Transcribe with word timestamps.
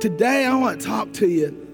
today 0.00 0.44
I 0.44 0.54
want 0.54 0.80
to 0.80 0.86
talk 0.86 1.12
to 1.14 1.26
you 1.26 1.66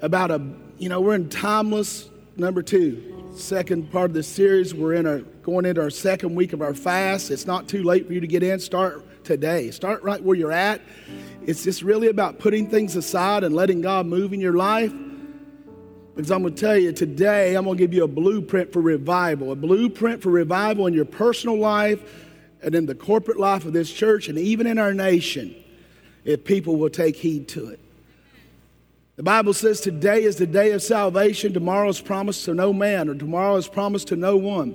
about 0.00 0.32
a, 0.32 0.44
you 0.78 0.88
know, 0.88 1.00
we're 1.00 1.14
in 1.14 1.28
timeless 1.28 2.10
number 2.36 2.60
two, 2.60 3.30
second 3.36 3.92
part 3.92 4.10
of 4.10 4.14
the 4.14 4.22
series. 4.24 4.74
We're 4.74 4.94
in 4.94 5.06
our 5.06 5.18
going 5.18 5.64
into 5.64 5.80
our 5.80 5.90
second 5.90 6.34
week 6.34 6.52
of 6.52 6.60
our 6.60 6.74
fast. 6.74 7.30
It's 7.30 7.46
not 7.46 7.68
too 7.68 7.84
late 7.84 8.08
for 8.08 8.14
you 8.14 8.20
to 8.20 8.26
get 8.26 8.42
in. 8.42 8.58
Start 8.58 9.24
today. 9.24 9.70
Start 9.70 10.02
right 10.02 10.20
where 10.20 10.36
you're 10.36 10.50
at. 10.50 10.80
It's 11.46 11.62
just 11.62 11.82
really 11.82 12.08
about 12.08 12.40
putting 12.40 12.68
things 12.68 12.96
aside 12.96 13.44
and 13.44 13.54
letting 13.54 13.80
God 13.80 14.06
move 14.06 14.32
in 14.32 14.40
your 14.40 14.54
life. 14.54 14.92
Because 16.16 16.32
I'm 16.32 16.42
going 16.42 16.54
to 16.54 16.60
tell 16.60 16.76
you 16.76 16.92
today, 16.92 17.54
I'm 17.54 17.64
going 17.64 17.78
to 17.78 17.82
give 17.82 17.94
you 17.94 18.02
a 18.02 18.08
blueprint 18.08 18.72
for 18.72 18.80
revival, 18.80 19.52
a 19.52 19.56
blueprint 19.56 20.20
for 20.20 20.30
revival 20.30 20.88
in 20.88 20.94
your 20.94 21.04
personal 21.04 21.58
life 21.58 22.02
and 22.60 22.74
in 22.74 22.86
the 22.86 22.94
corporate 22.94 23.38
life 23.38 23.64
of 23.64 23.72
this 23.72 23.90
church 23.90 24.28
and 24.28 24.36
even 24.36 24.66
in 24.66 24.78
our 24.78 24.92
nation 24.92 25.61
if 26.24 26.44
people 26.44 26.76
will 26.76 26.90
take 26.90 27.16
heed 27.16 27.48
to 27.48 27.68
it. 27.68 27.80
The 29.16 29.22
Bible 29.22 29.52
says 29.52 29.80
today 29.80 30.24
is 30.24 30.36
the 30.36 30.46
day 30.46 30.72
of 30.72 30.82
salvation, 30.82 31.52
tomorrow 31.52 31.88
is 31.88 32.00
promised 32.00 32.44
to 32.46 32.54
no 32.54 32.72
man, 32.72 33.08
or 33.08 33.14
tomorrow 33.14 33.56
is 33.56 33.68
promised 33.68 34.08
to 34.08 34.16
no 34.16 34.36
one. 34.36 34.74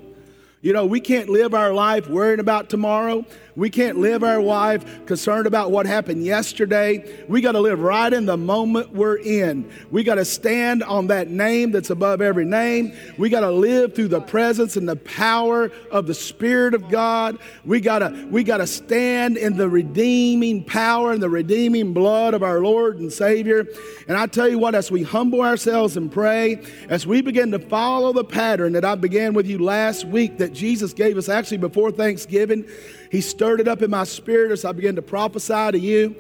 You 0.62 0.74
know, 0.74 0.86
we 0.86 1.00
can't 1.00 1.30
live 1.30 1.54
our 1.54 1.74
life 1.74 2.08
worrying 2.08 2.40
about 2.40 2.70
tomorrow. 2.70 3.26
We 3.58 3.72
can't 3.72 3.98
live 3.98 4.24
our 4.24 4.40
life 4.40 5.08
concerned 5.08 5.48
about 5.48 5.72
what 5.72 5.88
happened 5.88 6.24
yesterday. 6.24 7.26
We 7.28 7.42
got 7.42 7.54
to 7.54 7.60
live 7.60 7.80
right 7.80 8.14
in 8.14 8.28
the 8.28 8.38
moment 8.38 8.94
we're 8.94 9.18
in. 9.18 9.68
We 9.90 10.04
got 10.04 10.16
to 10.16 10.26
stand 10.26 10.84
on 10.84 11.08
that 11.08 11.32
name 11.32 11.72
that's 11.72 11.90
above 11.90 12.22
every 12.22 12.46
name. 12.46 12.96
We 13.18 13.30
got 13.30 13.40
to 13.40 13.50
live 13.50 13.96
through 13.96 14.10
the 14.10 14.22
presence 14.22 14.78
and 14.78 14.88
the 14.88 14.96
power 14.96 15.72
of 15.90 16.06
the 16.06 16.14
Spirit 16.14 16.76
of 16.76 16.88
God. 16.88 17.40
We 17.66 17.82
got 17.82 18.00
to 18.00 18.28
we 18.30 18.44
got 18.44 18.58
to 18.58 18.68
stand 18.68 19.38
in 19.38 19.58
the 19.58 19.68
redeeming 19.68 20.64
power 20.64 21.12
and 21.12 21.22
the 21.22 21.30
redeeming 21.30 21.94
blood 21.94 22.36
of 22.36 22.44
our 22.44 22.60
Lord 22.60 23.00
and 23.00 23.12
Savior. 23.12 23.66
And 24.08 24.16
I 24.16 24.28
tell 24.28 24.48
you 24.48 24.60
what, 24.60 24.76
as 24.76 24.92
we 24.92 25.02
humble 25.02 25.42
ourselves 25.42 25.98
and 25.98 26.12
pray, 26.12 26.62
as 26.90 27.08
we 27.08 27.24
begin 27.24 27.50
to 27.50 27.60
follow 27.60 28.14
the 28.14 28.24
pattern 28.24 28.74
that 28.74 28.86
I 28.86 28.94
began 28.94 29.34
with 29.34 29.48
you 29.48 29.58
last 29.58 30.06
week 30.06 30.38
that 30.38 30.54
Jesus 30.54 30.94
gave 30.94 31.18
us 31.18 31.28
actually 31.28 31.58
before 31.58 31.92
Thanksgiving, 31.92 32.64
he 33.12 33.22
stirred 33.22 33.60
it 33.60 33.68
up 33.68 33.82
in 33.82 33.90
my 33.90 34.04
spirit 34.04 34.52
as 34.52 34.66
I 34.66 34.72
began 34.72 34.96
to 34.96 35.02
prophesy 35.02 35.72
to 35.72 35.80
you 35.80 36.16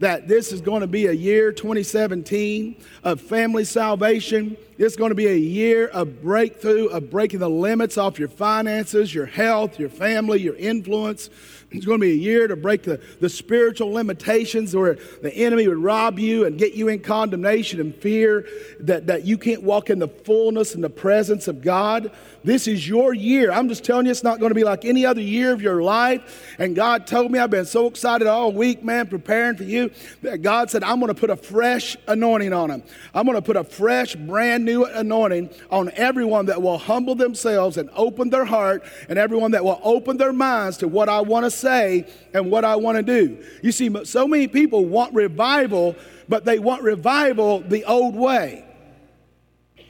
that 0.00 0.26
this 0.26 0.50
is 0.50 0.60
going 0.60 0.80
to 0.80 0.86
be 0.86 1.06
a 1.06 1.12
year 1.12 1.52
2017 1.52 2.76
of 3.04 3.20
family 3.20 3.64
salvation. 3.64 4.56
It's 4.78 4.96
going 4.96 5.10
to 5.10 5.14
be 5.14 5.26
a 5.26 5.36
year 5.36 5.88
of 5.88 6.22
breakthrough, 6.22 6.86
of 6.86 7.10
breaking 7.10 7.40
the 7.40 7.50
limits 7.50 7.98
off 7.98 8.18
your 8.18 8.28
finances, 8.28 9.14
your 9.14 9.26
health, 9.26 9.78
your 9.78 9.90
family, 9.90 10.40
your 10.40 10.56
influence. 10.56 11.28
It's 11.70 11.86
going 11.86 12.00
to 12.00 12.04
be 12.04 12.12
a 12.12 12.16
year 12.16 12.48
to 12.48 12.56
break 12.56 12.82
the, 12.82 13.00
the 13.20 13.28
spiritual 13.28 13.92
limitations 13.92 14.74
where 14.74 14.98
the 15.22 15.32
enemy 15.32 15.68
would 15.68 15.78
rob 15.78 16.18
you 16.18 16.44
and 16.44 16.58
get 16.58 16.74
you 16.74 16.88
in 16.88 17.00
condemnation 17.00 17.78
and 17.80 17.94
fear 17.94 18.46
that, 18.80 19.06
that 19.06 19.24
you 19.24 19.38
can't 19.38 19.62
walk 19.62 19.90
in 19.90 19.98
the 19.98 20.08
fullness 20.08 20.74
and 20.74 20.82
the 20.82 20.90
presence 20.90 21.46
of 21.46 21.62
God. 21.62 22.10
This 22.42 22.66
is 22.66 22.88
your 22.88 23.14
year. 23.14 23.52
I'm 23.52 23.68
just 23.68 23.84
telling 23.84 24.06
you, 24.06 24.10
it's 24.10 24.24
not 24.24 24.40
going 24.40 24.50
to 24.50 24.54
be 24.54 24.64
like 24.64 24.84
any 24.84 25.06
other 25.06 25.20
year 25.20 25.52
of 25.52 25.62
your 25.62 25.82
life. 25.82 26.56
And 26.58 26.74
God 26.74 27.06
told 27.06 27.30
me, 27.30 27.38
I've 27.38 27.50
been 27.50 27.66
so 27.66 27.86
excited 27.86 28.26
all 28.26 28.52
week, 28.52 28.82
man, 28.82 29.06
preparing 29.06 29.56
for 29.56 29.64
you, 29.64 29.89
that 30.22 30.42
God 30.42 30.70
said, 30.70 30.82
I'm 30.82 31.00
going 31.00 31.12
to 31.12 31.18
put 31.18 31.30
a 31.30 31.36
fresh 31.36 31.96
anointing 32.08 32.52
on 32.52 32.70
them. 32.70 32.82
I'm 33.14 33.24
going 33.24 33.36
to 33.36 33.42
put 33.42 33.56
a 33.56 33.64
fresh, 33.64 34.14
brand 34.14 34.64
new 34.64 34.84
anointing 34.84 35.50
on 35.70 35.90
everyone 35.94 36.46
that 36.46 36.60
will 36.60 36.78
humble 36.78 37.14
themselves 37.14 37.76
and 37.76 37.90
open 37.94 38.30
their 38.30 38.44
heart, 38.44 38.84
and 39.08 39.18
everyone 39.18 39.52
that 39.52 39.64
will 39.64 39.80
open 39.82 40.16
their 40.16 40.32
minds 40.32 40.78
to 40.78 40.88
what 40.88 41.08
I 41.08 41.20
want 41.20 41.44
to 41.44 41.50
say 41.50 42.06
and 42.34 42.50
what 42.50 42.64
I 42.64 42.76
want 42.76 42.96
to 42.96 43.02
do. 43.02 43.44
You 43.62 43.72
see, 43.72 44.04
so 44.04 44.26
many 44.26 44.48
people 44.48 44.84
want 44.84 45.14
revival, 45.14 45.96
but 46.28 46.44
they 46.44 46.58
want 46.58 46.82
revival 46.82 47.60
the 47.60 47.84
old 47.84 48.14
way. 48.14 48.64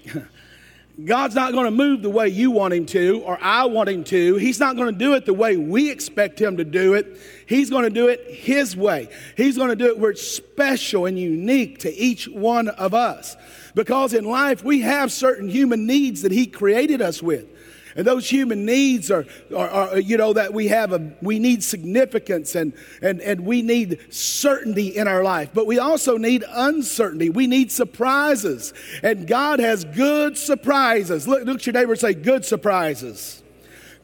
God's 1.05 1.34
not 1.34 1.53
going 1.53 1.67
to 1.67 1.70
move 1.70 2.03
the 2.03 2.11
way 2.11 2.29
you 2.29 2.51
want 2.51 2.75
Him 2.75 2.86
to 2.86 3.23
or 3.24 3.39
I 3.41 3.67
want 3.67 3.89
Him 3.89 4.05
to. 4.05 4.36
He's 4.36 4.58
not 4.58 4.77
going 4.77 4.92
to 4.92 4.98
do 4.98 5.14
it 5.14 5.24
the 5.24 5.35
way 5.35 5.57
we 5.57 5.91
expect 5.91 6.41
Him 6.41 6.57
to 6.57 6.64
do 6.64 6.95
it. 6.95 7.19
He's 7.47 7.70
going 7.70 7.85
to 7.85 7.91
do 7.91 8.08
it 8.08 8.24
His 8.29 8.77
way. 8.77 9.08
He's 9.36 9.57
going 9.57 9.70
to 9.70 9.77
do 9.77 9.86
it 9.86 9.98
where 9.98 10.11
it's 10.11 10.27
special 10.27 11.07
and 11.07 11.19
unique 11.19 11.79
to 11.80 11.95
each 11.95 12.29
one 12.29 12.69
of 12.69 12.92
us. 12.95 13.36
Because 13.74 14.14
in 14.14 14.24
life, 14.24 14.64
we 14.64 14.80
have 14.80 15.13
certain 15.13 15.48
human 15.48 15.86
needs 15.86 16.23
that 16.23 16.33
He 16.33 16.47
created 16.47 17.01
us 17.01 17.23
with. 17.23 17.47
And 17.96 18.06
those 18.06 18.28
human 18.28 18.64
needs 18.64 19.11
are, 19.11 19.27
are, 19.55 19.68
are, 19.68 19.98
you 19.98 20.17
know, 20.17 20.33
that 20.33 20.52
we 20.52 20.68
have 20.68 20.92
a, 20.92 21.12
we 21.20 21.39
need 21.39 21.62
significance 21.62 22.55
and, 22.55 22.73
and, 23.02 23.20
and 23.20 23.40
we 23.40 23.62
need 23.62 24.12
certainty 24.12 24.96
in 24.96 25.08
our 25.08 25.23
life, 25.23 25.51
but 25.52 25.67
we 25.67 25.78
also 25.78 26.17
need 26.17 26.45
uncertainty. 26.48 27.30
We 27.30 27.46
need 27.46 27.73
surprises. 27.73 28.73
And 29.02 29.27
God 29.27 29.61
has 29.61 29.84
good 29.84 30.39
surprises. 30.39 31.27
Look, 31.27 31.45
look 31.45 31.56
at 31.56 31.67
your 31.67 31.74
neighbor 31.74 31.92
and 31.92 32.00
say, 32.00 32.14
good 32.14 32.45
surprises 32.45 33.42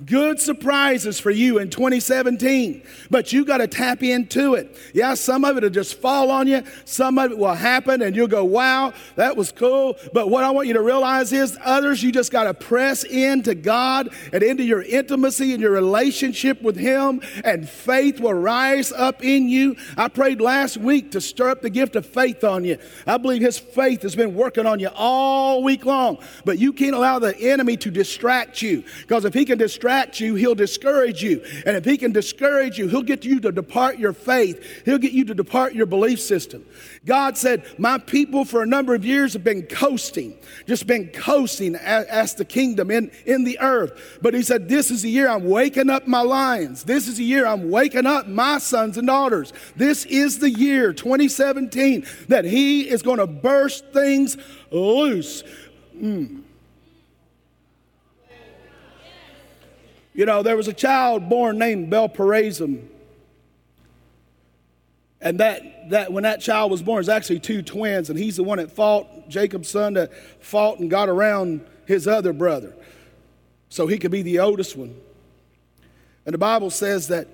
good 0.05 0.39
surprises 0.39 1.19
for 1.19 1.31
you 1.31 1.59
in 1.59 1.71
2017, 1.71 2.83
but 3.11 3.33
you 3.33 3.45
got 3.45 3.59
to 3.59 3.67
tap 3.67 4.03
into 4.03 4.55
it. 4.55 4.77
Yeah, 4.93 5.15
some 5.15 5.45
of 5.45 5.57
it 5.57 5.63
will 5.63 5.71
just 5.71 6.01
fall 6.01 6.31
on 6.31 6.47
you, 6.47 6.63
some 6.85 7.19
of 7.19 7.33
it 7.33 7.39
will 7.39 7.55
happen, 7.55 8.03
and 8.03 8.15
you'll 8.15 8.29
go, 8.29 8.45
wow, 8.45 8.93
that 9.15 9.37
was 9.37 9.53
cool. 9.53 9.97
But 10.13 10.29
what 10.29 10.45
I 10.45 10.51
want 10.51 10.69
you 10.69 10.75
to 10.75 10.83
realize 10.83 11.33
is, 11.33 11.57
others, 11.65 12.03
you 12.03 12.13
just 12.13 12.31
got 12.31 12.45
to 12.45 12.53
press 12.53 13.05
into 13.05 13.55
God 13.55 14.11
and 14.33 14.43
into 14.43 14.65
your 14.65 14.83
intimacy 14.83 15.53
and 15.53 15.63
your 15.63 15.73
relationship 15.73 16.61
with 16.61 16.77
Him, 16.77 17.23
and 17.43 17.69
faith 17.69 18.21
will 18.21 18.35
rise 18.35 18.93
up 18.93 19.25
in 19.25 19.49
you. 19.49 19.77
I 19.97 20.09
prayed 20.09 20.43
last 20.43 20.77
week 20.77 21.13
to 21.13 21.21
stir 21.23 21.51
up 21.51 21.63
the 21.63 21.71
gift 21.71 21.97
of 21.97 22.05
faith 22.05 22.45
on 22.45 22.65
you. 22.65 22.77
I 23.07 23.17
believe 23.17 23.41
His 23.41 23.59
faith 23.59 24.03
has 24.03 24.15
been 24.15 24.35
working 24.35 24.67
on 24.67 24.79
you 24.79 24.89
all 24.95 25.63
week 25.63 25.87
long, 25.87 26.19
but 26.45 26.59
you 26.59 26.75
can't 26.75 26.95
allow 26.95 27.19
the 27.19 27.35
enemy 27.39 27.79
to 27.79 27.91
distract 27.91 28.61
you 28.61 28.85
because 29.01 29.25
if 29.25 29.33
he 29.33 29.45
can 29.45 29.57
distract 29.57 29.86
distract 29.87 30.19
you, 30.19 30.35
he'll 30.35 30.57
discourage 30.57 31.23
you. 31.23 31.45
And 31.65 31.77
if 31.77 31.85
he 31.85 31.97
can 31.97 32.11
discourage 32.11 32.77
you, 32.77 32.89
he'll 32.89 33.03
get 33.03 33.25
you 33.25 33.39
to 33.41 33.53
depart 33.53 33.99
your 33.99 34.13
faith. 34.13 34.83
He'll 34.85 34.99
get 34.99 35.13
you 35.13 35.25
to 35.27 35.35
depart 35.35 35.75
your 35.75 35.87
belief 35.87 36.21
system. 36.21 36.65
God 37.05 37.39
said, 37.39 37.65
My 37.79 37.99
people 37.99 38.45
for 38.45 38.63
a 38.63 38.67
number 38.67 38.97
of 38.97 39.05
years 39.05 39.35
have 39.35 39.45
been 39.45 39.63
coasting, 39.63 40.37
just 40.67 40.89
been 40.89 41.07
coasting 41.09 41.77
as, 41.77 42.35
the 42.35 42.45
kingdom 42.45 42.91
in, 42.91 43.13
in 43.27 43.45
the 43.45 43.61
earth. 43.61 44.19
But 44.21 44.35
he 44.35 44.43
said, 44.43 44.69
This 44.69 44.91
is 44.91 45.03
the 45.03 45.11
year 45.11 45.29
I'm 45.29 45.49
waking 45.49 45.89
up 45.89 46.09
my 46.09 46.23
lions. 46.23 46.83
This 46.83 47.07
is 47.07 47.19
the 47.19 47.25
year 47.25 47.47
I'm 47.47 47.71
waking 47.71 48.07
up 48.07 48.27
my 48.27 48.59
sons 48.59 48.99
and 48.99 49.07
daughters. 49.07 49.53
This 49.77 50.05
is 50.07 50.41
the 50.41 50.51
year, 50.51 50.93
2017, 50.93 52.05
that 52.27 52.45
he 52.45 52.89
is 52.89 53.03
going 53.03 53.19
to 53.19 53.29
burst 53.29 53.85
things 53.93 54.37
loose. 54.73 55.45
Mm. 55.97 56.43
You 60.17 60.25
know, 60.25 60.43
there 60.43 60.57
was 60.57 60.67
a 60.67 60.73
child 60.73 61.29
born 61.29 61.59
named 61.59 61.91
Baal-perazim. 61.91 62.89
And 65.21 65.41
that, 65.41 65.91
that 65.91 66.11
when 66.11 66.23
that 66.23 66.41
child 66.41 66.71
was 66.71 66.83
born, 66.83 67.01
it's 67.01 67.11
actually 67.11 67.41
two 67.41 67.61
twins, 67.61 68.09
and 68.09 68.19
he's 68.19 68.37
the 68.37 68.43
one 68.43 68.57
that 68.57 68.73
fought, 68.73 69.29
Jacob's 69.29 69.69
son 69.69 69.93
that 69.95 70.11
fought 70.43 70.79
and 70.79 70.91
got 70.91 71.11
around 71.11 71.67
his 71.85 72.09
other 72.09 72.33
brother. 72.33 72.75
So 73.69 73.87
he 73.87 73.99
could 73.99 74.11
be 74.11 74.23
the 74.23 74.39
oldest 74.39 74.75
one. 74.75 74.97
And 76.25 76.33
the 76.33 76.39
Bible 76.39 76.71
says 76.71 77.09
that 77.09 77.29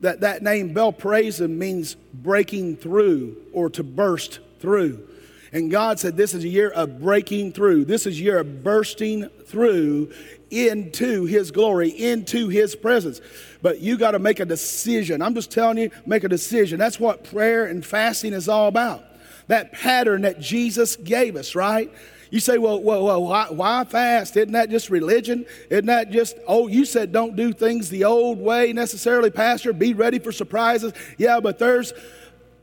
that, 0.00 0.20
that 0.20 0.42
name 0.42 0.74
Baal-perazim 0.74 1.50
means 1.50 1.94
breaking 1.94 2.76
through 2.76 3.36
or 3.52 3.70
to 3.70 3.84
burst 3.84 4.40
through. 4.58 5.08
And 5.54 5.70
God 5.70 6.00
said, 6.00 6.16
This 6.16 6.34
is 6.34 6.42
a 6.42 6.48
year 6.48 6.68
of 6.68 7.00
breaking 7.00 7.52
through. 7.52 7.84
This 7.84 8.06
is 8.06 8.18
a 8.18 8.22
year 8.22 8.40
of 8.40 8.64
bursting 8.64 9.28
through 9.46 10.12
into 10.50 11.26
His 11.26 11.52
glory, 11.52 11.90
into 11.90 12.48
His 12.48 12.74
presence. 12.74 13.20
But 13.62 13.80
you 13.80 13.96
got 13.96 14.10
to 14.10 14.18
make 14.18 14.40
a 14.40 14.44
decision. 14.44 15.22
I'm 15.22 15.34
just 15.34 15.52
telling 15.52 15.78
you, 15.78 15.90
make 16.04 16.24
a 16.24 16.28
decision. 16.28 16.78
That's 16.80 16.98
what 16.98 17.22
prayer 17.22 17.66
and 17.66 17.86
fasting 17.86 18.32
is 18.32 18.48
all 18.48 18.66
about. 18.66 19.04
That 19.46 19.72
pattern 19.72 20.22
that 20.22 20.40
Jesus 20.40 20.96
gave 20.96 21.36
us, 21.36 21.54
right? 21.54 21.90
You 22.30 22.40
say, 22.40 22.58
well, 22.58 22.82
well, 22.82 23.04
well 23.04 23.22
why, 23.22 23.46
why, 23.50 23.84
fast? 23.84 24.36
Isn't 24.36 24.52
that 24.52 24.70
just 24.70 24.90
religion? 24.90 25.46
Isn't 25.70 25.86
that 25.86 26.10
just, 26.10 26.36
oh, 26.48 26.66
you 26.66 26.84
said 26.84 27.12
don't 27.12 27.36
do 27.36 27.52
things 27.52 27.90
the 27.90 28.04
old 28.04 28.40
way 28.40 28.72
necessarily, 28.72 29.30
Pastor. 29.30 29.72
Be 29.72 29.94
ready 29.94 30.18
for 30.18 30.32
surprises. 30.32 30.94
Yeah, 31.16 31.38
but 31.38 31.60
there's 31.60 31.92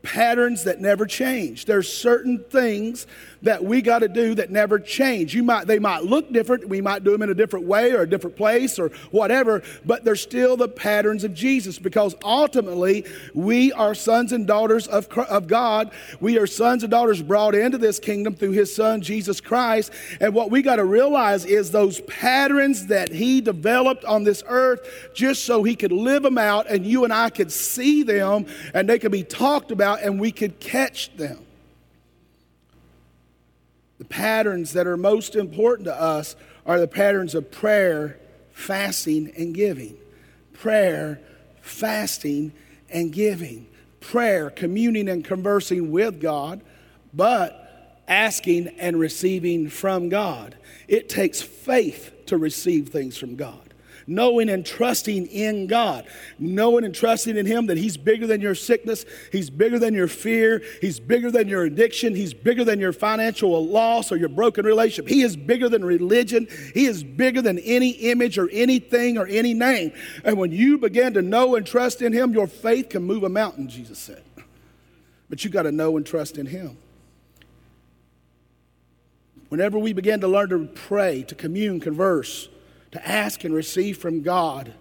patterns 0.02 0.64
that 0.64 0.80
never 0.80 1.06
change. 1.06 1.64
There's 1.64 1.92
certain 1.92 2.44
things 2.44 3.06
that 3.42 3.64
we 3.64 3.82
got 3.82 4.00
to 4.00 4.08
do 4.08 4.34
that 4.36 4.50
never 4.50 4.78
change. 4.78 5.34
You 5.34 5.42
might, 5.42 5.66
they 5.66 5.78
might 5.78 6.04
look 6.04 6.32
different. 6.32 6.68
We 6.68 6.80
might 6.80 7.04
do 7.04 7.10
them 7.10 7.22
in 7.22 7.30
a 7.30 7.34
different 7.34 7.66
way 7.66 7.92
or 7.92 8.02
a 8.02 8.08
different 8.08 8.36
place 8.36 8.78
or 8.78 8.88
whatever, 9.10 9.62
but 9.84 10.04
they're 10.04 10.16
still 10.16 10.56
the 10.56 10.68
patterns 10.68 11.24
of 11.24 11.34
Jesus 11.34 11.78
because 11.78 12.14
ultimately 12.24 13.04
we 13.34 13.72
are 13.72 13.94
sons 13.94 14.32
and 14.32 14.46
daughters 14.46 14.86
of, 14.86 15.08
of 15.18 15.46
God. 15.46 15.92
We 16.20 16.38
are 16.38 16.46
sons 16.46 16.82
and 16.82 16.90
daughters 16.90 17.22
brought 17.22 17.54
into 17.54 17.78
this 17.78 17.98
kingdom 17.98 18.34
through 18.34 18.52
his 18.52 18.74
son, 18.74 19.00
Jesus 19.02 19.40
Christ. 19.40 19.92
And 20.20 20.34
what 20.34 20.50
we 20.50 20.62
got 20.62 20.76
to 20.76 20.84
realize 20.84 21.44
is 21.44 21.70
those 21.70 22.00
patterns 22.02 22.86
that 22.86 23.10
he 23.10 23.40
developed 23.40 24.04
on 24.04 24.24
this 24.24 24.42
earth 24.46 25.10
just 25.14 25.44
so 25.44 25.62
he 25.62 25.74
could 25.74 25.92
live 25.92 26.22
them 26.22 26.38
out 26.38 26.66
and 26.68 26.86
you 26.86 27.04
and 27.04 27.12
I 27.12 27.30
could 27.30 27.52
see 27.52 28.02
them 28.02 28.46
and 28.74 28.88
they 28.88 28.98
could 28.98 29.12
be 29.12 29.24
talked 29.24 29.70
about 29.70 30.02
and 30.02 30.20
we 30.20 30.32
could 30.32 30.60
catch 30.60 31.14
them. 31.16 31.44
The 34.02 34.08
patterns 34.08 34.72
that 34.72 34.88
are 34.88 34.96
most 34.96 35.36
important 35.36 35.84
to 35.84 35.94
us 35.94 36.34
are 36.66 36.80
the 36.80 36.88
patterns 36.88 37.36
of 37.36 37.52
prayer, 37.52 38.18
fasting, 38.50 39.32
and 39.38 39.54
giving. 39.54 39.96
Prayer, 40.52 41.20
fasting, 41.60 42.50
and 42.90 43.12
giving. 43.12 43.68
Prayer, 44.00 44.50
communing 44.50 45.08
and 45.08 45.24
conversing 45.24 45.92
with 45.92 46.20
God, 46.20 46.62
but 47.14 48.02
asking 48.08 48.74
and 48.80 48.98
receiving 48.98 49.68
from 49.68 50.08
God. 50.08 50.56
It 50.88 51.08
takes 51.08 51.40
faith 51.40 52.26
to 52.26 52.36
receive 52.36 52.88
things 52.88 53.16
from 53.16 53.36
God 53.36 53.71
knowing 54.06 54.48
and 54.48 54.64
trusting 54.64 55.26
in 55.26 55.66
God, 55.66 56.06
knowing 56.38 56.84
and 56.84 56.94
trusting 56.94 57.36
in 57.36 57.46
Him 57.46 57.66
that 57.66 57.76
He's 57.76 57.96
bigger 57.96 58.26
than 58.26 58.40
your 58.40 58.54
sickness, 58.54 59.04
He's 59.30 59.50
bigger 59.50 59.78
than 59.78 59.94
your 59.94 60.08
fear, 60.08 60.62
He's 60.80 61.00
bigger 61.00 61.30
than 61.30 61.48
your 61.48 61.64
addiction, 61.64 62.14
He's 62.14 62.34
bigger 62.34 62.64
than 62.64 62.80
your 62.80 62.92
financial 62.92 63.66
loss 63.66 64.12
or 64.12 64.16
your 64.16 64.28
broken 64.28 64.64
relationship. 64.64 65.08
He 65.08 65.22
is 65.22 65.36
bigger 65.36 65.68
than 65.68 65.84
religion, 65.84 66.48
He 66.74 66.86
is 66.86 67.02
bigger 67.02 67.42
than 67.42 67.58
any 67.58 67.90
image 67.90 68.38
or 68.38 68.48
anything 68.50 69.18
or 69.18 69.26
any 69.26 69.54
name. 69.54 69.92
And 70.24 70.38
when 70.38 70.52
you 70.52 70.78
begin 70.78 71.14
to 71.14 71.22
know 71.22 71.56
and 71.56 71.66
trust 71.66 72.02
in 72.02 72.12
Him, 72.12 72.32
your 72.32 72.46
faith 72.46 72.90
can 72.90 73.02
move 73.02 73.22
a 73.22 73.28
mountain, 73.28 73.68
Jesus 73.68 73.98
said. 73.98 74.22
But 75.28 75.44
you 75.44 75.50
got 75.50 75.62
to 75.62 75.72
know 75.72 75.96
and 75.96 76.04
trust 76.04 76.36
in 76.36 76.46
Him. 76.46 76.76
Whenever 79.48 79.78
we 79.78 79.92
begin 79.92 80.20
to 80.20 80.28
learn 80.28 80.48
to 80.48 80.66
pray, 80.66 81.22
to 81.24 81.34
commune, 81.34 81.78
converse, 81.78 82.48
to 82.92 83.08
ask 83.08 83.44
and 83.44 83.54
receive 83.54 83.98
from 83.98 84.22
God. 84.22 84.72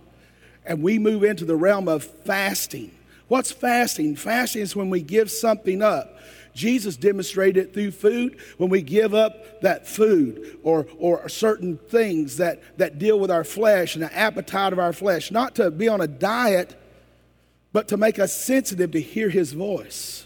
And 0.66 0.84
we 0.84 1.00
move 1.00 1.24
into 1.24 1.46
the 1.46 1.56
realm 1.56 1.88
of 1.88 2.04
fasting. 2.04 2.92
What's 3.28 3.52
fasting? 3.52 4.16
Fasting 4.16 4.62
is 4.62 4.76
when 4.76 4.90
we 4.90 5.02
give 5.02 5.32
something 5.32 5.82
up. 5.82 6.18
Jesus 6.54 6.98
demonstrated 6.98 7.68
it 7.68 7.74
through 7.74 7.92
food 7.92 8.38
when 8.58 8.70
we 8.70 8.82
give 8.82 9.14
up 9.14 9.62
that 9.62 9.88
food 9.88 10.60
or, 10.64 10.86
or 10.98 11.28
certain 11.30 11.78
things 11.78 12.38
that, 12.38 12.78
that 12.78 13.00
deal 13.00 13.20
with 13.20 13.32
our 13.32 13.46
flesh 13.46 13.96
and 13.96 14.04
the 14.04 14.14
appetite 14.14 14.74
of 14.74 14.80
our 14.80 14.94
flesh, 14.94 15.32
not 15.32 15.56
to 15.56 15.72
be 15.72 15.88
on 15.88 16.02
a 16.02 16.08
diet, 16.08 16.78
but 17.72 17.88
to 17.88 17.98
make 17.98 18.20
us 18.20 18.36
sensitive 18.36 18.92
to 18.92 19.02
hear 19.02 19.30
his 19.30 19.54
voice. 19.54 20.26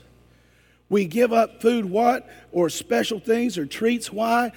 We 0.90 1.06
give 1.06 1.34
up 1.34 1.62
food, 1.62 1.86
what? 1.86 2.28
Or 2.52 2.70
special 2.70 3.20
things 3.20 3.58
or 3.58 3.66
treats. 3.66 4.12
Why? 4.12 4.52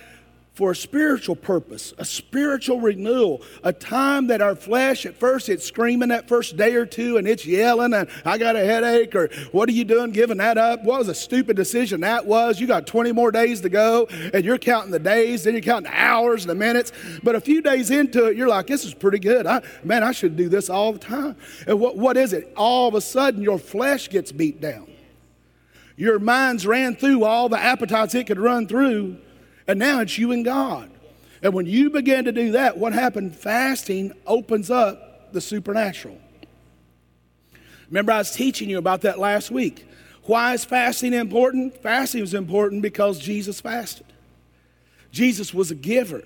For 0.59 0.73
a 0.73 0.77
spiritual 0.77 1.37
purpose, 1.37 1.95
a 1.99 2.05
spiritual 2.05 2.81
renewal, 2.81 3.41
a 3.63 3.73
time 3.73 4.27
that 4.27 4.43
our 4.43 4.57
flesh 4.57 5.07
at 5.07 5.15
first 5.15 5.49
it's 5.49 5.65
screaming 5.65 6.09
that 6.09 6.27
first 6.27 6.57
day 6.57 6.75
or 6.75 6.85
two 6.85 7.17
and 7.17 7.29
it's 7.29 7.47
yelling 7.47 7.95
and 7.95 8.09
I 8.25 8.39
got 8.39 8.57
a 8.57 8.65
headache 8.65 9.15
or 9.15 9.29
what 9.53 9.69
are 9.69 9.73
you 9.73 9.85
doing 9.85 10.11
giving 10.11 10.39
that 10.39 10.59
up? 10.59 10.83
What 10.83 10.99
was 10.99 11.07
a 11.07 11.15
stupid 11.15 11.55
decision 11.55 12.01
that 12.01 12.27
was? 12.27 12.59
You 12.59 12.67
got 12.67 12.89
20 12.89 13.13
more 13.13 13.31
days 13.31 13.61
to 13.61 13.69
go 13.69 14.07
and 14.07 14.45
you're 14.45 14.59
counting 14.59 14.91
the 14.91 14.99
days, 14.99 15.45
then 15.45 15.55
you're 15.55 15.63
counting 15.63 15.93
the 15.93 15.97
hours 15.97 16.43
and 16.43 16.51
the 16.51 16.57
minutes. 16.57 16.91
But 17.23 17.37
a 17.37 17.41
few 17.41 17.63
days 17.63 17.93
into 17.93 18.27
it, 18.27 18.37
you're 18.37 18.49
like, 18.49 18.67
this 18.67 18.85
is 18.85 18.95
pretty 18.95 19.21
good. 19.21 19.47
I, 19.47 19.63
man, 19.85 20.03
I 20.03 20.11
should 20.11 20.37
do 20.37 20.49
this 20.49 20.69
all 20.69 20.93
the 20.93 20.99
time. 20.99 21.37
And 21.69 21.79
what, 21.79 21.97
what 21.97 22.17
is 22.17 22.33
it? 22.33 22.53
All 22.57 22.89
of 22.89 22.97
a 22.97 23.01
sudden 23.01 23.43
your 23.43 23.61
flesh 23.61 24.11
gets 24.11 24.33
beat 24.33 24.61
down. 24.61 24.91
Your 25.95 26.19
mind's 26.19 26.67
ran 26.67 26.97
through 26.97 27.23
all 27.23 27.49
the 27.49 27.61
appetites 27.61 28.17
it 28.17 28.27
could 28.27 28.41
run 28.41 28.67
through 28.67 29.19
and 29.69 29.79
now 29.79 30.01
it's 30.01 30.19
you 30.19 30.33
and 30.33 30.45
God. 30.45 30.91
And 31.43 31.55
when 31.55 31.67
you 31.67 31.91
begin 31.91 32.25
to 32.25 32.33
do 32.33 32.53
that, 32.53 32.79
what 32.79 32.93
happened? 32.93 33.37
Fasting 33.37 34.13
opens 34.27 34.71
up 34.71 35.33
the 35.33 35.41
supernatural. 35.41 36.19
Remember, 37.89 38.13
I 38.13 38.19
was 38.19 38.33
teaching 38.33 38.69
you 38.69 38.79
about 38.79 39.03
that 39.03 39.19
last 39.19 39.51
week. 39.51 39.87
Why 40.25 40.55
is 40.55 40.65
fasting 40.65 41.15
important? 41.15 41.81
Fasting 41.83 42.23
is 42.23 42.35
important 42.35 42.83
because 42.83 43.19
Jesus 43.19 43.61
fasted. 43.61 44.07
Jesus 45.13 45.55
was 45.55 45.71
a 45.71 45.75
giver. 45.75 46.25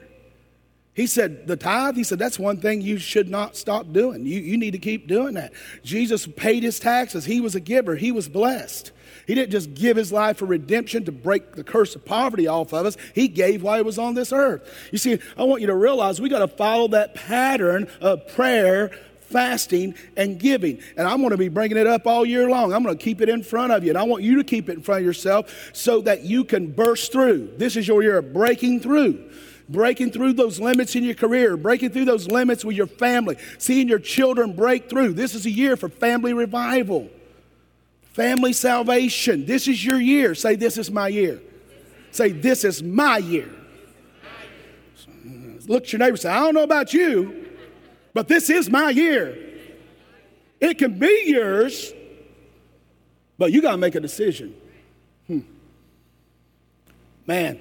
He 0.95 1.07
said, 1.07 1.47
the 1.47 1.57
tithe, 1.57 1.97
he 1.97 2.05
said, 2.05 2.19
that's 2.19 2.39
one 2.39 2.59
thing 2.59 2.83
you 2.83 2.99
should 2.99 3.31
not 3.31 3.57
stop 3.57 3.93
doing. 3.93 4.27
You, 4.27 4.41
you 4.41 4.59
need 4.59 4.73
to 4.73 4.79
keep 4.79 5.07
doing 5.09 5.35
that. 5.35 5.55
Jesus 5.83 6.27
paid 6.27 6.63
his 6.63 6.79
taxes. 6.79 7.25
He 7.25 7.41
was 7.41 7.55
a 7.55 7.61
giver. 7.61 7.97
He 7.97 8.13
was 8.13 8.29
blessed. 8.29 8.93
He 9.27 9.35
didn't 9.35 9.53
just 9.53 9.73
give 9.73 9.97
his 9.97 10.13
life 10.13 10.39
for 10.39 10.45
redemption 10.45 11.07
to 11.07 11.13
break 11.13 11.53
the 11.53 11.65
curse 11.65 11.95
of 11.97 12.05
poverty 12.05 12.47
off 12.47 12.75
of 12.75 12.85
us. 12.85 12.99
He 13.15 13.29
gave 13.29 13.63
while 13.63 13.77
he 13.77 13.83
was 13.83 13.99
on 13.99 14.15
this 14.15 14.33
earth. 14.33 14.69
You 14.93 14.99
see, 14.99 15.19
I 15.39 15.45
want 15.45 15.63
you 15.63 15.69
to 15.69 15.75
realize 15.75 16.21
we 16.21 16.29
got 16.29 16.41
to 16.41 16.49
follow 16.49 16.89
that 16.89 17.15
pattern 17.15 17.89
of 18.03 18.29
prayer, 18.29 18.91
fasting, 19.21 19.95
and 20.15 20.39
giving. 20.39 20.79
And 20.99 21.09
I'm 21.09 21.19
going 21.19 21.31
to 21.31 21.39
be 21.39 21.49
bringing 21.49 21.79
it 21.79 21.87
up 21.87 22.07
all 22.07 22.27
year 22.27 22.51
long. 22.51 22.75
I'm 22.75 22.83
going 22.83 22.99
to 22.99 23.03
keep 23.03 23.23
it 23.23 23.31
in 23.31 23.43
front 23.43 23.73
of 23.73 23.83
you. 23.83 23.91
And 23.91 23.99
I 23.99 24.03
want 24.03 24.25
you 24.25 24.37
to 24.37 24.45
keep 24.45 24.69
it 24.69 24.73
in 24.75 24.83
front 24.83 25.01
of 25.01 25.07
yourself 25.07 25.71
so 25.73 26.03
that 26.03 26.23
you 26.25 26.45
can 26.45 26.71
burst 26.71 27.13
through. 27.13 27.55
This 27.57 27.77
is 27.77 27.89
your 27.89 28.03
year 28.03 28.19
of 28.19 28.35
breaking 28.35 28.81
through 28.81 29.31
breaking 29.73 30.13
through 30.13 30.35
those 30.35 30.61
limits 30.61 30.95
in 30.95 31.03
your 31.03 31.15
career, 31.15 31.57
breaking 31.57 31.91
through 31.91 32.05
those 32.05 32.29
limits 32.29 32.65
with 32.65 32.77
your 32.77 32.87
family, 32.87 33.37
seeing 33.59 33.89
your 33.89 33.99
children 33.99 34.53
break 34.53 34.89
through. 34.89 35.15
This 35.15 35.35
is 35.35 35.47
a 35.47 35.51
year 35.51 35.77
for 35.77 35.89
family 35.89 36.33
revival. 36.33 37.09
Family 38.13 38.53
salvation. 38.53 39.47
This 39.47 39.67
is 39.67 39.85
your 39.85 39.99
year. 39.99 40.35
Say, 40.35 40.55
This 40.55 40.77
is 40.77 40.91
my 40.91 41.09
year. 41.09 41.41
Say, 42.11 42.31
This 42.31 42.65
is 42.65 42.83
my 42.83 43.19
year. 43.19 43.51
Look 45.67 45.85
at 45.85 45.93
your 45.93 46.01
neighbor 46.01 46.17
say, 46.17 46.29
I 46.29 46.41
don't 46.41 46.55
know 46.55 46.65
about 46.65 46.93
you, 46.93 47.49
but 48.15 48.29
this 48.29 48.51
is 48.51 48.69
my 48.69 48.91
year. 48.91 49.39
It 50.61 50.79
can 50.79 50.99
be 50.99 51.25
yours, 51.27 51.93
but 53.39 53.53
you 53.53 53.63
got 53.63 53.73
to 53.73 53.77
make 53.77 53.95
a 53.95 54.01
decision. 54.01 54.55
Hmm. 55.27 55.41
Man, 57.27 57.61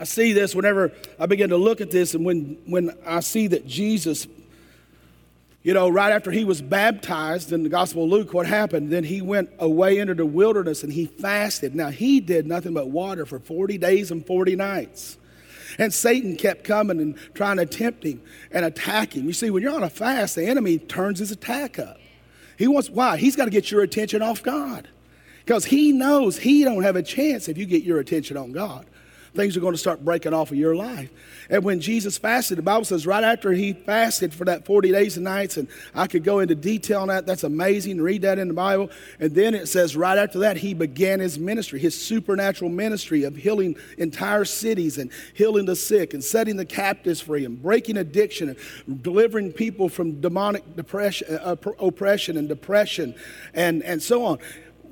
I 0.00 0.04
see 0.04 0.32
this 0.32 0.54
whenever 0.54 0.92
I 1.18 1.26
begin 1.26 1.50
to 1.50 1.56
look 1.56 1.80
at 1.80 1.90
this, 1.90 2.14
and 2.14 2.24
when, 2.24 2.58
when 2.66 2.96
I 3.04 3.20
see 3.20 3.48
that 3.48 3.66
Jesus 3.66 4.26
you 5.62 5.74
know, 5.74 5.88
right 5.88 6.12
after 6.12 6.30
he 6.30 6.44
was 6.44 6.62
baptized 6.62 7.52
in 7.52 7.62
the 7.62 7.68
Gospel 7.68 8.04
of 8.04 8.10
Luke, 8.10 8.32
what 8.32 8.46
happened? 8.46 8.90
Then 8.90 9.04
he 9.04 9.20
went 9.20 9.50
away 9.58 9.98
into 9.98 10.14
the 10.14 10.24
wilderness 10.24 10.82
and 10.82 10.92
he 10.92 11.06
fasted. 11.06 11.74
Now, 11.74 11.90
he 11.90 12.20
did 12.20 12.46
nothing 12.46 12.74
but 12.74 12.88
water 12.88 13.26
for 13.26 13.38
40 13.38 13.76
days 13.76 14.10
and 14.10 14.24
40 14.24 14.56
nights. 14.56 15.18
And 15.78 15.92
Satan 15.92 16.36
kept 16.36 16.64
coming 16.64 17.00
and 17.00 17.16
trying 17.34 17.58
to 17.58 17.66
tempt 17.66 18.04
him 18.04 18.22
and 18.52 18.64
attack 18.64 19.14
him. 19.14 19.26
You 19.26 19.32
see, 19.32 19.50
when 19.50 19.62
you're 19.62 19.74
on 19.74 19.82
a 19.82 19.90
fast, 19.90 20.36
the 20.36 20.46
enemy 20.46 20.78
turns 20.78 21.18
his 21.18 21.32
attack 21.32 21.78
up. 21.78 21.98
He 22.56 22.66
wants, 22.66 22.88
why? 22.88 23.18
He's 23.18 23.36
got 23.36 23.44
to 23.44 23.50
get 23.50 23.70
your 23.70 23.82
attention 23.82 24.22
off 24.22 24.42
God. 24.42 24.88
Because 25.44 25.66
he 25.66 25.92
knows 25.92 26.38
he 26.38 26.64
don't 26.64 26.82
have 26.82 26.96
a 26.96 27.02
chance 27.02 27.48
if 27.48 27.58
you 27.58 27.66
get 27.66 27.82
your 27.82 27.98
attention 27.98 28.36
on 28.36 28.52
God 28.52 28.86
things 29.38 29.56
are 29.56 29.60
going 29.60 29.72
to 29.72 29.78
start 29.78 30.04
breaking 30.04 30.34
off 30.34 30.50
of 30.50 30.56
your 30.56 30.74
life. 30.74 31.10
And 31.48 31.62
when 31.62 31.80
Jesus 31.80 32.18
fasted, 32.18 32.58
the 32.58 32.62
Bible 32.62 32.84
says 32.84 33.06
right 33.06 33.22
after 33.22 33.52
he 33.52 33.72
fasted 33.72 34.34
for 34.34 34.44
that 34.46 34.66
40 34.66 34.90
days 34.90 35.16
and 35.16 35.22
nights, 35.22 35.56
and 35.56 35.68
I 35.94 36.08
could 36.08 36.24
go 36.24 36.40
into 36.40 36.56
detail 36.56 37.02
on 37.02 37.08
that. 37.08 37.24
That's 37.24 37.44
amazing. 37.44 38.00
Read 38.00 38.22
that 38.22 38.40
in 38.40 38.48
the 38.48 38.54
Bible. 38.54 38.90
And 39.20 39.32
then 39.32 39.54
it 39.54 39.68
says 39.68 39.96
right 39.96 40.18
after 40.18 40.40
that, 40.40 40.56
he 40.56 40.74
began 40.74 41.20
his 41.20 41.38
ministry, 41.38 41.78
his 41.78 41.94
supernatural 41.94 42.68
ministry 42.68 43.22
of 43.22 43.36
healing 43.36 43.76
entire 43.96 44.44
cities 44.44 44.98
and 44.98 45.08
healing 45.34 45.66
the 45.66 45.76
sick 45.76 46.14
and 46.14 46.24
setting 46.24 46.56
the 46.56 46.66
captives 46.66 47.20
free 47.20 47.44
and 47.44 47.62
breaking 47.62 47.96
addiction 47.96 48.56
and 48.86 49.02
delivering 49.04 49.52
people 49.52 49.88
from 49.88 50.20
demonic 50.20 50.74
depression, 50.74 51.38
uh, 51.38 51.54
oppression 51.78 52.36
and 52.36 52.48
depression 52.48 53.14
and, 53.54 53.84
and 53.84 54.02
so 54.02 54.24
on 54.24 54.40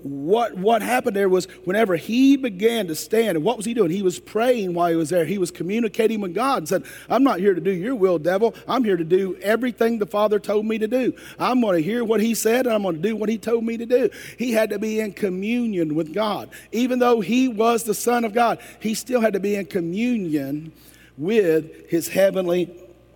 what, 0.06 0.56
what 0.56 0.82
happened 0.82 1.16
there 1.16 1.28
was 1.28 1.46
whenever 1.64 1.96
he 1.96 2.36
began 2.36 2.86
to 2.86 2.94
stand, 2.94 3.36
and 3.36 3.44
what 3.44 3.56
was 3.56 3.66
he 3.66 3.74
doing? 3.74 3.90
He 3.90 4.02
was 4.02 4.18
praying 4.18 4.74
while 4.74 4.90
he 4.90 4.96
was 4.96 5.10
there. 5.10 5.24
He 5.24 5.38
was 5.38 5.50
communicating 5.50 6.20
with 6.20 6.34
God 6.34 6.58
and 6.58 6.68
said, 6.68 6.84
I'm 7.08 7.24
not 7.24 7.40
here 7.40 7.54
to 7.54 7.60
do 7.60 7.72
your 7.72 7.94
will, 7.94 8.18
devil. 8.18 8.54
I'm 8.68 8.84
here 8.84 8.96
to 8.96 9.04
do 9.04 9.36
everything 9.42 9.98
the 9.98 10.06
Father 10.06 10.38
told 10.38 10.66
me 10.66 10.78
to 10.78 10.88
do. 10.88 11.14
I'm 11.38 11.60
going 11.60 11.76
to 11.76 11.82
hear 11.82 12.04
what 12.04 12.20
he 12.20 12.34
said, 12.34 12.66
and 12.66 12.74
I'm 12.74 12.82
going 12.82 12.96
to 12.96 13.02
do 13.02 13.16
what 13.16 13.28
he 13.28 13.38
told 13.38 13.64
me 13.64 13.76
to 13.76 13.86
do. 13.86 14.10
He 14.38 14.52
had 14.52 14.70
to 14.70 14.78
be 14.78 15.00
in 15.00 15.12
communion 15.12 15.94
with 15.94 16.14
God. 16.14 16.50
Even 16.72 16.98
though 16.98 17.20
he 17.20 17.48
was 17.48 17.84
the 17.84 17.94
Son 17.94 18.24
of 18.24 18.32
God, 18.32 18.60
he 18.80 18.94
still 18.94 19.20
had 19.20 19.32
to 19.32 19.40
be 19.40 19.56
in 19.56 19.66
communion 19.66 20.72
with 21.16 21.88
his 21.90 22.08
heavenly 22.08 22.70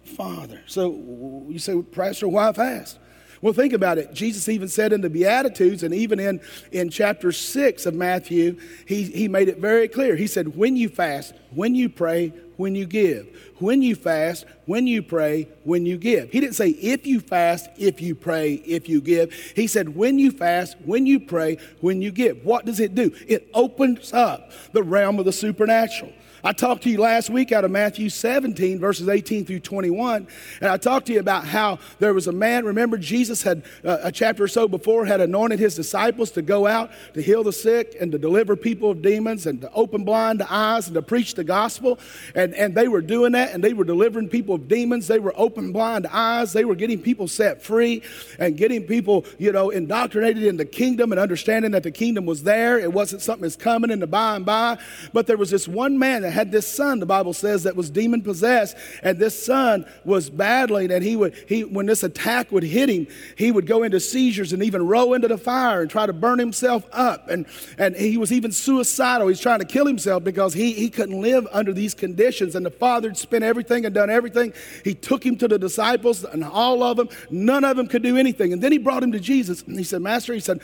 Father. 0.05 0.61
So 0.67 1.47
you 1.49 1.59
say, 1.59 1.81
Pastor, 1.83 2.29
why 2.29 2.53
fast? 2.53 2.99
Well, 3.43 3.55
think 3.55 3.73
about 3.73 3.97
it. 3.97 4.13
Jesus 4.13 4.49
even 4.49 4.69
said 4.69 4.93
in 4.93 5.01
the 5.01 5.09
Beatitudes, 5.09 5.83
and 5.83 5.95
even 5.95 6.21
in, 6.21 6.41
in 6.73 6.91
chapter 6.91 7.33
6 7.33 7.87
of 7.87 7.95
Matthew, 7.95 8.59
he, 8.87 9.05
he 9.05 9.29
made 9.29 9.49
it 9.49 9.59
very 9.59 9.89
clear. 9.89 10.15
He 10.15 10.27
said, 10.27 10.57
When 10.57 10.77
you 10.77 10.91
fast, 10.91 11.33
when 11.55 11.75
you 11.75 11.89
pray, 11.89 12.35
when 12.61 12.75
you 12.75 12.85
give. 12.85 13.27
When 13.59 13.81
you 13.81 13.95
fast, 13.95 14.45
when 14.67 14.87
you 14.87 15.03
pray, 15.03 15.49
when 15.65 15.87
you 15.87 15.97
give. 15.97 16.31
He 16.31 16.41
didn't 16.41 16.57
say 16.57 16.69
if 16.69 17.07
you 17.07 17.21
fast, 17.21 17.71
if 17.79 18.03
you 18.03 18.15
pray, 18.15 18.55
if 18.55 18.87
you 18.87 19.01
give. 19.01 19.33
He 19.57 19.67
said 19.67 19.97
when 19.97 20.19
you 20.19 20.31
fast, 20.31 20.77
when 20.85 21.07
you 21.07 21.21
pray, 21.21 21.57
when 21.81 22.03
you 22.03 22.11
give. 22.11 22.45
What 22.45 22.67
does 22.67 22.79
it 22.79 22.95
do? 22.95 23.15
It 23.27 23.49
opens 23.55 24.13
up 24.13 24.53
the 24.73 24.83
realm 24.83 25.19
of 25.19 25.25
the 25.25 25.33
supernatural. 25.33 26.13
I 26.43 26.53
talked 26.53 26.85
to 26.85 26.91
you 26.91 26.99
last 26.99 27.29
week 27.29 27.53
out 27.53 27.65
of 27.65 27.71
Matthew 27.71 28.09
17, 28.09 28.79
verses 28.79 29.09
18 29.09 29.45
through 29.45 29.61
21, 29.61 30.27
and 30.63 30.71
I 30.71 30.79
talked 30.79 31.07
to 31.09 31.13
you 31.13 31.21
about 31.21 31.45
how 31.45 31.79
there 31.99 32.15
was 32.15 32.29
a 32.29 32.33
man. 32.33 32.65
Remember, 32.65 32.97
Jesus 32.97 33.43
had 33.43 33.63
uh, 33.85 33.99
a 34.05 34.11
chapter 34.13 34.45
or 34.45 34.49
so 34.49 34.67
before 34.67 35.05
had 35.05 35.21
anointed 35.21 35.59
his 35.59 35.75
disciples 35.75 36.31
to 36.33 36.43
go 36.43 36.67
out 36.67 36.93
to 37.13 37.21
heal 37.21 37.45
the 37.45 37.53
sick 37.53 37.95
and 38.01 38.11
to 38.13 38.19
deliver 38.19 38.57
people 38.57 38.91
of 38.91 39.03
demons 39.03 39.47
and 39.47 39.61
to 39.61 39.71
open 39.73 40.03
blind 40.03 40.43
eyes 40.49 40.87
and 40.87 40.95
to 40.95 41.03
preach 41.03 41.35
the 41.35 41.45
gospel. 41.45 41.99
And, 42.35 42.55
and 42.55 42.75
they 42.75 42.89
were 42.89 43.03
doing 43.03 43.33
that, 43.33 43.53
and 43.53 43.63
they 43.63 43.75
were 43.75 43.85
delivering 43.85 44.29
people 44.29 44.55
of 44.55 44.67
demons. 44.67 45.09
They 45.09 45.19
were 45.19 45.35
open 45.37 45.73
blind 45.73 46.07
eyes. 46.07 46.55
They 46.55 46.65
were 46.65 46.75
getting 46.75 47.03
people 47.03 47.29
set 47.29 47.63
free 47.63 48.03
and 48.39 48.57
getting 48.57 48.85
people, 48.85 49.27
you 49.37 49.53
know, 49.53 49.69
indoctrinated 49.69 50.45
in 50.45 50.57
the 50.57 50.65
kingdom 50.65 51.13
and 51.13 51.21
understanding 51.21 51.73
that 51.73 51.83
the 51.83 51.91
kingdom 51.91 52.25
was 52.25 52.45
there. 52.45 52.79
It 52.79 52.93
wasn't 52.93 53.21
something 53.21 53.43
that's 53.43 53.57
coming 53.57 53.91
in 53.91 54.01
the 54.01 54.07
by 54.07 54.37
and 54.37 54.47
by. 54.47 54.79
But 55.13 55.27
there 55.27 55.37
was 55.37 55.51
this 55.51 55.69
one 55.69 55.99
man 55.99 56.23
that 56.23 56.30
had 56.31 56.53
this 56.53 56.67
son, 56.67 57.01
the 57.01 57.07
Bible 57.07 57.33
says, 57.33 57.65
that 57.65 57.77
was 57.77 57.91
demon 57.91 58.23
possessed, 58.23 58.77
and 59.03 59.19
this 59.19 59.45
son 59.45 59.85
was 60.05 60.31
battling, 60.31 60.91
and 60.91 61.05
he 61.05 61.17
would, 61.17 61.35
he, 61.49 61.65
when 61.65 61.87
this 61.87 62.03
attack 62.03 62.51
would 62.53 62.63
hit 62.63 62.89
him, 62.89 63.07
he 63.37 63.51
would 63.51 63.67
go 63.67 63.83
into 63.83 64.01
seizures 64.01 64.53
and 64.53 64.63
even 64.63 64.87
roll 64.87 65.15
into 65.15 65.29
the 65.29 65.39
fire 65.39 65.81
and 65.83 65.91
try 65.91 66.07
to 66.07 66.13
burn 66.13 66.39
himself 66.39 66.87
up. 66.93 67.29
And, 67.29 67.47
and 67.79 67.97
he 67.97 68.17
was 68.17 68.33
even 68.33 68.53
suicidal. 68.53 69.29
He's 69.29 69.41
trying 69.41 69.61
to 69.61 69.65
kill 69.65 69.87
himself 69.87 70.25
because 70.25 70.55
he, 70.55 70.73
he 70.73 70.91
couldn't 70.91 71.21
live 71.21 71.47
under 71.53 71.73
these 71.73 71.95
conditions. 71.95 72.55
And 72.55 72.65
the 72.65 72.71
father 72.71 73.09
had 73.09 73.17
spent 73.17 73.45
everything 73.45 73.85
and 73.85 73.95
done 73.95 74.11
everything. 74.11 74.53
He 74.85 74.95
took 74.95 75.25
him 75.25 75.37
to 75.39 75.49
the 75.49 75.59
disciples, 75.59 76.25
and 76.25 76.45
all 76.45 76.83
of 76.83 76.97
them, 76.97 77.09
none 77.31 77.65
of 77.65 77.77
them 77.77 77.87
could 77.87 78.03
do 78.03 78.17
anything. 78.17 78.53
And 78.53 78.63
then 78.63 78.73
he 78.73 78.79
brought 78.79 79.03
him 79.03 79.13
to 79.13 79.21
Jesus, 79.21 79.63
and 79.63 79.79
he 79.79 79.85
said, 79.85 80.03
Master, 80.03 80.35
he 80.35 80.41
said, 80.41 80.61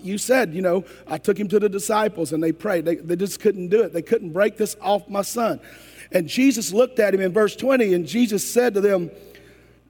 you 0.00 0.18
said, 0.18 0.54
you 0.54 0.62
know, 0.62 0.84
I 1.06 1.18
took 1.18 1.38
him 1.38 1.48
to 1.48 1.58
the 1.58 1.68
disciples 1.68 2.32
and 2.32 2.42
they 2.42 2.52
prayed. 2.52 2.84
They, 2.84 2.96
they 2.96 3.16
just 3.16 3.40
couldn't 3.40 3.68
do 3.68 3.82
it. 3.82 3.92
They 3.92 4.02
couldn't 4.02 4.32
break 4.32 4.56
this 4.56 4.76
off 4.80 5.08
my 5.08 5.22
son. 5.22 5.60
And 6.12 6.28
Jesus 6.28 6.72
looked 6.72 6.98
at 6.98 7.14
him 7.14 7.20
in 7.20 7.32
verse 7.32 7.56
20, 7.56 7.94
and 7.94 8.06
Jesus 8.06 8.48
said 8.48 8.74
to 8.74 8.80
them, 8.80 9.10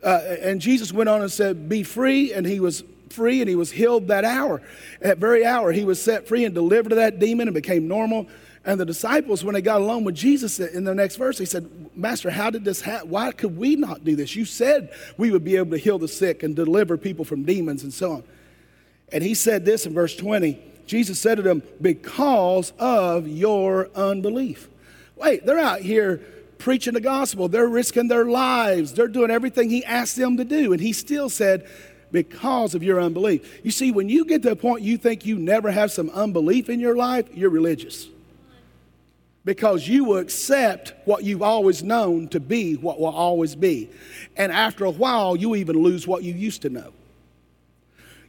uh, 0.02 0.20
and 0.42 0.60
Jesus 0.60 0.92
went 0.92 1.08
on 1.08 1.22
and 1.22 1.32
said, 1.32 1.68
Be 1.68 1.82
free. 1.82 2.32
And 2.32 2.46
he 2.46 2.60
was 2.60 2.84
free 3.08 3.40
and 3.40 3.48
he 3.48 3.56
was 3.56 3.70
healed 3.70 4.08
that 4.08 4.24
hour. 4.24 4.60
That 5.00 5.18
very 5.18 5.46
hour, 5.46 5.72
he 5.72 5.84
was 5.84 6.02
set 6.02 6.28
free 6.28 6.44
and 6.44 6.54
delivered 6.54 6.92
of 6.92 6.96
that 6.96 7.18
demon 7.18 7.48
and 7.48 7.54
became 7.54 7.88
normal. 7.88 8.28
And 8.66 8.80
the 8.80 8.86
disciples, 8.86 9.44
when 9.44 9.54
they 9.54 9.62
got 9.62 9.80
alone 9.80 10.04
with 10.04 10.14
Jesus 10.14 10.58
in 10.58 10.84
the 10.84 10.94
next 10.94 11.16
verse, 11.16 11.38
they 11.38 11.44
said, 11.44 11.70
Master, 11.94 12.30
how 12.30 12.50
did 12.50 12.64
this 12.64 12.80
happen? 12.80 13.10
Why 13.10 13.30
could 13.30 13.56
we 13.56 13.76
not 13.76 14.04
do 14.04 14.16
this? 14.16 14.34
You 14.34 14.44
said 14.44 14.90
we 15.16 15.30
would 15.30 15.44
be 15.44 15.56
able 15.56 15.72
to 15.72 15.78
heal 15.78 15.98
the 15.98 16.08
sick 16.08 16.42
and 16.42 16.56
deliver 16.56 16.96
people 16.96 17.24
from 17.24 17.44
demons 17.44 17.82
and 17.82 17.92
so 17.92 18.12
on. 18.12 18.24
And 19.14 19.22
he 19.22 19.34
said 19.34 19.64
this 19.64 19.86
in 19.86 19.94
verse 19.94 20.14
20 20.14 20.60
Jesus 20.86 21.18
said 21.18 21.36
to 21.36 21.42
them, 21.42 21.62
Because 21.80 22.74
of 22.78 23.26
your 23.26 23.88
unbelief. 23.94 24.68
Wait, 25.16 25.46
they're 25.46 25.58
out 25.58 25.80
here 25.80 26.18
preaching 26.58 26.92
the 26.92 27.00
gospel. 27.00 27.48
They're 27.48 27.68
risking 27.68 28.08
their 28.08 28.26
lives. 28.26 28.92
They're 28.92 29.08
doing 29.08 29.30
everything 29.30 29.70
he 29.70 29.82
asked 29.84 30.16
them 30.16 30.36
to 30.36 30.44
do. 30.44 30.72
And 30.72 30.82
he 30.82 30.92
still 30.92 31.30
said, 31.30 31.66
Because 32.12 32.74
of 32.74 32.82
your 32.82 33.00
unbelief. 33.00 33.64
You 33.64 33.70
see, 33.70 33.92
when 33.92 34.10
you 34.10 34.26
get 34.26 34.42
to 34.42 34.50
a 34.50 34.56
point 34.56 34.82
you 34.82 34.98
think 34.98 35.24
you 35.24 35.38
never 35.38 35.70
have 35.70 35.90
some 35.90 36.10
unbelief 36.10 36.68
in 36.68 36.80
your 36.80 36.96
life, 36.96 37.26
you're 37.32 37.50
religious. 37.50 38.08
Because 39.44 39.86
you 39.88 40.04
will 40.04 40.18
accept 40.18 40.92
what 41.06 41.24
you've 41.24 41.42
always 41.42 41.82
known 41.82 42.28
to 42.28 42.40
be 42.40 42.74
what 42.74 42.98
will 42.98 43.06
always 43.06 43.54
be. 43.54 43.90
And 44.36 44.50
after 44.52 44.84
a 44.84 44.90
while, 44.90 45.36
you 45.36 45.54
even 45.54 45.82
lose 45.82 46.06
what 46.06 46.22
you 46.22 46.34
used 46.34 46.62
to 46.62 46.70
know. 46.70 46.92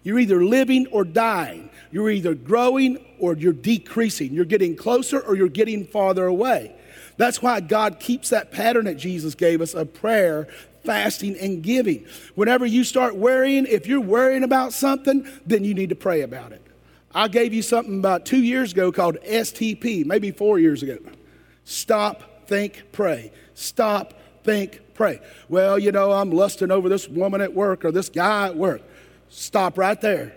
You're 0.06 0.20
either 0.20 0.46
living 0.46 0.86
or 0.92 1.04
dying. 1.04 1.70
You're 1.92 2.12
either 2.12 2.36
growing 2.36 3.04
or 3.20 3.36
you're 3.36 3.52
decreasing. 3.52 4.34
You're 4.34 4.46
getting 4.46 4.76
closer 4.76 5.20
or 5.20 5.36
you're 5.36 5.50
getting 5.50 5.88
farther 5.88 6.28
away. 6.28 6.76
That's 7.18 7.42
why 7.42 7.60
God 7.60 8.00
keeps 8.00 8.30
that 8.30 8.52
pattern 8.52 8.86
that 8.86 8.96
Jesus 8.96 9.34
gave 9.34 9.62
us 9.62 9.74
of 9.74 9.94
prayer, 9.96 10.48
fasting, 10.84 11.36
and 11.40 11.64
giving. 11.64 12.06
Whenever 12.36 12.68
you 12.68 12.84
start 12.84 13.16
worrying, 13.16 13.66
if 13.66 13.88
you're 13.88 14.00
worrying 14.00 14.44
about 14.44 14.74
something, 14.74 15.28
then 15.44 15.64
you 15.64 15.74
need 15.74 15.90
to 15.90 15.96
pray 15.96 16.22
about 16.22 16.52
it. 16.52 16.62
I 17.14 17.28
gave 17.28 17.52
you 17.52 17.64
something 17.64 17.98
about 17.98 18.28
two 18.28 18.44
years 18.44 18.74
ago 18.74 18.92
called 18.92 19.18
STP, 19.26 20.06
maybe 20.06 20.30
four 20.30 20.60
years 20.60 20.84
ago. 20.84 21.00
Stop, 21.64 22.48
think, 22.48 22.84
pray. 22.92 23.32
Stop, 23.56 24.14
think, 24.44 24.82
pray. 24.94 25.20
Well, 25.50 25.80
you 25.80 25.92
know, 25.92 26.12
I'm 26.12 26.30
lusting 26.30 26.70
over 26.70 26.90
this 26.90 27.08
woman 27.08 27.42
at 27.42 27.56
work 27.56 27.86
or 27.86 27.92
this 27.92 28.10
guy 28.10 28.48
at 28.48 28.56
work. 28.56 28.82
Stop 29.36 29.78
right 29.78 30.00
there 30.00 30.34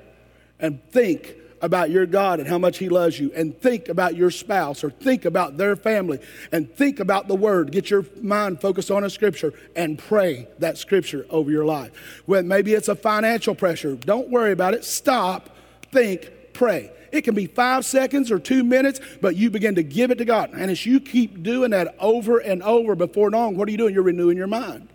and 0.59 0.83
think 0.90 1.37
about 1.62 1.88
your 1.88 2.05
God 2.05 2.40
and 2.40 2.49
how 2.49 2.59
much 2.59 2.78
He 2.78 2.88
loves 2.88 3.19
you, 3.19 3.33
and 3.35 3.57
think 3.61 3.88
about 3.88 4.17
your 4.17 4.31
spouse 4.31 4.83
or 4.83 4.90
think 4.90 5.25
about 5.25 5.57
their 5.57 5.76
family, 5.76 6.19
and 6.50 6.73
think 6.76 6.99
about 6.99 7.28
the 7.28 7.35
Word. 7.37 7.71
Get 7.71 7.90
your 7.90 8.05
mind 8.21 8.61
focused 8.61 8.90
on 8.90 9.05
a 9.05 9.11
scripture 9.11 9.52
and 9.76 9.99
pray 9.99 10.49
that 10.59 10.78
scripture 10.78 11.26
over 11.31 11.49
your 11.49 11.64
life. 11.64 11.93
When 12.26 12.49
maybe 12.49 12.75
it's 12.75 12.88
a 12.88 12.97
financial 12.97 13.55
pressure, 13.55 13.95
don't 13.95 14.31
worry 14.31 14.50
about 14.50 14.75
it. 14.75 14.85
Stop, 14.85 15.50
think, 15.93 16.28
pray. 16.52 16.90
It 17.12 17.23
can 17.23 17.37
be 17.37 17.47
five 17.47 17.85
seconds 17.85 18.33
or 18.33 18.40
two 18.40 18.64
minutes, 18.64 19.00
but 19.21 19.37
you 19.37 19.49
begin 19.49 19.76
to 19.76 19.83
give 19.85 20.11
it 20.11 20.19
to 20.19 20.25
God. 20.25 20.50
And 20.52 20.73
as 20.73 20.85
you 20.85 20.99
keep 20.99 21.45
doing 21.45 21.71
that 21.71 21.97
over 22.00 22.38
and 22.38 22.64
over, 22.64 22.97
before 22.97 23.31
long, 23.31 23.57
what 23.57 23.69
are 23.69 23.71
you 23.71 23.78
doing? 23.78 23.95
You're 23.95 24.02
renewing 24.02 24.37
your 24.37 24.49
mind. 24.49 24.88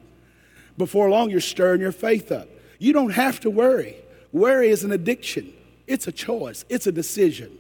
Before 0.78 1.10
long, 1.10 1.30
you're 1.30 1.40
stirring 1.40 1.80
your 1.80 1.94
faith 1.94 2.32
up. 2.32 2.50
You 2.84 2.92
don't 2.92 3.12
have 3.12 3.40
to 3.40 3.50
worry. 3.50 3.96
Worry 4.34 4.70
is 4.70 4.84
an 4.84 4.92
addiction, 4.92 5.54
it's 5.88 6.06
a 6.08 6.12
choice, 6.12 6.66
it's 6.68 6.86
a 6.86 6.92
decision. 6.92 7.58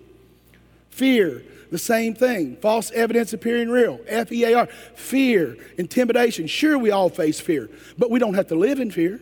Fear, 0.89 1.44
the 1.72 1.77
same 1.77 2.13
thing. 2.13 2.58
False 2.58 2.92
evidence 2.92 3.32
appearing 3.32 3.70
real. 3.70 4.01
F 4.06 4.34
E 4.34 4.44
A 4.44 4.53
R. 4.53 4.65
Fear, 4.96 5.56
intimidation. 5.77 6.46
Sure, 6.46 6.77
we 6.77 6.92
all 6.92 7.10
face 7.10 7.39
fear, 7.39 7.70
but 7.98 8.12
we 8.12 8.20
don't 8.20 8.34
have 8.34 8.48
to 8.48 8.56
live 8.56 8.82
in 8.82 8.92
fear. 8.92 9.22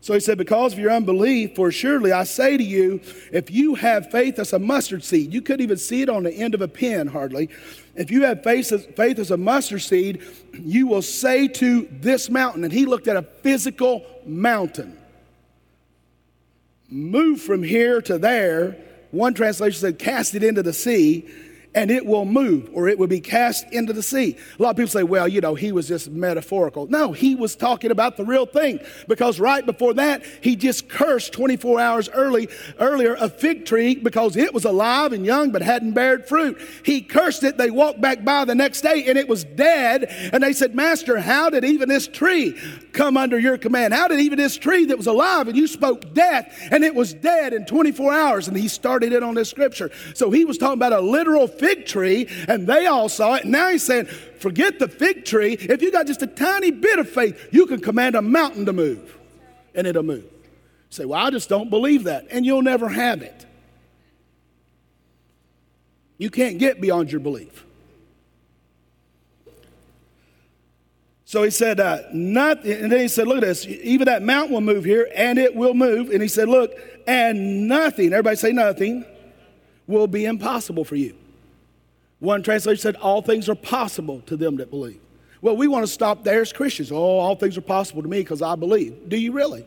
So 0.00 0.14
he 0.14 0.20
said, 0.20 0.38
Because 0.38 0.72
of 0.72 0.78
your 0.78 0.92
unbelief, 0.92 1.56
for 1.56 1.72
surely 1.72 2.12
I 2.12 2.22
say 2.22 2.56
to 2.56 2.64
you, 2.64 3.00
if 3.32 3.50
you 3.50 3.74
have 3.74 4.10
faith 4.12 4.38
as 4.38 4.52
a 4.52 4.60
mustard 4.60 5.02
seed, 5.02 5.34
you 5.34 5.42
couldn't 5.42 5.62
even 5.62 5.78
see 5.78 6.02
it 6.02 6.08
on 6.08 6.22
the 6.22 6.32
end 6.32 6.54
of 6.54 6.60
a 6.60 6.68
pin 6.68 7.08
hardly. 7.08 7.48
If 7.94 8.10
you 8.10 8.22
have 8.24 8.42
faith 8.42 8.72
as, 8.72 8.86
faith 8.96 9.18
as 9.18 9.30
a 9.30 9.36
mustard 9.36 9.82
seed, 9.82 10.22
you 10.54 10.86
will 10.86 11.02
say 11.02 11.48
to 11.48 11.88
this 11.90 12.30
mountain, 12.30 12.64
and 12.64 12.72
he 12.72 12.86
looked 12.86 13.08
at 13.08 13.16
a 13.16 13.22
physical 13.22 14.04
mountain, 14.24 14.96
move 16.88 17.40
from 17.40 17.62
here 17.62 18.00
to 18.02 18.18
there. 18.18 18.76
One 19.10 19.34
translation 19.34 19.78
said, 19.78 19.98
cast 19.98 20.34
it 20.34 20.42
into 20.42 20.62
the 20.62 20.72
sea 20.72 21.28
and 21.74 21.90
it 21.90 22.04
will 22.04 22.24
move 22.24 22.70
or 22.72 22.88
it 22.88 22.98
will 22.98 23.06
be 23.06 23.20
cast 23.20 23.70
into 23.72 23.92
the 23.92 24.02
sea. 24.02 24.36
A 24.58 24.62
lot 24.62 24.70
of 24.70 24.76
people 24.76 24.90
say, 24.90 25.02
well, 25.02 25.26
you 25.26 25.40
know, 25.40 25.54
he 25.54 25.72
was 25.72 25.88
just 25.88 26.10
metaphorical. 26.10 26.86
No, 26.86 27.12
he 27.12 27.34
was 27.34 27.56
talking 27.56 27.90
about 27.90 28.16
the 28.16 28.24
real 28.24 28.46
thing 28.46 28.80
because 29.08 29.40
right 29.40 29.64
before 29.64 29.94
that, 29.94 30.24
he 30.42 30.56
just 30.56 30.88
cursed 30.88 31.32
24 31.32 31.80
hours 31.80 32.08
early, 32.10 32.48
earlier 32.78 33.14
a 33.14 33.28
fig 33.28 33.64
tree 33.64 33.94
because 33.94 34.36
it 34.36 34.52
was 34.52 34.64
alive 34.64 35.12
and 35.12 35.24
young 35.24 35.50
but 35.50 35.62
hadn't 35.62 35.92
bared 35.92 36.28
fruit. 36.28 36.60
He 36.84 37.00
cursed 37.00 37.42
it. 37.44 37.56
They 37.56 37.70
walked 37.70 38.00
back 38.00 38.24
by 38.24 38.44
the 38.44 38.54
next 38.54 38.82
day 38.82 39.04
and 39.06 39.16
it 39.16 39.28
was 39.28 39.44
dead. 39.44 40.04
And 40.32 40.42
they 40.42 40.52
said, 40.52 40.74
Master, 40.74 41.18
how 41.18 41.50
did 41.50 41.64
even 41.64 41.88
this 41.88 42.06
tree 42.06 42.58
come 42.92 43.16
under 43.16 43.38
your 43.38 43.56
command? 43.56 43.94
How 43.94 44.08
did 44.08 44.20
even 44.20 44.38
this 44.38 44.56
tree 44.56 44.86
that 44.86 44.98
was 44.98 45.06
alive 45.06 45.48
and 45.48 45.56
you 45.56 45.66
spoke 45.66 46.12
death 46.12 46.68
and 46.70 46.84
it 46.84 46.94
was 46.94 47.14
dead 47.14 47.54
in 47.54 47.64
24 47.64 48.12
hours? 48.12 48.48
And 48.48 48.56
he 48.56 48.68
started 48.68 49.12
it 49.12 49.22
on 49.22 49.34
this 49.34 49.48
scripture. 49.48 49.90
So 50.14 50.30
he 50.30 50.44
was 50.44 50.58
talking 50.58 50.74
about 50.74 50.92
a 50.92 51.00
literal 51.00 51.48
fig 51.62 51.86
tree, 51.86 52.28
and 52.48 52.66
they 52.66 52.86
all 52.86 53.08
saw 53.08 53.34
it. 53.34 53.44
Now 53.44 53.70
he's 53.70 53.84
saying, 53.84 54.06
forget 54.06 54.80
the 54.80 54.88
fig 54.88 55.24
tree. 55.24 55.54
If 55.54 55.80
you 55.80 55.92
got 55.92 56.08
just 56.08 56.22
a 56.22 56.26
tiny 56.26 56.72
bit 56.72 56.98
of 56.98 57.08
faith, 57.08 57.48
you 57.52 57.66
can 57.66 57.80
command 57.80 58.16
a 58.16 58.22
mountain 58.22 58.66
to 58.66 58.72
move, 58.72 59.16
and 59.74 59.86
it'll 59.86 60.02
move. 60.02 60.24
You 60.24 60.90
say, 60.90 61.04
well, 61.04 61.24
I 61.24 61.30
just 61.30 61.48
don't 61.48 61.70
believe 61.70 62.04
that, 62.04 62.26
and 62.30 62.44
you'll 62.44 62.62
never 62.62 62.88
have 62.88 63.22
it. 63.22 63.46
You 66.18 66.30
can't 66.30 66.58
get 66.58 66.80
beyond 66.80 67.12
your 67.12 67.20
belief. 67.20 67.64
So 71.24 71.44
he 71.44 71.50
said, 71.50 71.80
uh, 71.80 72.00
nothing, 72.12 72.72
and 72.72 72.92
then 72.92 73.00
he 73.00 73.08
said, 73.08 73.26
look 73.26 73.38
at 73.38 73.44
this, 73.44 73.66
even 73.66 74.04
that 74.04 74.22
mountain 74.22 74.52
will 74.52 74.60
move 74.60 74.84
here, 74.84 75.08
and 75.14 75.38
it 75.38 75.54
will 75.54 75.74
move. 75.74 76.10
And 76.10 76.20
he 76.20 76.28
said, 76.28 76.48
look, 76.48 76.72
and 77.06 77.68
nothing, 77.68 78.12
everybody 78.12 78.36
say 78.36 78.52
nothing, 78.52 79.04
will 79.86 80.06
be 80.06 80.26
impossible 80.26 80.84
for 80.84 80.96
you. 80.96 81.16
One 82.22 82.44
translation 82.44 82.80
said, 82.80 82.94
All 82.96 83.20
things 83.20 83.48
are 83.48 83.56
possible 83.56 84.20
to 84.26 84.36
them 84.36 84.58
that 84.58 84.70
believe. 84.70 85.00
Well, 85.40 85.56
we 85.56 85.66
want 85.66 85.84
to 85.84 85.92
stop 85.92 86.22
there 86.22 86.40
as 86.40 86.52
Christians. 86.52 86.92
Oh, 86.92 86.96
all 86.96 87.34
things 87.34 87.58
are 87.58 87.62
possible 87.62 88.00
to 88.00 88.06
me 88.06 88.20
because 88.20 88.40
I 88.40 88.54
believe. 88.54 89.08
Do 89.08 89.16
you 89.16 89.32
really? 89.32 89.66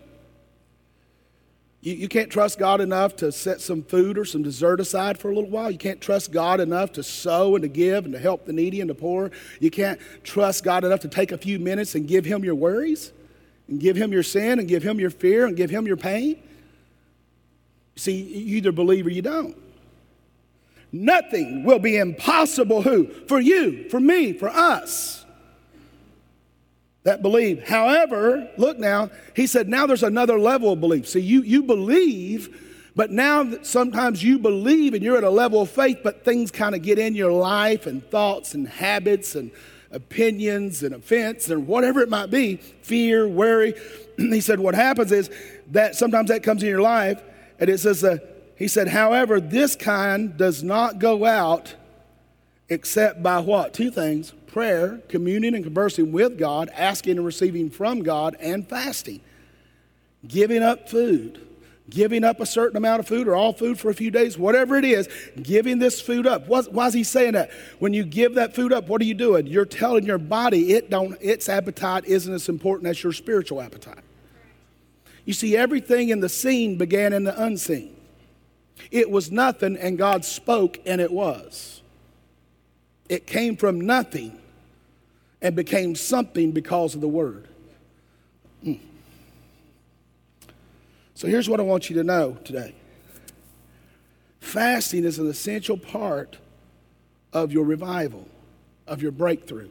You, 1.81 1.95
you 1.95 2.07
can't 2.07 2.31
trust 2.31 2.57
God 2.57 2.79
enough 2.79 3.17
to 3.17 3.33
set 3.33 3.59
some 3.59 3.83
food 3.83 4.17
or 4.17 4.23
some 4.23 4.41
dessert 4.41 4.79
aside 4.79 5.17
for 5.17 5.31
a 5.31 5.35
little 5.35 5.49
while. 5.49 5.69
You 5.69 5.77
can't 5.77 5.99
trust 5.99 6.31
God 6.31 6.61
enough 6.61 6.93
to 6.93 7.03
sow 7.03 7.55
and 7.55 7.63
to 7.63 7.67
give 7.67 8.05
and 8.05 8.13
to 8.13 8.19
help 8.19 8.45
the 8.45 8.53
needy 8.53 8.79
and 8.79 8.89
the 8.89 8.95
poor. 8.95 9.31
You 9.59 9.69
can't 9.69 9.99
trust 10.23 10.63
God 10.63 10.85
enough 10.85 11.01
to 11.01 11.09
take 11.09 11.33
a 11.33 11.37
few 11.37 11.59
minutes 11.59 11.93
and 11.93 12.07
give 12.07 12.23
Him 12.23 12.45
your 12.45 12.55
worries 12.55 13.11
and 13.67 13.81
give 13.81 13.97
Him 13.97 14.13
your 14.13 14.23
sin 14.23 14.59
and 14.59 14.67
give 14.67 14.81
Him 14.81 14.97
your 14.97 15.09
fear 15.09 15.45
and 15.45 15.57
give 15.57 15.69
Him 15.69 15.85
your 15.85 15.97
pain. 15.97 16.41
See, 17.97 18.15
you 18.15 18.55
either 18.57 18.71
believe 18.71 19.05
or 19.07 19.11
you 19.11 19.21
don't. 19.21 19.57
Nothing 20.95 21.63
will 21.63 21.79
be 21.79 21.97
impossible 21.97 22.81
who? 22.81 23.07
For 23.27 23.39
you, 23.39 23.89
for 23.89 23.99
me, 23.99 24.31
for 24.31 24.47
us 24.47 25.25
that 27.03 27.21
believe. 27.21 27.67
However, 27.67 28.49
look 28.57 28.79
now, 28.79 29.11
he 29.35 29.45
said, 29.45 29.67
now 29.67 29.85
there's 29.85 30.03
another 30.03 30.39
level 30.39 30.73
of 30.73 30.79
belief. 30.79 31.07
See, 31.07 31.19
you, 31.19 31.43
you 31.43 31.63
believe, 31.63 32.89
but 32.95 33.11
now 33.11 33.61
sometimes 33.61 34.23
you 34.23 34.39
believe 34.39 34.93
and 34.93 35.03
you're 35.03 35.17
at 35.17 35.23
a 35.23 35.29
level 35.29 35.61
of 35.61 35.69
faith, 35.69 35.99
but 36.03 36.25
things 36.25 36.49
kind 36.49 36.73
of 36.73 36.81
get 36.81 36.97
in 36.97 37.13
your 37.13 37.31
life 37.31 37.85
and 37.85 38.03
thoughts 38.09 38.55
and 38.55 38.67
habits 38.67 39.35
and 39.35 39.51
opinions 39.91 40.81
and 40.81 40.95
offense 40.95 41.49
and 41.49 41.67
whatever 41.67 41.99
it 41.99 42.09
might 42.09 42.31
be 42.31 42.55
fear, 42.55 43.27
worry. 43.27 43.75
he 44.17 44.41
said, 44.41 44.59
what 44.59 44.75
happens 44.75 45.11
is 45.11 45.29
that 45.71 45.95
sometimes 45.95 46.29
that 46.29 46.41
comes 46.41 46.63
in 46.63 46.69
your 46.69 46.81
life, 46.81 47.21
and 47.59 47.69
it 47.69 47.79
says, 47.79 48.03
uh, 48.03 48.17
he 48.55 48.67
said, 48.67 48.87
however, 48.87 49.39
this 49.39 49.75
kind 49.75 50.37
does 50.37 50.63
not 50.63 50.99
go 50.99 51.25
out 51.25 51.75
except 52.69 53.21
by 53.21 53.39
what? 53.39 53.73
Two 53.73 53.91
things 53.91 54.33
prayer, 54.47 55.01
communion 55.09 55.53
and 55.53 55.65
conversing 55.65 56.13
with 56.13 56.37
God, 56.37 56.69
asking 56.73 57.17
and 57.17 57.25
receiving 57.25 57.69
from 57.69 58.03
God, 58.03 58.37
and 58.39 58.65
fasting. 58.67 59.19
Giving 60.25 60.63
up 60.63 60.87
food, 60.87 61.45
giving 61.89 62.23
up 62.23 62.39
a 62.39 62.45
certain 62.45 62.77
amount 62.77 63.01
of 63.01 63.07
food 63.07 63.27
or 63.27 63.35
all 63.35 63.51
food 63.51 63.77
for 63.77 63.89
a 63.89 63.93
few 63.93 64.09
days, 64.09 64.37
whatever 64.37 64.77
it 64.77 64.85
is, 64.85 65.09
giving 65.43 65.79
this 65.79 65.99
food 65.99 66.25
up. 66.25 66.47
Why 66.47 66.87
is 66.87 66.93
he 66.93 67.03
saying 67.03 67.33
that? 67.33 67.51
When 67.79 67.93
you 67.93 68.05
give 68.05 68.35
that 68.35 68.55
food 68.55 68.71
up, 68.71 68.87
what 68.87 69.01
are 69.01 69.05
you 69.05 69.13
doing? 69.13 69.45
You're 69.45 69.65
telling 69.65 70.05
your 70.05 70.17
body 70.17 70.71
it 70.71 70.89
don't, 70.89 71.17
its 71.19 71.49
appetite 71.49 72.05
isn't 72.05 72.33
as 72.33 72.47
important 72.47 72.87
as 72.87 73.03
your 73.03 73.11
spiritual 73.11 73.61
appetite. 73.61 73.99
You 75.25 75.33
see, 75.33 75.57
everything 75.57 76.09
in 76.09 76.21
the 76.21 76.29
seen 76.29 76.77
began 76.77 77.11
in 77.11 77.25
the 77.25 77.43
unseen. 77.43 77.94
It 78.91 79.09
was 79.09 79.31
nothing, 79.31 79.77
and 79.77 79.97
God 79.97 80.25
spoke, 80.25 80.79
and 80.85 81.01
it 81.01 81.11
was. 81.11 81.81
It 83.09 83.27
came 83.27 83.55
from 83.55 83.81
nothing, 83.81 84.39
and 85.41 85.55
became 85.55 85.95
something 85.95 86.51
because 86.51 86.95
of 86.95 87.01
the 87.01 87.07
word. 87.07 87.47
Mm. 88.63 88.79
So 91.13 91.27
here's 91.27 91.47
what 91.47 91.59
I 91.59 91.63
want 91.63 91.89
you 91.89 91.95
to 91.97 92.03
know 92.03 92.37
today 92.43 92.73
fasting 94.39 95.03
is 95.03 95.19
an 95.19 95.27
essential 95.27 95.77
part 95.77 96.37
of 97.33 97.51
your 97.51 97.65
revival, 97.65 98.27
of 98.87 99.01
your 99.01 99.11
breakthrough. 99.11 99.69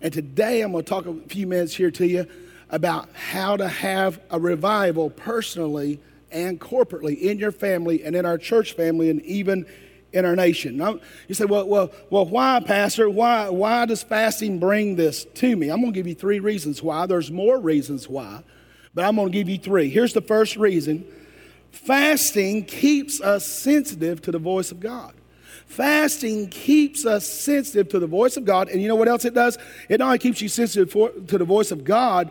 And 0.00 0.12
today 0.12 0.62
I'm 0.62 0.72
going 0.72 0.84
to 0.84 0.88
talk 0.88 1.06
a 1.06 1.14
few 1.28 1.46
minutes 1.46 1.74
here 1.74 1.90
to 1.92 2.06
you 2.06 2.26
about 2.70 3.08
how 3.14 3.56
to 3.56 3.68
have 3.68 4.20
a 4.30 4.38
revival 4.38 5.10
personally 5.10 6.00
and 6.34 6.60
corporately 6.60 7.18
in 7.18 7.38
your 7.38 7.52
family 7.52 8.04
and 8.04 8.14
in 8.14 8.26
our 8.26 8.36
church 8.36 8.72
family 8.72 9.08
and 9.08 9.22
even 9.22 9.64
in 10.12 10.24
our 10.24 10.36
nation. 10.36 10.76
Now, 10.76 11.00
you 11.28 11.34
say, 11.34 11.44
well, 11.44 11.66
well, 11.66 11.90
well, 12.10 12.26
why, 12.26 12.60
Pastor? 12.64 13.08
Why, 13.08 13.48
why 13.48 13.86
does 13.86 14.02
fasting 14.02 14.58
bring 14.58 14.96
this 14.96 15.24
to 15.24 15.56
me? 15.56 15.70
I'm 15.70 15.80
going 15.80 15.92
to 15.92 15.96
give 15.98 16.06
you 16.06 16.14
three 16.14 16.40
reasons 16.40 16.82
why. 16.82 17.06
There's 17.06 17.30
more 17.30 17.58
reasons 17.58 18.08
why, 18.08 18.42
but 18.94 19.04
I'm 19.04 19.16
going 19.16 19.32
to 19.32 19.32
give 19.32 19.48
you 19.48 19.58
three. 19.58 19.88
Here's 19.88 20.12
the 20.12 20.20
first 20.20 20.56
reason 20.56 21.06
fasting 21.70 22.64
keeps 22.64 23.20
us 23.20 23.44
sensitive 23.44 24.22
to 24.22 24.30
the 24.30 24.38
voice 24.38 24.70
of 24.70 24.78
God. 24.78 25.14
Fasting 25.66 26.48
keeps 26.48 27.04
us 27.04 27.26
sensitive 27.26 27.88
to 27.88 27.98
the 27.98 28.06
voice 28.06 28.36
of 28.36 28.44
God. 28.44 28.68
And 28.68 28.80
you 28.80 28.86
know 28.86 28.94
what 28.94 29.08
else 29.08 29.24
it 29.24 29.34
does? 29.34 29.58
It 29.88 29.98
not 29.98 30.06
only 30.06 30.18
keeps 30.18 30.40
you 30.40 30.48
sensitive 30.48 30.92
for, 30.92 31.10
to 31.10 31.38
the 31.38 31.44
voice 31.44 31.72
of 31.72 31.82
God, 31.82 32.30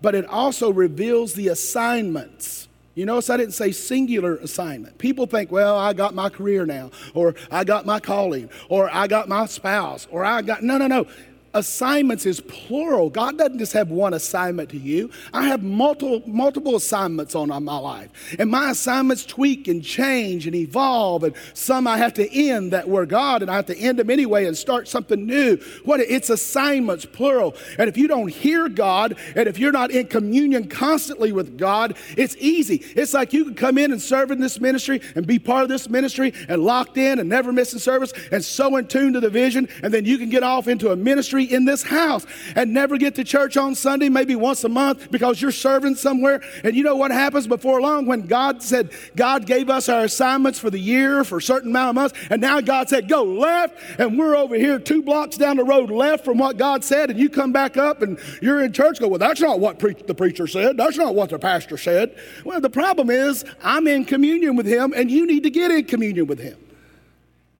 but 0.00 0.14
it 0.14 0.26
also 0.26 0.70
reveals 0.70 1.34
the 1.34 1.48
assignments 1.48 2.68
you 2.94 3.06
notice 3.06 3.30
I 3.30 3.36
didn't 3.36 3.54
say 3.54 3.72
singular 3.72 4.36
assignment. 4.36 4.98
People 4.98 5.26
think, 5.26 5.50
well, 5.50 5.76
I 5.76 5.92
got 5.92 6.14
my 6.14 6.28
career 6.28 6.64
now, 6.66 6.90
or 7.14 7.34
I 7.50 7.64
got 7.64 7.86
my 7.86 8.00
calling, 8.00 8.48
or 8.68 8.88
I 8.92 9.06
got 9.06 9.28
my 9.28 9.46
spouse, 9.46 10.06
or 10.10 10.24
I 10.24 10.42
got. 10.42 10.62
No, 10.62 10.78
no, 10.78 10.86
no 10.86 11.06
assignments 11.54 12.26
is 12.26 12.40
plural. 12.40 13.10
God 13.10 13.38
doesn't 13.38 13.58
just 13.58 13.72
have 13.72 13.90
one 13.90 14.14
assignment 14.14 14.70
to 14.70 14.78
you. 14.78 15.10
I 15.32 15.46
have 15.46 15.62
multiple 15.62 16.22
multiple 16.26 16.76
assignments 16.76 17.34
on 17.34 17.48
my 17.48 17.78
life. 17.78 18.10
And 18.38 18.50
my 18.50 18.70
assignments 18.70 19.24
tweak 19.24 19.68
and 19.68 19.82
change 19.82 20.46
and 20.46 20.54
evolve. 20.54 21.24
And 21.24 21.34
some 21.54 21.86
I 21.86 21.98
have 21.98 22.14
to 22.14 22.34
end 22.34 22.72
that 22.72 22.88
were 22.88 23.06
God 23.06 23.42
and 23.42 23.50
I 23.50 23.56
have 23.56 23.66
to 23.66 23.78
end 23.78 23.98
them 23.98 24.10
anyway 24.10 24.46
and 24.46 24.56
start 24.56 24.88
something 24.88 25.26
new. 25.26 25.56
What 25.84 26.00
it's 26.00 26.30
assignments, 26.30 27.04
plural. 27.04 27.54
And 27.78 27.88
if 27.88 27.96
you 27.96 28.08
don't 28.08 28.28
hear 28.28 28.68
God 28.68 29.16
and 29.36 29.48
if 29.48 29.58
you're 29.58 29.72
not 29.72 29.90
in 29.90 30.08
communion 30.08 30.68
constantly 30.68 31.32
with 31.32 31.56
God, 31.56 31.96
it's 32.16 32.36
easy. 32.38 32.76
It's 32.96 33.14
like 33.14 33.32
you 33.32 33.44
can 33.44 33.54
come 33.54 33.78
in 33.78 33.92
and 33.92 34.02
serve 34.02 34.30
in 34.30 34.40
this 34.40 34.60
ministry 34.60 35.00
and 35.14 35.26
be 35.26 35.38
part 35.38 35.62
of 35.62 35.68
this 35.68 35.88
ministry 35.88 36.32
and 36.48 36.62
locked 36.62 36.96
in 36.96 37.18
and 37.18 37.28
never 37.28 37.52
missing 37.52 37.78
service 37.78 38.12
and 38.32 38.44
so 38.44 38.76
in 38.76 38.86
tune 38.86 39.12
to 39.12 39.20
the 39.20 39.30
vision, 39.30 39.68
and 39.82 39.92
then 39.92 40.04
you 40.04 40.18
can 40.18 40.28
get 40.28 40.42
off 40.42 40.68
into 40.68 40.90
a 40.90 40.96
ministry 40.96 41.43
in 41.44 41.64
this 41.64 41.82
house 41.82 42.26
and 42.54 42.72
never 42.72 42.96
get 42.96 43.14
to 43.16 43.24
church 43.24 43.56
on 43.56 43.74
Sunday, 43.74 44.08
maybe 44.08 44.36
once 44.36 44.64
a 44.64 44.68
month 44.68 45.10
because 45.10 45.40
you're 45.40 45.52
serving 45.52 45.94
somewhere. 45.96 46.42
And 46.62 46.74
you 46.74 46.82
know 46.82 46.96
what 46.96 47.10
happens 47.10 47.46
before 47.46 47.80
long 47.80 48.06
when 48.06 48.22
God 48.22 48.62
said, 48.62 48.90
God 49.16 49.46
gave 49.46 49.70
us 49.70 49.88
our 49.88 50.04
assignments 50.04 50.58
for 50.58 50.70
the 50.70 50.78
year 50.78 51.24
for 51.24 51.38
a 51.38 51.42
certain 51.42 51.70
amount 51.70 51.90
of 51.90 51.94
months, 51.94 52.18
and 52.30 52.40
now 52.40 52.60
God 52.60 52.88
said, 52.88 53.08
go 53.08 53.22
left, 53.22 53.76
and 53.98 54.18
we're 54.18 54.36
over 54.36 54.54
here 54.56 54.78
two 54.78 55.02
blocks 55.02 55.36
down 55.36 55.56
the 55.56 55.64
road 55.64 55.90
left 55.90 56.24
from 56.24 56.38
what 56.38 56.56
God 56.56 56.84
said, 56.84 57.10
and 57.10 57.18
you 57.18 57.28
come 57.28 57.52
back 57.52 57.76
up 57.76 58.02
and 58.02 58.18
you're 58.40 58.62
in 58.62 58.72
church, 58.72 59.00
go, 59.00 59.08
well, 59.08 59.18
that's 59.18 59.40
not 59.40 59.60
what 59.60 59.78
pre- 59.78 59.94
the 59.94 60.14
preacher 60.14 60.46
said. 60.46 60.76
That's 60.76 60.96
not 60.96 61.14
what 61.14 61.30
the 61.30 61.38
pastor 61.38 61.76
said. 61.76 62.16
Well, 62.44 62.60
the 62.60 62.70
problem 62.70 63.10
is 63.10 63.44
I'm 63.62 63.86
in 63.86 64.04
communion 64.04 64.56
with 64.56 64.66
him, 64.66 64.92
and 64.94 65.10
you 65.10 65.26
need 65.26 65.42
to 65.44 65.50
get 65.50 65.70
in 65.70 65.84
communion 65.84 66.26
with 66.26 66.38
him 66.38 66.58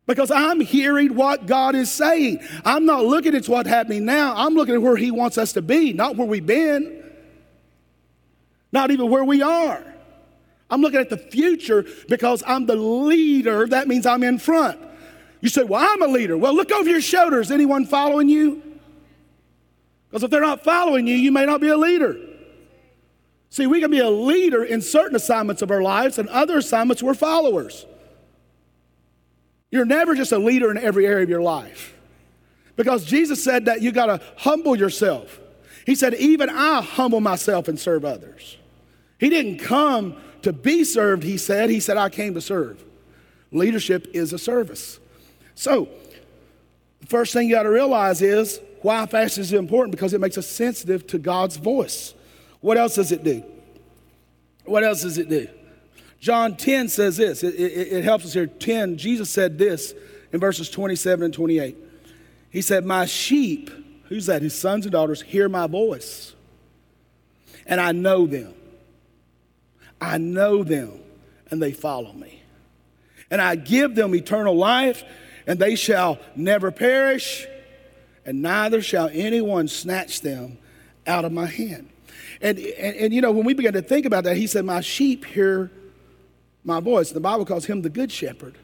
because 0.06 0.30
I'm 0.30 0.60
hearing 0.60 1.14
what 1.14 1.46
God 1.46 1.74
is 1.74 1.90
saying. 1.90 2.40
I'm 2.64 2.84
not 2.84 3.04
looking 3.04 3.34
at 3.34 3.48
what's 3.48 3.68
happening 3.68 4.04
now. 4.04 4.34
I'm 4.36 4.54
looking 4.54 4.74
at 4.74 4.82
where 4.82 4.96
He 4.96 5.10
wants 5.10 5.38
us 5.38 5.52
to 5.54 5.62
be, 5.62 5.92
not 5.92 6.16
where 6.16 6.26
we've 6.26 6.44
been, 6.44 7.02
not 8.72 8.90
even 8.90 9.08
where 9.08 9.24
we 9.24 9.40
are. 9.42 9.82
I'm 10.70 10.80
looking 10.80 11.00
at 11.00 11.10
the 11.10 11.16
future 11.16 11.86
because 12.08 12.42
I'm 12.46 12.66
the 12.66 12.76
leader. 12.76 13.66
That 13.66 13.86
means 13.86 14.06
I'm 14.06 14.22
in 14.22 14.38
front. 14.38 14.80
You 15.40 15.48
say, 15.48 15.62
Well, 15.62 15.86
I'm 15.86 16.02
a 16.02 16.06
leader. 16.06 16.36
Well, 16.36 16.54
look 16.54 16.72
over 16.72 16.88
your 16.88 17.00
shoulders. 17.00 17.50
Anyone 17.50 17.86
following 17.86 18.28
you? 18.28 18.62
Because 20.08 20.22
if 20.22 20.30
they're 20.30 20.40
not 20.40 20.64
following 20.64 21.06
you, 21.06 21.16
you 21.16 21.32
may 21.32 21.44
not 21.44 21.60
be 21.60 21.68
a 21.68 21.76
leader. 21.76 22.16
See, 23.50 23.66
we 23.66 23.80
can 23.80 23.90
be 23.90 24.00
a 24.00 24.10
leader 24.10 24.64
in 24.64 24.80
certain 24.80 25.14
assignments 25.14 25.62
of 25.62 25.70
our 25.70 25.82
lives, 25.82 26.18
and 26.18 26.28
other 26.28 26.58
assignments, 26.58 27.02
we're 27.02 27.14
followers. 27.14 27.86
You're 29.74 29.84
never 29.84 30.14
just 30.14 30.30
a 30.30 30.38
leader 30.38 30.70
in 30.70 30.78
every 30.78 31.04
area 31.04 31.24
of 31.24 31.28
your 31.28 31.42
life. 31.42 31.96
Because 32.76 33.04
Jesus 33.04 33.42
said 33.42 33.64
that 33.64 33.82
you 33.82 33.90
got 33.90 34.06
to 34.06 34.20
humble 34.36 34.78
yourself. 34.78 35.40
He 35.84 35.96
said, 35.96 36.14
Even 36.14 36.48
I 36.48 36.80
humble 36.80 37.20
myself 37.20 37.66
and 37.66 37.76
serve 37.76 38.04
others. 38.04 38.56
He 39.18 39.28
didn't 39.28 39.58
come 39.58 40.14
to 40.42 40.52
be 40.52 40.84
served, 40.84 41.24
he 41.24 41.36
said. 41.36 41.70
He 41.70 41.80
said, 41.80 41.96
I 41.96 42.08
came 42.08 42.34
to 42.34 42.40
serve. 42.40 42.84
Leadership 43.50 44.06
is 44.14 44.32
a 44.32 44.38
service. 44.38 45.00
So, 45.56 45.88
the 47.00 47.06
first 47.08 47.32
thing 47.32 47.48
you 47.48 47.56
got 47.56 47.64
to 47.64 47.70
realize 47.70 48.22
is 48.22 48.60
why 48.82 49.04
fasting 49.06 49.42
is 49.42 49.52
important 49.52 49.90
because 49.90 50.14
it 50.14 50.20
makes 50.20 50.38
us 50.38 50.46
sensitive 50.46 51.04
to 51.08 51.18
God's 51.18 51.56
voice. 51.56 52.14
What 52.60 52.76
else 52.76 52.94
does 52.94 53.10
it 53.10 53.24
do? 53.24 53.42
What 54.66 54.84
else 54.84 55.02
does 55.02 55.18
it 55.18 55.28
do? 55.28 55.48
John 56.24 56.56
10 56.56 56.88
says 56.88 57.18
this. 57.18 57.44
It, 57.44 57.54
it, 57.54 57.92
it, 57.92 58.04
helps 58.04 58.24
us 58.24 58.32
here. 58.32 58.46
10, 58.46 58.96
Jesus 58.96 59.28
said 59.28 59.58
this 59.58 59.92
in 60.32 60.40
verses 60.40 60.70
27 60.70 61.22
and 61.22 61.34
28. 61.34 61.76
He 62.48 62.62
said, 62.62 62.86
My 62.86 63.04
sheep, 63.04 63.70
who's 64.04 64.24
that? 64.24 64.40
His 64.40 64.58
sons 64.58 64.86
and 64.86 64.92
daughters, 64.92 65.20
hear 65.20 65.50
my 65.50 65.66
voice. 65.66 66.34
And 67.66 67.78
I 67.78 67.92
know 67.92 68.26
them. 68.26 68.54
I 70.00 70.16
know 70.16 70.64
them, 70.64 70.98
and 71.50 71.60
they 71.60 71.72
follow 71.72 72.14
me. 72.14 72.40
And 73.30 73.42
I 73.42 73.54
give 73.54 73.94
them 73.94 74.14
eternal 74.14 74.56
life, 74.56 75.04
and 75.46 75.58
they 75.58 75.76
shall 75.76 76.18
never 76.34 76.70
perish, 76.70 77.46
and 78.24 78.40
neither 78.40 78.80
shall 78.80 79.10
anyone 79.12 79.68
snatch 79.68 80.22
them 80.22 80.56
out 81.06 81.26
of 81.26 81.32
my 81.32 81.44
hand. 81.44 81.90
And, 82.40 82.58
and, 82.58 82.96
and 82.96 83.12
you 83.12 83.20
know, 83.20 83.30
when 83.30 83.44
we 83.44 83.52
began 83.52 83.74
to 83.74 83.82
think 83.82 84.06
about 84.06 84.24
that, 84.24 84.38
he 84.38 84.46
said, 84.46 84.64
My 84.64 84.80
sheep 84.80 85.26
hear 85.26 85.70
my 86.64 86.80
voice. 86.80 87.10
The 87.10 87.20
Bible 87.20 87.44
calls 87.44 87.66
him 87.66 87.82
the 87.82 87.90
good 87.90 88.10
shepherd. 88.10 88.56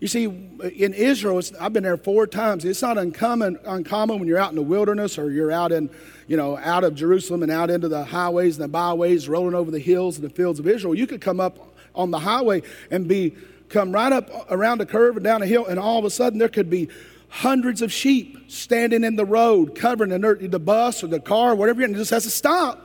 You 0.00 0.08
see, 0.08 0.24
in 0.24 0.94
Israel, 0.94 1.42
I've 1.60 1.74
been 1.74 1.82
there 1.82 1.98
four 1.98 2.26
times. 2.26 2.64
It's 2.64 2.80
not 2.80 2.96
uncommon, 2.96 3.58
uncommon 3.66 4.18
when 4.18 4.26
you're 4.26 4.38
out 4.38 4.48
in 4.48 4.56
the 4.56 4.62
wilderness 4.62 5.18
or 5.18 5.30
you're 5.30 5.52
out 5.52 5.72
in, 5.72 5.90
you 6.26 6.38
know, 6.38 6.56
out 6.56 6.84
of 6.84 6.94
Jerusalem 6.94 7.42
and 7.42 7.52
out 7.52 7.68
into 7.68 7.86
the 7.86 8.04
highways 8.04 8.56
and 8.56 8.64
the 8.64 8.68
byways, 8.68 9.28
rolling 9.28 9.54
over 9.54 9.70
the 9.70 9.78
hills 9.78 10.16
and 10.16 10.24
the 10.24 10.34
fields 10.34 10.58
of 10.58 10.66
Israel. 10.66 10.94
You 10.94 11.06
could 11.06 11.20
come 11.20 11.38
up 11.38 11.74
on 11.94 12.10
the 12.10 12.18
highway 12.18 12.62
and 12.90 13.06
be 13.06 13.36
come 13.68 13.92
right 13.92 14.12
up 14.12 14.28
around 14.50 14.80
a 14.80 14.86
curve 14.86 15.16
and 15.16 15.24
down 15.24 15.42
a 15.42 15.46
hill, 15.46 15.66
and 15.66 15.78
all 15.78 15.98
of 15.98 16.04
a 16.04 16.10
sudden 16.10 16.38
there 16.38 16.48
could 16.48 16.70
be 16.70 16.88
hundreds 17.28 17.82
of 17.82 17.92
sheep 17.92 18.50
standing 18.50 19.04
in 19.04 19.16
the 19.16 19.24
road, 19.24 19.74
covering 19.76 20.10
the, 20.10 20.48
the 20.48 20.58
bus 20.58 21.04
or 21.04 21.06
the 21.08 21.20
car, 21.20 21.52
or 21.52 21.54
whatever, 21.54 21.82
and 21.82 21.94
it 21.94 21.98
just 21.98 22.10
has 22.10 22.24
to 22.24 22.30
stop 22.30 22.80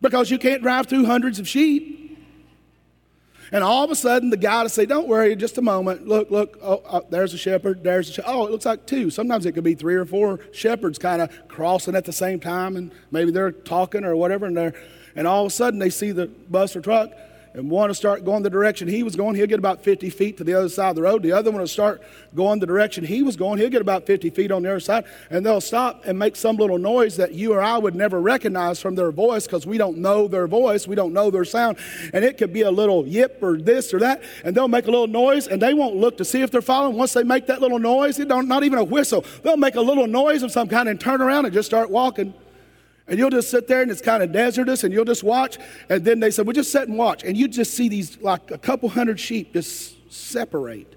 because 0.00 0.30
you 0.30 0.38
can't 0.38 0.60
drive 0.60 0.86
through 0.86 1.06
hundreds 1.06 1.38
of 1.38 1.48
sheep. 1.48 2.01
And 3.52 3.62
all 3.62 3.84
of 3.84 3.90
a 3.90 3.94
sudden, 3.94 4.30
the 4.30 4.38
guy 4.38 4.62
to 4.62 4.68
say, 4.70 4.86
Don't 4.86 5.06
worry, 5.06 5.36
just 5.36 5.58
a 5.58 5.62
moment. 5.62 6.08
Look, 6.08 6.30
look, 6.30 6.58
oh, 6.62 6.82
oh 6.90 7.06
there's 7.10 7.34
a 7.34 7.38
shepherd, 7.38 7.84
there's 7.84 8.08
a 8.08 8.12
shepherd. 8.14 8.30
Oh, 8.30 8.46
it 8.46 8.50
looks 8.50 8.64
like 8.64 8.86
two. 8.86 9.10
Sometimes 9.10 9.44
it 9.44 9.52
could 9.52 9.62
be 9.62 9.74
three 9.74 9.94
or 9.94 10.06
four 10.06 10.40
shepherds 10.52 10.98
kind 10.98 11.20
of 11.20 11.30
crossing 11.48 11.94
at 11.94 12.06
the 12.06 12.12
same 12.12 12.40
time, 12.40 12.76
and 12.76 12.90
maybe 13.10 13.30
they're 13.30 13.52
talking 13.52 14.04
or 14.04 14.16
whatever, 14.16 14.46
and, 14.46 14.56
they're, 14.56 14.74
and 15.14 15.26
all 15.26 15.44
of 15.44 15.52
a 15.52 15.54
sudden 15.54 15.78
they 15.78 15.90
see 15.90 16.12
the 16.12 16.26
bus 16.26 16.74
or 16.74 16.80
truck 16.80 17.12
and 17.54 17.70
one 17.70 17.88
will 17.88 17.94
start 17.94 18.24
going 18.24 18.42
the 18.42 18.50
direction 18.50 18.88
he 18.88 19.02
was 19.02 19.16
going, 19.16 19.34
he'll 19.34 19.46
get 19.46 19.58
about 19.58 19.82
50 19.82 20.08
feet 20.10 20.38
to 20.38 20.44
the 20.44 20.54
other 20.54 20.68
side 20.68 20.90
of 20.90 20.96
the 20.96 21.02
road. 21.02 21.22
The 21.22 21.32
other 21.32 21.50
one 21.50 21.60
will 21.60 21.66
start 21.66 22.02
going 22.34 22.60
the 22.60 22.66
direction 22.66 23.04
he 23.04 23.22
was 23.22 23.36
going, 23.36 23.58
he'll 23.58 23.70
get 23.70 23.82
about 23.82 24.06
50 24.06 24.30
feet 24.30 24.50
on 24.50 24.62
the 24.62 24.70
other 24.70 24.80
side, 24.80 25.04
and 25.30 25.44
they'll 25.44 25.60
stop 25.60 26.02
and 26.06 26.18
make 26.18 26.36
some 26.36 26.56
little 26.56 26.78
noise 26.78 27.16
that 27.16 27.32
you 27.32 27.52
or 27.52 27.62
I 27.62 27.76
would 27.78 27.94
never 27.94 28.20
recognize 28.20 28.80
from 28.80 28.94
their 28.94 29.10
voice 29.10 29.46
because 29.46 29.66
we 29.66 29.76
don't 29.76 29.98
know 29.98 30.28
their 30.28 30.46
voice, 30.46 30.86
we 30.86 30.96
don't 30.96 31.12
know 31.12 31.30
their 31.30 31.44
sound. 31.44 31.78
And 32.12 32.24
it 32.24 32.38
could 32.38 32.52
be 32.52 32.62
a 32.62 32.70
little 32.70 33.06
yip 33.06 33.42
or 33.42 33.58
this 33.58 33.92
or 33.92 33.98
that, 34.00 34.22
and 34.44 34.56
they'll 34.56 34.68
make 34.68 34.86
a 34.86 34.90
little 34.90 35.06
noise, 35.06 35.46
and 35.46 35.60
they 35.60 35.74
won't 35.74 35.96
look 35.96 36.16
to 36.18 36.24
see 36.24 36.42
if 36.42 36.50
they're 36.50 36.62
following. 36.62 36.96
Once 36.96 37.12
they 37.12 37.24
make 37.24 37.46
that 37.46 37.60
little 37.60 37.78
noise, 37.78 38.18
it 38.18 38.28
don't, 38.28 38.48
not 38.48 38.64
even 38.64 38.78
a 38.78 38.84
whistle, 38.84 39.24
they'll 39.42 39.56
make 39.56 39.74
a 39.74 39.80
little 39.80 40.06
noise 40.06 40.42
of 40.42 40.50
some 40.50 40.68
kind 40.68 40.88
and 40.88 41.00
turn 41.00 41.20
around 41.20 41.44
and 41.44 41.54
just 41.54 41.66
start 41.66 41.90
walking. 41.90 42.34
And 43.08 43.18
you'll 43.18 43.30
just 43.30 43.50
sit 43.50 43.66
there 43.66 43.82
and 43.82 43.90
it's 43.90 44.00
kind 44.00 44.22
of 44.22 44.32
desertous 44.32 44.84
and 44.84 44.92
you'll 44.92 45.04
just 45.04 45.24
watch. 45.24 45.58
And 45.88 46.04
then 46.04 46.20
they 46.20 46.30
said, 46.30 46.46
well, 46.46 46.54
just 46.54 46.70
sit 46.70 46.88
and 46.88 46.96
watch. 46.96 47.24
And 47.24 47.36
you 47.36 47.48
just 47.48 47.74
see 47.74 47.88
these, 47.88 48.20
like 48.20 48.50
a 48.50 48.58
couple 48.58 48.88
hundred 48.88 49.18
sheep 49.18 49.52
just 49.52 50.12
separate. 50.12 50.94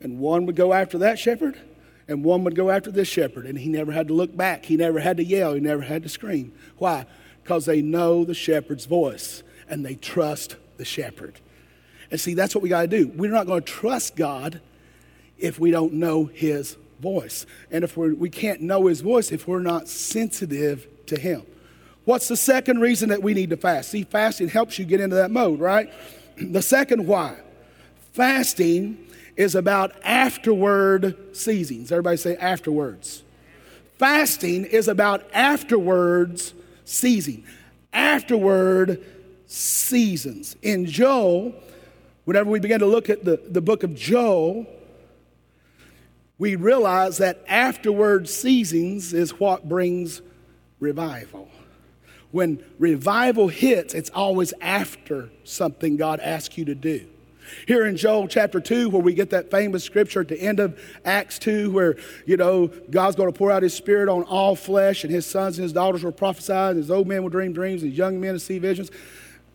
And 0.00 0.18
one 0.18 0.46
would 0.46 0.56
go 0.56 0.72
after 0.72 0.98
that 0.98 1.18
shepherd 1.18 1.60
and 2.08 2.24
one 2.24 2.42
would 2.44 2.56
go 2.56 2.70
after 2.70 2.90
this 2.90 3.08
shepherd. 3.08 3.46
And 3.46 3.56
he 3.56 3.68
never 3.68 3.92
had 3.92 4.08
to 4.08 4.14
look 4.14 4.36
back. 4.36 4.64
He 4.64 4.76
never 4.76 4.98
had 4.98 5.16
to 5.18 5.24
yell. 5.24 5.54
He 5.54 5.60
never 5.60 5.82
had 5.82 6.02
to 6.02 6.08
scream. 6.08 6.52
Why? 6.78 7.06
Because 7.42 7.66
they 7.66 7.82
know 7.82 8.24
the 8.24 8.34
shepherd's 8.34 8.86
voice 8.86 9.44
and 9.68 9.86
they 9.86 9.94
trust 9.94 10.56
the 10.76 10.84
shepherd. 10.84 11.40
And 12.10 12.20
see, 12.20 12.34
that's 12.34 12.54
what 12.54 12.62
we 12.62 12.68
got 12.68 12.82
to 12.82 12.88
do. 12.88 13.08
We're 13.08 13.30
not 13.30 13.46
going 13.46 13.62
to 13.62 13.72
trust 13.72 14.16
God 14.16 14.60
if 15.38 15.58
we 15.58 15.70
don't 15.70 15.94
know 15.94 16.26
his 16.26 16.76
voice. 17.00 17.46
And 17.70 17.84
if 17.84 17.96
we're, 17.96 18.14
we 18.14 18.28
can't 18.28 18.60
know 18.60 18.86
his 18.86 19.00
voice 19.00 19.32
if 19.32 19.48
we're 19.48 19.60
not 19.60 19.88
sensitive 19.88 20.88
to 21.12 21.20
Him. 21.20 21.42
What's 22.04 22.28
the 22.28 22.36
second 22.36 22.80
reason 22.80 23.10
that 23.10 23.22
we 23.22 23.32
need 23.32 23.50
to 23.50 23.56
fast? 23.56 23.90
See, 23.90 24.02
fasting 24.02 24.48
helps 24.48 24.78
you 24.78 24.84
get 24.84 25.00
into 25.00 25.16
that 25.16 25.30
mode, 25.30 25.60
right? 25.60 25.92
The 26.36 26.62
second 26.62 27.06
why. 27.06 27.36
Fasting 28.14 29.06
is 29.36 29.54
about 29.54 29.92
afterward 30.02 31.36
seasons. 31.36 31.92
Everybody 31.92 32.16
say 32.16 32.36
afterwards. 32.36 33.22
Fasting 33.98 34.64
is 34.64 34.88
about 34.88 35.28
afterwards 35.34 36.54
season. 36.86 37.44
Afterward 37.92 39.04
seasons. 39.46 40.56
In 40.62 40.86
Joel, 40.86 41.54
whenever 42.24 42.50
we 42.50 42.58
begin 42.60 42.80
to 42.80 42.86
look 42.86 43.10
at 43.10 43.24
the, 43.24 43.36
the 43.46 43.60
book 43.60 43.82
of 43.82 43.94
Joel, 43.94 44.66
we 46.38 46.56
realize 46.56 47.18
that 47.18 47.44
afterward 47.46 48.28
seasons 48.28 49.12
is 49.12 49.38
what 49.38 49.68
brings 49.68 50.22
revival. 50.82 51.48
When 52.32 52.62
revival 52.78 53.48
hits, 53.48 53.94
it's 53.94 54.10
always 54.10 54.52
after 54.60 55.30
something 55.44 55.96
God 55.96 56.20
asks 56.20 56.58
you 56.58 56.64
to 56.66 56.74
do. 56.74 57.06
Here 57.66 57.86
in 57.86 57.96
Joel 57.96 58.28
chapter 58.28 58.60
2, 58.60 58.88
where 58.88 59.02
we 59.02 59.14
get 59.14 59.30
that 59.30 59.50
famous 59.50 59.84
scripture 59.84 60.20
at 60.20 60.28
the 60.28 60.40
end 60.40 60.58
of 60.58 60.78
Acts 61.04 61.38
2, 61.40 61.70
where, 61.70 61.96
you 62.24 62.36
know, 62.36 62.68
God's 62.90 63.16
going 63.16 63.30
to 63.30 63.36
pour 63.36 63.50
out 63.50 63.62
his 63.62 63.74
spirit 63.74 64.08
on 64.08 64.22
all 64.24 64.56
flesh, 64.56 65.04
and 65.04 65.12
his 65.12 65.26
sons 65.26 65.58
and 65.58 65.64
his 65.64 65.72
daughters 65.72 66.02
will 66.02 66.12
prophesy, 66.12 66.52
and 66.52 66.76
his 66.76 66.90
old 66.90 67.06
men 67.06 67.22
will 67.22 67.30
dream 67.30 67.52
dreams, 67.52 67.82
and 67.82 67.90
his 67.90 67.98
young 67.98 68.20
men 68.20 68.32
will 68.32 68.40
see 68.40 68.58
visions. 68.58 68.90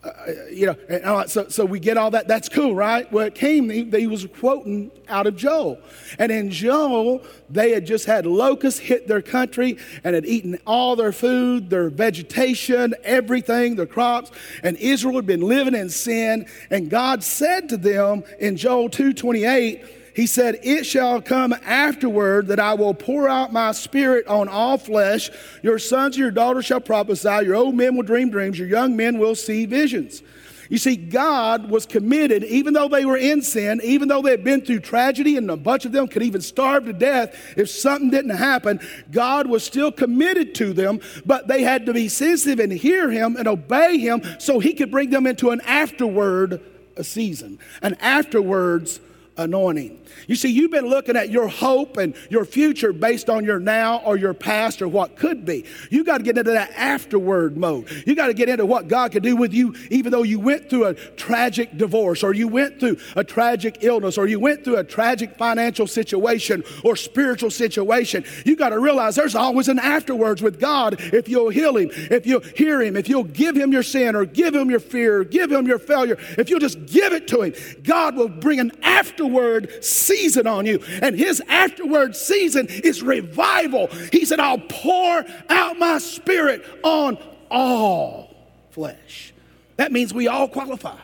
Uh, 0.08 0.32
you 0.50 0.66
know, 0.66 0.76
and, 0.88 1.30
so, 1.30 1.48
so 1.48 1.64
we 1.64 1.78
get 1.78 1.96
all 1.96 2.10
that. 2.10 2.28
That's 2.28 2.48
cool, 2.48 2.74
right? 2.74 3.10
Well, 3.12 3.26
it 3.26 3.34
came, 3.34 3.68
he, 3.70 3.84
he, 3.84 4.06
was 4.06 4.26
quoting 4.38 4.90
out 5.08 5.26
of 5.26 5.36
Joel. 5.36 5.78
And 6.18 6.32
in 6.32 6.50
Joel, 6.50 7.22
they 7.50 7.72
had 7.72 7.86
just 7.86 8.06
had 8.06 8.26
locusts 8.26 8.80
hit 8.80 9.08
their 9.08 9.22
country 9.22 9.78
and 10.04 10.14
had 10.14 10.24
eaten 10.24 10.58
all 10.66 10.96
their 10.96 11.12
food, 11.12 11.70
their 11.70 11.90
vegetation, 11.90 12.94
everything, 13.04 13.76
their 13.76 13.86
crops. 13.86 14.30
And 14.62 14.76
Israel 14.78 15.16
had 15.16 15.26
been 15.26 15.42
living 15.42 15.74
in 15.74 15.90
sin. 15.90 16.46
And 16.70 16.90
God 16.90 17.22
said 17.22 17.68
to 17.70 17.76
them 17.76 18.24
in 18.38 18.56
Joel 18.56 18.88
2.28, 18.88 19.97
he 20.18 20.26
said, 20.26 20.58
It 20.64 20.84
shall 20.84 21.22
come 21.22 21.54
afterward 21.64 22.48
that 22.48 22.58
I 22.58 22.74
will 22.74 22.92
pour 22.92 23.28
out 23.28 23.52
my 23.52 23.70
spirit 23.70 24.26
on 24.26 24.48
all 24.48 24.76
flesh. 24.76 25.30
Your 25.62 25.78
sons 25.78 26.16
and 26.16 26.20
your 26.22 26.32
daughters 26.32 26.64
shall 26.64 26.80
prophesy. 26.80 27.44
Your 27.44 27.54
old 27.54 27.76
men 27.76 27.94
will 27.94 28.02
dream 28.02 28.28
dreams. 28.28 28.58
Your 28.58 28.66
young 28.66 28.96
men 28.96 29.20
will 29.20 29.36
see 29.36 29.64
visions. 29.64 30.24
You 30.70 30.78
see, 30.78 30.96
God 30.96 31.70
was 31.70 31.86
committed, 31.86 32.42
even 32.42 32.74
though 32.74 32.88
they 32.88 33.04
were 33.04 33.16
in 33.16 33.42
sin, 33.42 33.80
even 33.84 34.08
though 34.08 34.20
they 34.20 34.32
had 34.32 34.42
been 34.42 34.62
through 34.62 34.80
tragedy, 34.80 35.36
and 35.36 35.48
a 35.52 35.56
bunch 35.56 35.84
of 35.84 35.92
them 35.92 36.08
could 36.08 36.24
even 36.24 36.40
starve 36.40 36.86
to 36.86 36.92
death 36.92 37.54
if 37.56 37.70
something 37.70 38.10
didn't 38.10 38.36
happen. 38.36 38.80
God 39.12 39.46
was 39.46 39.62
still 39.62 39.92
committed 39.92 40.52
to 40.56 40.72
them, 40.72 40.98
but 41.26 41.46
they 41.46 41.62
had 41.62 41.86
to 41.86 41.94
be 41.94 42.08
sensitive 42.08 42.58
and 42.58 42.72
hear 42.72 43.08
Him 43.08 43.36
and 43.36 43.46
obey 43.46 43.98
Him 43.98 44.22
so 44.40 44.58
He 44.58 44.74
could 44.74 44.90
bring 44.90 45.10
them 45.10 45.28
into 45.28 45.50
an 45.50 45.60
afterward 45.60 46.60
season, 47.02 47.60
an 47.82 47.94
afterwards 48.00 48.98
anointing. 49.38 49.98
You 50.26 50.36
see, 50.36 50.50
you've 50.50 50.70
been 50.70 50.86
looking 50.86 51.16
at 51.16 51.30
your 51.30 51.48
hope 51.48 51.96
and 51.96 52.14
your 52.30 52.44
future 52.44 52.92
based 52.92 53.28
on 53.30 53.44
your 53.44 53.58
now 53.58 53.98
or 53.98 54.16
your 54.16 54.34
past 54.34 54.82
or 54.82 54.88
what 54.88 55.16
could 55.16 55.44
be. 55.44 55.64
You 55.90 56.04
got 56.04 56.18
to 56.18 56.24
get 56.24 56.38
into 56.38 56.52
that 56.52 56.70
afterward 56.72 57.56
mode. 57.56 57.90
You 58.06 58.14
got 58.14 58.28
to 58.28 58.34
get 58.34 58.48
into 58.48 58.66
what 58.66 58.88
God 58.88 59.12
could 59.12 59.22
do 59.22 59.36
with 59.36 59.52
you, 59.52 59.74
even 59.90 60.12
though 60.12 60.22
you 60.22 60.40
went 60.40 60.70
through 60.70 60.86
a 60.86 60.94
tragic 60.94 61.76
divorce 61.76 62.22
or 62.22 62.34
you 62.34 62.48
went 62.48 62.80
through 62.80 62.98
a 63.16 63.24
tragic 63.24 63.78
illness 63.82 64.18
or 64.18 64.26
you 64.26 64.40
went 64.40 64.64
through 64.64 64.76
a 64.76 64.84
tragic 64.84 65.36
financial 65.36 65.86
situation 65.86 66.62
or 66.84 66.96
spiritual 66.96 67.50
situation. 67.50 68.24
You 68.44 68.56
got 68.56 68.70
to 68.70 68.78
realize 68.78 69.16
there's 69.16 69.34
always 69.34 69.68
an 69.68 69.78
afterwards 69.78 70.42
with 70.42 70.60
God 70.60 71.00
if 71.00 71.28
you'll 71.28 71.50
heal 71.50 71.76
Him, 71.76 71.90
if 71.92 72.26
you'll 72.26 72.40
hear 72.40 72.80
Him, 72.80 72.96
if 72.96 73.08
you'll 73.08 73.24
give 73.24 73.56
Him 73.56 73.72
your 73.72 73.82
sin 73.82 74.14
or 74.16 74.24
give 74.24 74.54
Him 74.54 74.70
your 74.70 74.80
fear, 74.80 75.20
or 75.20 75.24
give 75.24 75.50
Him 75.50 75.66
your 75.66 75.78
failure. 75.78 76.16
If 76.36 76.50
you'll 76.50 76.60
just 76.60 76.86
give 76.86 77.12
it 77.12 77.28
to 77.28 77.42
Him, 77.42 77.54
God 77.82 78.16
will 78.16 78.28
bring 78.28 78.60
an 78.60 78.72
afterward 78.82 79.84
season 79.98 80.46
on 80.46 80.66
you. 80.66 80.80
And 81.02 81.18
his 81.18 81.42
afterward 81.48 82.16
season 82.16 82.66
is 82.68 83.02
revival. 83.02 83.88
He 84.12 84.24
said, 84.24 84.40
I'll 84.40 84.58
pour 84.58 85.24
out 85.48 85.78
my 85.78 85.98
spirit 85.98 86.64
on 86.82 87.18
all 87.50 88.34
flesh. 88.70 89.32
That 89.76 89.92
means 89.92 90.12
we 90.12 90.28
all 90.28 90.48
qualify. 90.48 90.98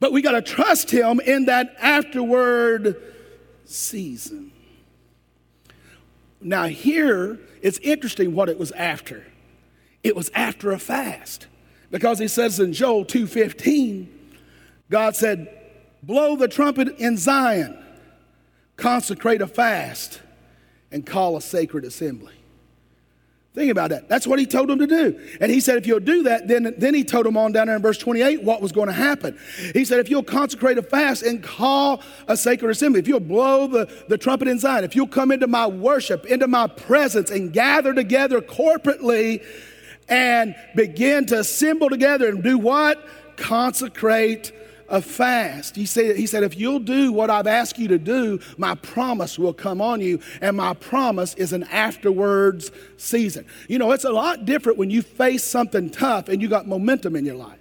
But 0.00 0.12
we 0.12 0.22
got 0.22 0.32
to 0.32 0.42
trust 0.42 0.90
him 0.90 1.20
in 1.20 1.46
that 1.46 1.74
afterward 1.80 3.02
season. 3.64 4.52
Now, 6.40 6.64
here 6.64 7.38
it's 7.62 7.78
interesting 7.78 8.34
what 8.34 8.48
it 8.48 8.58
was 8.58 8.70
after. 8.72 9.26
It 10.02 10.14
was 10.14 10.30
after 10.34 10.70
a 10.70 10.78
fast. 10.78 11.46
Because 11.90 12.18
he 12.18 12.28
says 12.28 12.60
in 12.60 12.72
Joel 12.72 13.04
2:15, 13.04 14.06
God 14.90 15.16
said, 15.16 15.57
blow 16.02 16.36
the 16.36 16.48
trumpet 16.48 16.88
in 16.98 17.16
Zion, 17.16 17.78
consecrate 18.76 19.42
a 19.42 19.46
fast, 19.46 20.20
and 20.90 21.04
call 21.04 21.36
a 21.36 21.40
sacred 21.42 21.84
assembly. 21.84 22.34
Think 23.54 23.72
about 23.72 23.90
that. 23.90 24.08
That's 24.08 24.24
what 24.24 24.38
he 24.38 24.46
told 24.46 24.68
them 24.68 24.78
to 24.78 24.86
do. 24.86 25.18
And 25.40 25.50
he 25.50 25.58
said, 25.58 25.78
if 25.78 25.86
you'll 25.86 25.98
do 25.98 26.22
that, 26.22 26.46
then, 26.46 26.74
then 26.78 26.94
he 26.94 27.02
told 27.02 27.26
them 27.26 27.36
on 27.36 27.50
down 27.50 27.66
there 27.66 27.74
in 27.74 27.82
verse 27.82 27.98
28 27.98 28.44
what 28.44 28.62
was 28.62 28.70
going 28.70 28.86
to 28.86 28.92
happen. 28.92 29.36
He 29.72 29.84
said, 29.84 29.98
if 29.98 30.08
you'll 30.08 30.22
consecrate 30.22 30.78
a 30.78 30.82
fast 30.82 31.24
and 31.24 31.42
call 31.42 32.00
a 32.28 32.36
sacred 32.36 32.70
assembly, 32.70 33.00
if 33.00 33.08
you'll 33.08 33.18
blow 33.18 33.66
the, 33.66 33.92
the 34.08 34.16
trumpet 34.16 34.46
in 34.46 34.60
Zion, 34.60 34.84
if 34.84 34.94
you'll 34.94 35.08
come 35.08 35.32
into 35.32 35.48
my 35.48 35.66
worship, 35.66 36.24
into 36.26 36.46
my 36.46 36.68
presence, 36.68 37.32
and 37.32 37.52
gather 37.52 37.92
together 37.92 38.40
corporately 38.40 39.44
and 40.08 40.54
begin 40.76 41.26
to 41.26 41.40
assemble 41.40 41.90
together 41.90 42.28
and 42.28 42.44
do 42.44 42.58
what? 42.58 43.04
Consecrate 43.36 44.52
a 44.88 45.02
fast. 45.02 45.76
He 45.76 45.86
said, 45.86 46.16
he 46.16 46.26
said, 46.26 46.42
if 46.42 46.56
you'll 46.56 46.78
do 46.78 47.12
what 47.12 47.30
I've 47.30 47.46
asked 47.46 47.78
you 47.78 47.88
to 47.88 47.98
do, 47.98 48.40
my 48.56 48.74
promise 48.76 49.38
will 49.38 49.52
come 49.52 49.80
on 49.80 50.00
you. 50.00 50.20
And 50.40 50.56
my 50.56 50.74
promise 50.74 51.34
is 51.34 51.52
an 51.52 51.64
afterwards 51.64 52.70
season. 52.96 53.46
You 53.68 53.78
know, 53.78 53.92
it's 53.92 54.04
a 54.04 54.12
lot 54.12 54.44
different 54.44 54.78
when 54.78 54.90
you 54.90 55.02
face 55.02 55.44
something 55.44 55.90
tough 55.90 56.28
and 56.28 56.40
you 56.40 56.48
got 56.48 56.66
momentum 56.66 57.16
in 57.16 57.24
your 57.24 57.36
life. 57.36 57.57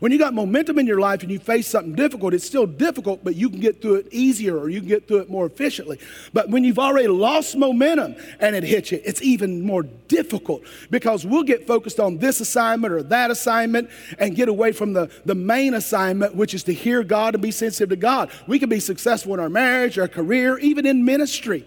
When 0.00 0.12
you 0.12 0.18
got 0.18 0.34
momentum 0.34 0.78
in 0.78 0.86
your 0.86 1.00
life 1.00 1.22
and 1.22 1.30
you 1.30 1.38
face 1.38 1.66
something 1.66 1.94
difficult, 1.94 2.34
it's 2.34 2.44
still 2.44 2.66
difficult, 2.66 3.24
but 3.24 3.34
you 3.34 3.48
can 3.48 3.60
get 3.60 3.80
through 3.80 3.96
it 3.96 4.08
easier 4.12 4.58
or 4.58 4.68
you 4.68 4.80
can 4.80 4.88
get 4.88 5.08
through 5.08 5.18
it 5.18 5.30
more 5.30 5.46
efficiently. 5.46 5.98
But 6.32 6.50
when 6.50 6.64
you've 6.64 6.78
already 6.78 7.08
lost 7.08 7.56
momentum 7.56 8.16
and 8.38 8.54
it 8.54 8.64
hits 8.64 8.92
you, 8.92 9.00
it's 9.04 9.22
even 9.22 9.62
more 9.62 9.84
difficult 9.84 10.62
because 10.90 11.24
we'll 11.24 11.44
get 11.44 11.66
focused 11.66 11.98
on 11.98 12.18
this 12.18 12.40
assignment 12.40 12.92
or 12.92 13.02
that 13.04 13.30
assignment 13.30 13.88
and 14.18 14.36
get 14.36 14.48
away 14.48 14.72
from 14.72 14.92
the, 14.92 15.10
the 15.24 15.34
main 15.34 15.74
assignment, 15.74 16.34
which 16.34 16.52
is 16.52 16.64
to 16.64 16.74
hear 16.74 17.02
God 17.02 17.34
and 17.34 17.42
be 17.42 17.50
sensitive 17.50 17.88
to 17.90 17.96
God. 17.96 18.30
We 18.46 18.58
can 18.58 18.68
be 18.68 18.80
successful 18.80 19.34
in 19.34 19.40
our 19.40 19.48
marriage, 19.48 19.98
our 19.98 20.08
career, 20.08 20.58
even 20.58 20.84
in 20.84 21.04
ministry, 21.04 21.64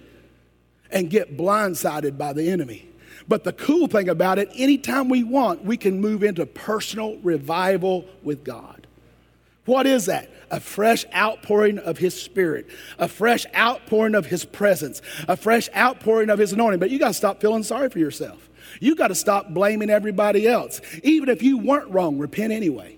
and 0.91 1.09
get 1.09 1.37
blindsided 1.37 2.17
by 2.17 2.33
the 2.33 2.49
enemy. 2.49 2.88
But 3.29 3.43
the 3.43 3.53
cool 3.53 3.87
thing 3.87 4.09
about 4.09 4.39
it, 4.39 4.49
anytime 4.55 5.07
we 5.07 5.23
want, 5.23 5.63
we 5.63 5.77
can 5.77 6.01
move 6.01 6.23
into 6.23 6.47
personal 6.47 7.17
revival 7.17 8.05
with 8.23 8.43
God. 8.43 8.87
What 9.65 9.85
is 9.85 10.07
that? 10.07 10.31
A 10.49 10.59
fresh 10.59 11.05
outpouring 11.13 11.77
of 11.77 11.99
His 11.99 12.19
Spirit, 12.19 12.67
a 12.97 13.07
fresh 13.07 13.45
outpouring 13.55 14.15
of 14.15 14.25
His 14.25 14.45
presence, 14.45 15.03
a 15.27 15.37
fresh 15.37 15.69
outpouring 15.77 16.31
of 16.31 16.39
His 16.39 16.53
anointing. 16.53 16.79
But 16.79 16.89
you 16.89 16.97
got 16.97 17.09
to 17.09 17.13
stop 17.13 17.39
feeling 17.39 17.61
sorry 17.61 17.89
for 17.89 17.99
yourself. 17.99 18.49
You 18.79 18.95
got 18.95 19.09
to 19.09 19.15
stop 19.15 19.53
blaming 19.53 19.91
everybody 19.91 20.47
else. 20.47 20.81
Even 21.03 21.29
if 21.29 21.43
you 21.43 21.59
weren't 21.59 21.91
wrong, 21.91 22.17
repent 22.17 22.51
anyway. 22.51 22.97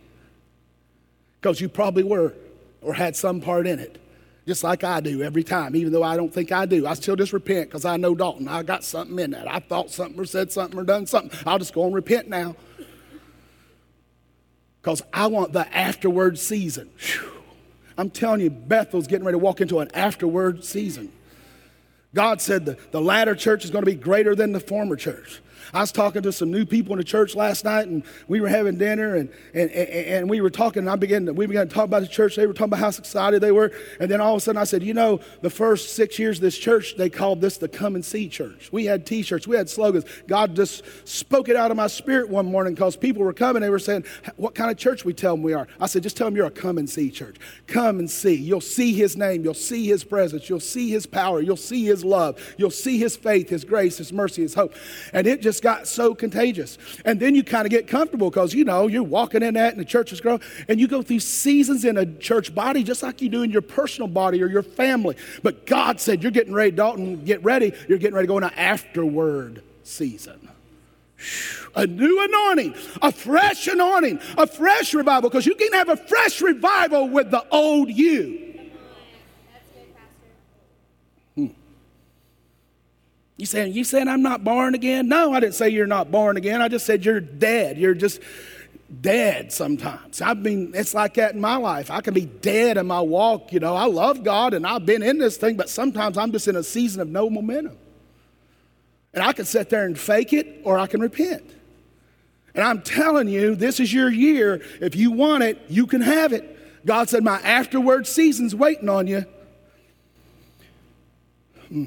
Because 1.41 1.59
you 1.59 1.67
probably 1.67 2.03
were 2.03 2.33
or 2.81 2.93
had 2.93 3.17
some 3.17 3.41
part 3.41 3.67
in 3.67 3.79
it 3.79 4.00
just 4.47 4.63
like 4.63 4.84
I 4.84 5.01
do 5.01 5.21
every 5.21 5.43
time, 5.43 5.75
even 5.75 5.93
though 5.93 6.04
I 6.04 6.17
don't 6.17 6.34
think 6.34 6.51
I 6.51 6.65
do. 6.65 6.88
I 6.88 6.95
still 6.95 7.15
just 7.15 7.34
repent 7.34 7.69
because 7.69 7.86
I 7.86 7.97
know 7.97 8.15
Dalton. 8.15 8.47
I 8.47 8.63
got 8.63 8.84
something 8.84 9.19
in 9.19 9.32
that. 9.32 9.49
I 9.49 9.60
thought 9.60 9.91
something 9.91 10.19
or 10.19 10.25
said 10.25 10.51
something 10.51 10.80
or 10.80 10.84
done 10.84 11.06
something. 11.06 11.38
I'll 11.45 11.60
just 11.60 11.73
go 11.73 11.86
and 11.86 11.93
repent 11.93 12.27
now. 12.27 12.56
Because 14.82 15.04
I 15.13 15.27
want 15.27 15.54
the 15.54 15.71
afterward 15.75 16.39
season. 16.39 16.89
Whew. 16.97 17.32
I'm 17.97 18.10
telling 18.10 18.41
you, 18.41 18.49
Bethel's 18.49 19.06
getting 19.06 19.25
ready 19.25 19.36
to 19.36 19.39
walk 19.39 19.62
into 19.62 19.80
an 19.80 19.91
afterward 19.93 20.63
season. 20.63 21.12
God 22.15 22.41
said 22.41 22.65
the, 22.65 22.77
the 22.89 22.99
latter 22.99 23.36
church 23.36 23.63
is 23.63 23.69
going 23.69 23.84
to 23.84 23.91
be 23.91 23.95
greater 23.95 24.34
than 24.34 24.54
the 24.54 24.60
former 24.60 24.95
church. 24.95 25.41
I 25.74 25.82
was 25.82 25.91
talking 25.91 26.21
to 26.24 26.32
some 26.32 26.52
new 26.52 26.65
people 26.65 26.93
in 26.93 26.97
the 26.97 27.04
church 27.04 27.36
last 27.36 27.65
night, 27.65 27.88
and 27.88 28.04
we 28.28 28.41
were 28.41 28.47
having 28.47 28.78
dinner, 28.78 29.15
and, 29.15 29.30
and, 29.54 29.71
and, 29.71 30.30
we 30.30 30.41
were 30.41 30.50
talking, 30.50 30.82
and 30.82 30.89
I 30.89 30.95
began 30.95 31.26
to, 31.26 31.34
we 31.34 31.45
began 31.45 31.67
to 31.67 31.74
talk 31.74 31.86
about 31.86 32.02
the 32.02 32.08
church. 32.08 32.36
They 32.36 32.47
were 32.47 32.54
talking 32.54 32.74
about 32.74 32.80
how 32.80 32.89
excited 32.89 33.41
they 33.41 33.52
were. 33.52 33.71
And 34.00 34.10
then 34.10 34.21
all 34.21 34.36
of 34.36 34.38
a 34.38 34.41
sudden 34.41 34.62
I 34.62 34.63
said, 34.63 34.84
you 34.84 34.93
know, 34.93 35.19
the 35.41 35.50
first 35.50 35.95
six 35.95 36.17
years 36.19 36.38
of 36.38 36.41
this 36.41 36.58
church, 36.58 36.95
they 36.97 37.10
called 37.10 37.41
this 37.41 37.58
the 37.58 37.67
Come 37.67 37.95
and 37.95 38.06
See 38.06 38.30
Church. 38.30 38.69
We 38.71 38.86
had 38.86 39.06
t-shirts, 39.06 39.47
we 39.47 39.56
had 39.56 39.69
slogans. 39.69 40.06
God 40.28 40.56
just 40.56 40.84
spoke 41.08 41.50
it 41.50 41.56
out 41.56 41.71
of 41.71 41.78
my 41.78 41.88
spirit 41.88 42.30
one 42.30 42.45
morning 42.45 42.74
because 42.74 42.95
people 42.95 43.24
were 43.24 43.34
coming. 43.34 43.62
They 43.62 43.69
were 43.69 43.80
saying, 43.80 44.06
what 44.38 44.56
kind 44.56 44.71
of 44.71 44.78
church 44.78 45.06
we 45.06 45.13
tell 45.13 45.36
them 45.36 45.43
we 45.43 45.54
are? 45.54 45.67
I 45.80 45.88
said, 45.88 46.04
just 46.04 46.17
tell 46.17 46.28
them 46.28 46.36
you're 46.36 46.47
a 46.47 46.52
come 46.52 46.78
and 46.78 46.89
see 46.89 47.12
church. 47.12 47.38
Come 47.67 48.00
and 48.00 48.10
see. 48.10 48.36
You'll 48.36 48.62
see 48.62 48.93
his 48.93 49.17
name. 49.17 49.43
You'll 49.43 49.54
see 49.54 49.86
his 49.88 50.04
presence. 50.04 50.50
You'll 50.50 50.60
see 50.60 50.89
his 50.89 51.06
power. 51.06 51.41
You'll 51.41 51.58
see 51.58 51.86
his 51.86 52.06
love. 52.06 52.39
You'll 52.58 52.71
see 52.71 52.97
his 52.97 53.15
faith, 53.17 53.50
his 53.50 53.65
grace, 53.65 53.97
his 53.97 54.13
mercy, 54.13 54.41
his 54.41 54.54
hope. 54.54 54.76
And 55.13 55.28
it 55.28 55.41
just 55.41 55.50
got 55.59 55.87
so 55.87 56.15
contagious. 56.15 56.77
And 57.03 57.19
then 57.19 57.35
you 57.35 57.43
kind 57.43 57.65
of 57.65 57.71
get 57.71 57.87
comfortable 57.87 58.29
because, 58.29 58.53
you 58.53 58.63
know, 58.63 58.87
you're 58.87 59.03
walking 59.03 59.43
in 59.43 59.55
that 59.55 59.73
and 59.73 59.79
the 59.79 59.85
church 59.85 60.13
is 60.13 60.21
growing. 60.21 60.41
And 60.67 60.79
you 60.79 60.87
go 60.87 61.01
through 61.01 61.19
seasons 61.19 61.83
in 61.83 61.97
a 61.97 62.05
church 62.05 62.53
body 62.55 62.83
just 62.83 63.03
like 63.03 63.21
you 63.21 63.29
do 63.29 63.43
in 63.43 63.51
your 63.51 63.61
personal 63.61 64.07
body 64.07 64.41
or 64.41 64.47
your 64.47 64.63
family. 64.63 65.15
But 65.43 65.65
God 65.65 65.99
said, 65.99 66.23
you're 66.23 66.31
getting 66.31 66.53
ready, 66.53 66.71
Dalton, 66.71 67.25
get 67.25 67.43
ready. 67.43 67.73
You're 67.87 67.97
getting 67.97 68.15
ready 68.15 68.27
to 68.27 68.31
go 68.31 68.37
into 68.37 68.57
afterward 68.59 69.63
season. 69.83 70.49
A 71.75 71.85
new 71.85 72.23
anointing, 72.23 72.75
a 73.01 73.11
fresh 73.11 73.67
anointing, 73.67 74.19
a 74.37 74.47
fresh 74.47 74.93
revival, 74.93 75.29
because 75.29 75.45
you 75.45 75.55
can 75.55 75.71
have 75.73 75.89
a 75.89 75.95
fresh 75.95 76.41
revival 76.41 77.07
with 77.07 77.31
the 77.31 77.45
old 77.49 77.89
you. 77.89 78.50
You 83.41 83.47
saying, 83.47 83.73
you 83.73 83.84
saying 83.84 84.08
I'm 84.08 84.21
not 84.21 84.43
born 84.43 84.75
again? 84.75 85.08
No, 85.08 85.34
I 85.34 85.39
didn't 85.39 85.56
say 85.56 85.69
you're 85.69 85.88
not 85.88 86.12
born 86.12 86.38
again. 86.38 86.62
I 86.62 86.67
just 86.67 86.86
said 86.86 87.04
you're 87.04 87.19
dead. 87.19 87.75
You're 87.75 87.95
just 87.95 88.19
dead 89.01 89.51
sometimes. 89.51 90.21
I 90.21 90.36
mean, 90.36 90.73
it's 90.75 90.93
like 90.93 91.15
that 91.15 91.34
in 91.34 91.41
my 91.41 91.56
life. 91.56 91.89
I 91.89 92.01
can 92.01 92.13
be 92.13 92.27
dead 92.27 92.77
in 92.77 92.86
my 92.86 93.01
walk. 93.01 93.51
You 93.51 93.60
know, 93.60 93.75
I 93.75 93.86
love 93.86 94.23
God 94.23 94.54
and 94.54 94.63
I've 94.63 94.86
been 94.86 95.01
in 95.01 95.17
this 95.17 95.38
thing, 95.38 95.58
but 95.58 95.71
sometimes 95.71 96.19
I'm 96.19 96.32
just 96.32 96.47
in 96.47 96.56
a 96.56 96.62
season 96.62 97.01
of 97.01 97.08
no 97.08 97.32
momentum. 97.32 97.80
And 99.12 99.23
I 99.23 99.34
can 99.34 99.45
sit 99.45 99.71
there 99.71 99.86
and 99.86 99.97
fake 99.97 100.34
it 100.34 100.62
or 100.63 100.77
I 100.77 100.86
can 100.86 101.01
repent. 101.01 101.49
And 102.54 102.63
I'm 102.63 102.84
telling 102.84 103.27
you, 103.27 103.56
this 103.56 103.80
is 103.80 103.91
your 103.91 104.12
year. 104.12 104.62
If 104.80 104.95
you 104.95 105.10
want 105.10 105.41
it, 105.41 105.60
you 105.67 105.88
can 105.88 106.01
have 106.01 106.32
it. 106.32 106.86
God 106.86 107.10
said, 107.10 107.23
My 107.23 107.41
afterward 107.41 108.06
season's 108.06 108.54
waiting 108.54 108.88
on 108.88 109.08
you. 109.08 109.25
Hmm. 111.69 111.86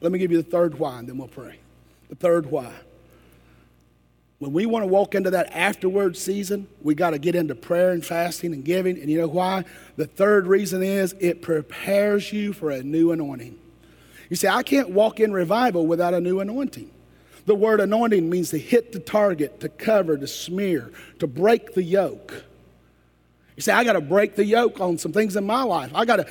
Let 0.00 0.12
me 0.12 0.18
give 0.18 0.30
you 0.30 0.42
the 0.42 0.50
third 0.50 0.78
why, 0.78 0.98
and 0.98 1.08
then 1.08 1.18
we'll 1.18 1.28
pray. 1.28 1.58
The 2.08 2.14
third 2.14 2.46
why. 2.46 2.72
When 4.38 4.54
we 4.54 4.64
want 4.64 4.84
to 4.84 4.86
walk 4.86 5.14
into 5.14 5.30
that 5.32 5.54
afterward 5.54 6.16
season, 6.16 6.66
we 6.82 6.94
got 6.94 7.10
to 7.10 7.18
get 7.18 7.34
into 7.34 7.54
prayer 7.54 7.90
and 7.90 8.04
fasting 8.04 8.54
and 8.54 8.64
giving. 8.64 8.98
And 8.98 9.10
you 9.10 9.18
know 9.18 9.28
why? 9.28 9.64
The 9.96 10.06
third 10.06 10.46
reason 10.46 10.82
is 10.82 11.14
it 11.20 11.42
prepares 11.42 12.32
you 12.32 12.54
for 12.54 12.70
a 12.70 12.82
new 12.82 13.12
anointing. 13.12 13.58
You 14.30 14.36
see, 14.36 14.48
I 14.48 14.62
can't 14.62 14.90
walk 14.90 15.20
in 15.20 15.32
revival 15.32 15.86
without 15.86 16.14
a 16.14 16.20
new 16.20 16.40
anointing. 16.40 16.90
The 17.44 17.54
word 17.54 17.80
anointing 17.80 18.30
means 18.30 18.50
to 18.50 18.58
hit 18.58 18.92
the 18.92 19.00
target, 19.00 19.60
to 19.60 19.68
cover, 19.68 20.16
to 20.16 20.26
smear, 20.26 20.90
to 21.18 21.26
break 21.26 21.74
the 21.74 21.82
yoke. 21.82 22.44
You 23.56 23.62
say, 23.62 23.72
I 23.72 23.84
got 23.84 23.92
to 23.92 24.00
break 24.00 24.36
the 24.36 24.44
yoke 24.44 24.80
on 24.80 24.96
some 24.96 25.12
things 25.12 25.36
in 25.36 25.44
my 25.44 25.64
life. 25.64 25.90
I 25.94 26.06
got 26.06 26.16
to 26.16 26.26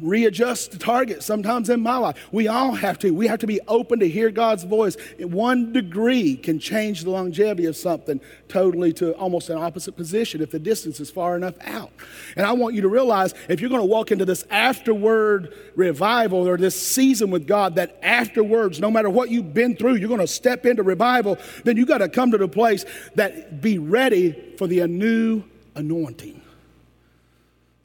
readjust 0.00 0.72
the 0.72 0.78
target 0.78 1.22
sometimes 1.22 1.70
in 1.70 1.80
my 1.80 1.96
life. 1.96 2.16
We 2.32 2.48
all 2.48 2.72
have 2.72 2.98
to. 3.00 3.12
We 3.12 3.26
have 3.26 3.38
to 3.40 3.46
be 3.46 3.60
open 3.68 4.00
to 4.00 4.08
hear 4.08 4.30
God's 4.30 4.64
voice. 4.64 4.96
One 5.18 5.72
degree 5.72 6.36
can 6.36 6.58
change 6.58 7.04
the 7.04 7.10
longevity 7.10 7.66
of 7.66 7.76
something 7.76 8.20
totally 8.48 8.92
to 8.94 9.12
almost 9.12 9.50
an 9.50 9.58
opposite 9.58 9.96
position 9.96 10.40
if 10.40 10.50
the 10.50 10.58
distance 10.58 11.00
is 11.00 11.10
far 11.10 11.36
enough 11.36 11.54
out. 11.62 11.90
And 12.36 12.46
I 12.46 12.52
want 12.52 12.74
you 12.74 12.82
to 12.82 12.88
realize 12.88 13.34
if 13.48 13.60
you're 13.60 13.70
going 13.70 13.82
to 13.82 13.86
walk 13.86 14.10
into 14.12 14.24
this 14.24 14.44
afterward 14.50 15.54
revival 15.74 16.46
or 16.46 16.56
this 16.56 16.80
season 16.80 17.30
with 17.30 17.46
God, 17.46 17.76
that 17.76 17.98
afterwards, 18.02 18.80
no 18.80 18.90
matter 18.90 19.10
what 19.10 19.30
you've 19.30 19.54
been 19.54 19.76
through, 19.76 19.96
you're 19.96 20.08
going 20.08 20.20
to 20.20 20.26
step 20.26 20.66
into 20.66 20.82
revival, 20.82 21.38
then 21.64 21.76
you 21.76 21.86
got 21.86 21.98
to 21.98 22.08
come 22.08 22.30
to 22.30 22.38
the 22.38 22.48
place 22.48 22.84
that 23.14 23.60
be 23.60 23.78
ready 23.78 24.54
for 24.58 24.66
the 24.66 24.86
new 24.86 25.42
anointing 25.74 26.42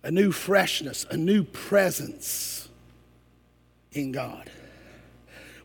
a 0.04 0.12
new 0.12 0.32
freshness, 0.32 1.06
a 1.10 1.18
new 1.18 1.44
presence 1.44 2.70
in 3.92 4.12
God. 4.12 4.50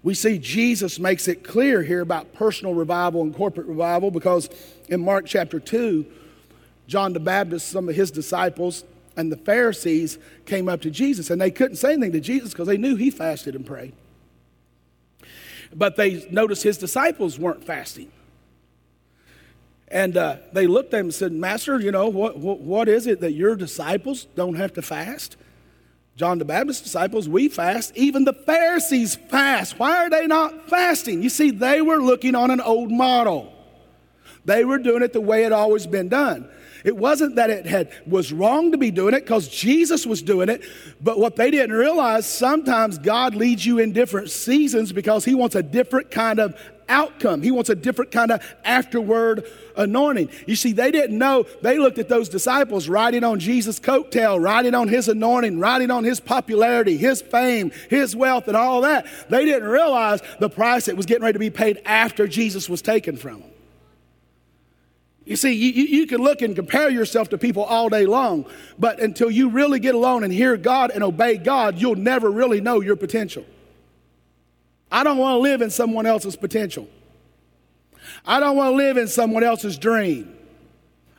We 0.03 0.14
see 0.14 0.38
Jesus 0.38 0.99
makes 0.99 1.27
it 1.27 1.42
clear 1.42 1.83
here 1.83 2.01
about 2.01 2.33
personal 2.33 2.75
revival 2.75 3.22
and 3.22 3.35
corporate 3.35 3.66
revival 3.66 4.11
because 4.11 4.49
in 4.88 5.01
Mark 5.01 5.27
chapter 5.27 5.59
2, 5.59 6.07
John 6.87 7.12
the 7.12 7.20
Baptist, 7.20 7.68
some 7.68 7.88
of 7.88 7.96
his 7.96 8.11
disciples, 8.11 8.85
and 9.16 9.33
the 9.33 9.37
Pharisees 9.37 10.18
came 10.44 10.68
up 10.68 10.83
to 10.83 10.90
Jesus 10.90 11.31
and 11.31 11.40
they 11.40 11.51
couldn't 11.51 11.77
say 11.77 11.94
anything 11.94 12.12
to 12.12 12.20
Jesus 12.20 12.51
because 12.51 12.68
they 12.68 12.77
knew 12.77 12.94
he 12.94 13.11
fasted 13.11 13.55
and 13.55 13.66
prayed. 13.66 13.94
But 15.75 15.96
they 15.96 16.29
noticed 16.31 16.62
his 16.62 16.79
disciples 16.79 17.38
weren't 17.38 17.64
fasting. 17.64 18.12
And 19.88 20.16
uh, 20.16 20.38
they 20.53 20.66
looked 20.66 20.92
at 20.94 21.01
him 21.01 21.07
and 21.07 21.14
said, 21.14 21.33
Master, 21.33 21.81
you 21.81 21.92
know, 21.92 22.09
what, 22.09 22.38
what, 22.38 22.61
what 22.61 22.88
is 22.88 23.07
it 23.07 23.20
that 23.20 23.33
your 23.33 23.55
disciples 23.55 24.27
don't 24.35 24.57
have 24.57 24.72
to 24.75 24.83
fast? 24.83 25.37
John 26.16 26.38
the 26.38 26.44
Baptist's 26.44 26.83
disciples, 26.83 27.29
we 27.29 27.49
fast. 27.49 27.92
Even 27.94 28.25
the 28.25 28.33
Pharisees 28.33 29.16
fast. 29.16 29.79
Why 29.79 30.07
are 30.07 30.11
they 30.11 30.27
not 30.27 30.68
fasting? 30.68 31.22
You 31.22 31.29
see, 31.29 31.51
they 31.51 31.83
were 31.83 31.99
looking 31.99 32.35
on 32.35 32.51
an 32.51 32.61
old 32.61 32.90
model. 32.90 33.53
They 34.46 34.64
were 34.64 34.79
doing 34.79 35.03
it 35.03 35.12
the 35.12 35.20
way 35.20 35.44
it 35.44 35.53
always 35.53 35.87
been 35.87 36.09
done. 36.09 36.49
It 36.85 36.96
wasn't 36.96 37.35
that 37.35 37.51
it 37.51 37.66
had 37.66 37.90
was 38.07 38.33
wrong 38.33 38.70
to 38.70 38.79
be 38.79 38.92
doing 38.92 39.12
it 39.12 39.25
because 39.25 39.49
Jesus 39.49 40.07
was 40.07 40.22
doing 40.22 40.49
it, 40.49 40.62
but 41.01 41.18
what 41.18 41.35
they 41.35 41.51
didn't 41.51 41.75
realize 41.75 42.27
sometimes 42.27 42.96
God 42.99 43.35
leads 43.35 43.66
you 43.66 43.79
in 43.79 43.92
different 43.92 44.31
seasons 44.31 44.92
because 44.92 45.25
he 45.25 45.35
wants 45.35 45.57
a 45.57 45.64
different 45.64 46.12
kind 46.12 46.38
of 46.38 46.55
outcome. 46.88 47.42
He 47.42 47.51
wants 47.51 47.70
a 47.70 47.75
different 47.75 48.11
kind 48.11 48.31
of 48.31 48.42
afterward 48.64 49.44
anointing. 49.77 50.31
You 50.46 50.57
see, 50.57 50.72
they 50.72 50.90
didn't 50.90 51.18
know. 51.18 51.46
They 51.62 51.79
looked 51.79 51.99
at 51.99 52.09
those 52.09 52.29
disciples 52.29 52.88
riding 52.88 53.25
on 53.25 53.40
Jesus' 53.40 53.79
coattail, 53.79 54.42
riding 54.42 54.75
on 54.75 54.88
his 54.88 55.09
anointing, 55.09 55.59
riding 55.59 55.90
on 55.90 56.05
his 56.05 56.20
popularity, 56.20 56.96
his 56.96 57.22
fame, 57.22 57.72
his 57.90 58.16
wealth, 58.16 58.49
and 58.49 58.57
all 58.57 58.83
that. 58.83 59.07
They 59.29 59.44
didn't 59.44 59.68
realize 59.68 60.20
the 60.38 60.51
price 60.51 60.87
that 60.87 60.96
was 60.96 61.07
getting 61.07 61.22
ready 61.22 61.35
to 61.35 61.38
be 61.38 61.51
paid 61.51 61.81
after 61.85 62.27
Jesus 62.27 62.68
was 62.68 62.83
taken 62.83 63.16
from 63.16 63.40
them. 63.40 63.51
You 65.27 65.35
see, 65.35 65.53
you, 65.55 65.72
you 65.72 66.07
can 66.07 66.20
look 66.20 66.40
and 66.40 66.55
compare 66.55 66.88
yourself 66.88 67.31
to 67.31 67.38
people 67.38 67.64
all 67.64 67.88
day 67.88 68.07
long, 68.07 68.46
but 68.79 69.01
until 69.01 69.29
you 69.29 69.49
really 69.49 69.81
get 69.81 69.96
alone 69.96 70.22
and 70.22 70.33
hear 70.33 70.57
God 70.57 70.92
and 70.92 71.03
obey 71.03 71.37
God, 71.37 71.81
you'll 71.81 71.96
never 71.96 72.31
really 72.31 72.61
know 72.61 72.81
your 72.81 72.94
potential. 72.94 73.44
I 74.96 75.04
don't 75.04 75.18
want 75.18 75.35
to 75.35 75.38
live 75.40 75.61
in 75.61 75.68
someone 75.68 76.06
else's 76.06 76.37
potential. 76.37 76.88
I 78.24 78.40
don't 78.40 78.56
want 78.56 78.72
to 78.72 78.76
live 78.76 78.96
in 78.96 79.09
someone 79.09 79.44
else's 79.44 79.76
dream. 79.76 80.36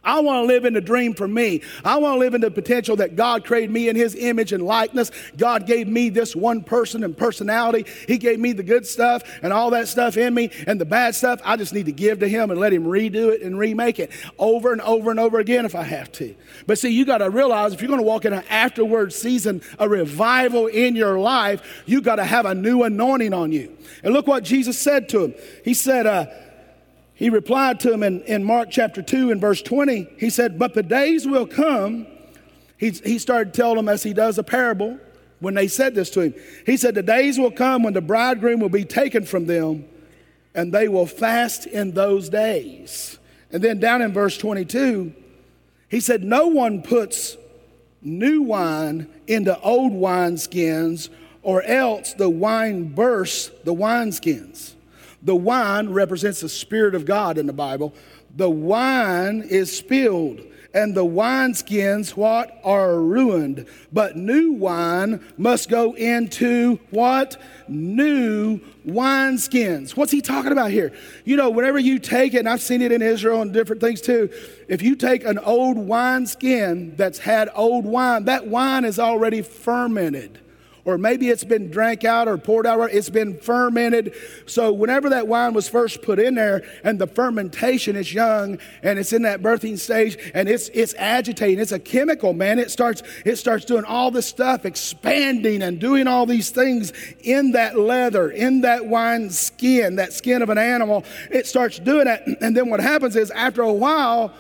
I 0.07 0.21
want 0.21 0.43
to 0.43 0.47
live 0.47 0.63
in 0.63 0.73
the 0.73 0.81
dream 0.81 1.13
for 1.13 1.27
me. 1.27 1.61
I 1.83 1.97
want 1.97 2.15
to 2.15 2.19
live 2.19 2.33
in 2.33 2.39
the 2.39 2.49
potential 2.49 2.95
that 2.95 3.17
God 3.17 3.43
created 3.43 3.69
me 3.69 3.89
in 3.89 3.97
His 3.97 4.15
image 4.15 4.53
and 4.53 4.63
likeness. 4.63 5.11
God 5.35 5.67
gave 5.67 5.87
me 5.87 6.07
this 6.07 6.33
one 6.33 6.63
person 6.63 7.03
and 7.03 7.15
personality. 7.15 7.85
He 8.07 8.17
gave 8.17 8.39
me 8.39 8.53
the 8.53 8.63
good 8.63 8.87
stuff 8.87 9.21
and 9.43 9.51
all 9.51 9.71
that 9.71 9.89
stuff 9.89 10.15
in 10.15 10.33
me, 10.33 10.49
and 10.65 10.79
the 10.79 10.85
bad 10.85 11.13
stuff, 11.13 11.41
I 11.43 11.57
just 11.57 11.73
need 11.73 11.87
to 11.87 11.91
give 11.91 12.19
to 12.19 12.27
Him 12.29 12.49
and 12.51 12.59
let 12.59 12.71
Him 12.71 12.85
redo 12.85 13.33
it 13.33 13.41
and 13.41 13.59
remake 13.59 13.99
it 13.99 14.11
over 14.39 14.71
and 14.71 14.81
over 14.81 15.11
and 15.11 15.19
over 15.19 15.39
again 15.39 15.65
if 15.65 15.75
I 15.75 15.83
have 15.83 16.09
to. 16.13 16.33
But 16.65 16.79
see, 16.79 16.89
you 16.89 17.03
got 17.05 17.17
to 17.17 17.29
realize 17.29 17.73
if 17.73 17.81
you're 17.81 17.89
going 17.89 17.99
to 17.99 18.07
walk 18.07 18.23
in 18.23 18.31
an 18.31 18.45
afterward 18.49 19.11
season, 19.11 19.61
a 19.77 19.89
revival 19.89 20.67
in 20.67 20.95
your 20.95 21.19
life, 21.19 21.83
you 21.85 21.99
got 21.99 22.15
to 22.15 22.23
have 22.23 22.45
a 22.45 22.55
new 22.55 22.83
anointing 22.83 23.33
on 23.33 23.51
you. 23.51 23.77
And 24.03 24.13
look 24.13 24.25
what 24.25 24.43
Jesus 24.43 24.79
said 24.79 25.09
to 25.09 25.25
him. 25.25 25.35
He 25.65 25.73
said, 25.73 26.05
uh, 26.05 26.27
he 27.17 27.31
replied 27.31 27.79
to 27.79 27.91
him 27.91 28.03
in, 28.03 28.21
in 28.21 28.43
Mark 28.43 28.69
chapter 28.69 29.01
2 29.01 29.31
and 29.31 29.41
verse 29.41 29.63
20. 29.63 30.07
He 30.19 30.29
said, 30.29 30.59
But 30.59 30.75
the 30.75 30.83
days 30.83 31.25
will 31.25 31.47
come. 31.47 32.05
He, 32.77 32.91
he 32.91 33.17
started 33.17 33.55
telling 33.55 33.77
them 33.77 33.89
as 33.89 34.03
he 34.03 34.13
does 34.13 34.37
a 34.37 34.43
parable 34.43 34.99
when 35.39 35.55
they 35.55 35.67
said 35.67 35.95
this 35.95 36.11
to 36.11 36.21
him. 36.21 36.35
He 36.67 36.77
said, 36.77 36.93
The 36.93 37.01
days 37.01 37.39
will 37.39 37.49
come 37.49 37.81
when 37.81 37.93
the 37.93 38.01
bridegroom 38.01 38.59
will 38.59 38.69
be 38.69 38.85
taken 38.85 39.25
from 39.25 39.47
them, 39.47 39.85
and 40.53 40.71
they 40.71 40.87
will 40.87 41.07
fast 41.07 41.65
in 41.65 41.91
those 41.91 42.29
days. 42.29 43.17
And 43.51 43.63
then 43.63 43.79
down 43.79 44.03
in 44.03 44.13
verse 44.13 44.37
22, 44.37 45.11
he 45.89 45.99
said, 45.99 46.23
No 46.23 46.45
one 46.45 46.83
puts 46.83 47.35
new 48.03 48.43
wine 48.43 49.07
into 49.25 49.59
old 49.61 49.91
wineskins, 49.91 51.09
or 51.41 51.63
else 51.63 52.13
the 52.13 52.29
wine 52.29 52.93
bursts 52.93 53.49
the 53.63 53.73
wineskins. 53.73 54.75
The 55.27 55.35
wine 55.35 55.89
represents 55.89 56.39
the 56.39 56.47
Spirit 56.47 56.95
of 56.95 57.03
God 57.03 57.37
in 57.37 57.47
the 57.47 57.53
Bible. 57.53 57.93
The 58.37 58.49
wine 58.49 59.41
is 59.41 59.77
spilled, 59.77 60.39
and 60.73 60.95
the 60.95 61.03
wineskins, 61.03 62.11
what? 62.11 62.57
Are 62.63 63.01
ruined. 63.01 63.67
But 63.91 64.15
new 64.15 64.53
wine 64.53 65.21
must 65.37 65.67
go 65.67 65.91
into 65.95 66.79
what? 66.91 67.35
New 67.67 68.61
wineskins. 68.87 69.97
What's 69.97 70.13
he 70.13 70.21
talking 70.21 70.53
about 70.53 70.71
here? 70.71 70.93
You 71.25 71.35
know, 71.35 71.49
whenever 71.49 71.77
you 71.77 71.99
take 71.99 72.33
it, 72.33 72.39
and 72.39 72.47
I've 72.47 72.61
seen 72.61 72.81
it 72.81 72.93
in 72.93 73.01
Israel 73.01 73.41
and 73.41 73.51
different 73.51 73.81
things 73.81 73.99
too, 73.99 74.29
if 74.69 74.81
you 74.81 74.95
take 74.95 75.25
an 75.25 75.39
old 75.39 75.77
wineskin 75.77 76.95
that's 76.95 77.19
had 77.19 77.49
old 77.53 77.83
wine, 77.83 78.23
that 78.25 78.47
wine 78.47 78.85
is 78.85 78.97
already 78.97 79.41
fermented 79.41 80.39
or 80.87 80.97
maybe 80.97 81.29
it's 81.29 81.43
been 81.43 81.69
drank 81.69 82.05
out 82.05 82.29
or 82.29 82.37
poured 82.37 82.65
out, 82.65 82.79
it's 82.93 83.09
been 83.09 83.37
fermented. 83.37 84.15
So, 84.45 84.71
whenever 84.71 85.09
that 85.09 85.27
wine 85.27 85.53
was 85.53 85.67
first 85.67 86.01
put 86.01 86.17
in 86.17 86.35
there 86.35 86.63
and 86.81 86.97
the 86.97 87.07
fermentation 87.07 87.97
is 87.97 88.13
young 88.13 88.57
and 88.81 88.97
it's 88.97 89.11
in 89.11 89.23
that 89.23 89.41
birthing 89.41 89.77
stage 89.77 90.17
and 90.33 90.47
it's, 90.47 90.69
it's 90.69 90.95
agitating, 90.97 91.59
it's 91.59 91.73
a 91.73 91.79
chemical, 91.79 92.31
man. 92.31 92.57
It 92.57 92.71
starts, 92.71 93.03
it 93.25 93.35
starts 93.35 93.65
doing 93.65 93.83
all 93.83 94.11
this 94.11 94.27
stuff, 94.27 94.65
expanding 94.65 95.61
and 95.61 95.77
doing 95.77 96.07
all 96.07 96.25
these 96.25 96.51
things 96.51 96.93
in 97.19 97.51
that 97.51 97.77
leather, 97.77 98.29
in 98.29 98.61
that 98.61 98.85
wine 98.85 99.29
skin, 99.29 99.97
that 99.97 100.13
skin 100.13 100.41
of 100.41 100.49
an 100.49 100.57
animal. 100.57 101.03
It 101.29 101.47
starts 101.47 101.79
doing 101.79 102.07
it. 102.07 102.23
And 102.39 102.55
then 102.55 102.69
what 102.69 102.79
happens 102.79 103.17
is, 103.17 103.29
after 103.31 103.61
a 103.61 103.73
while, 103.73 104.33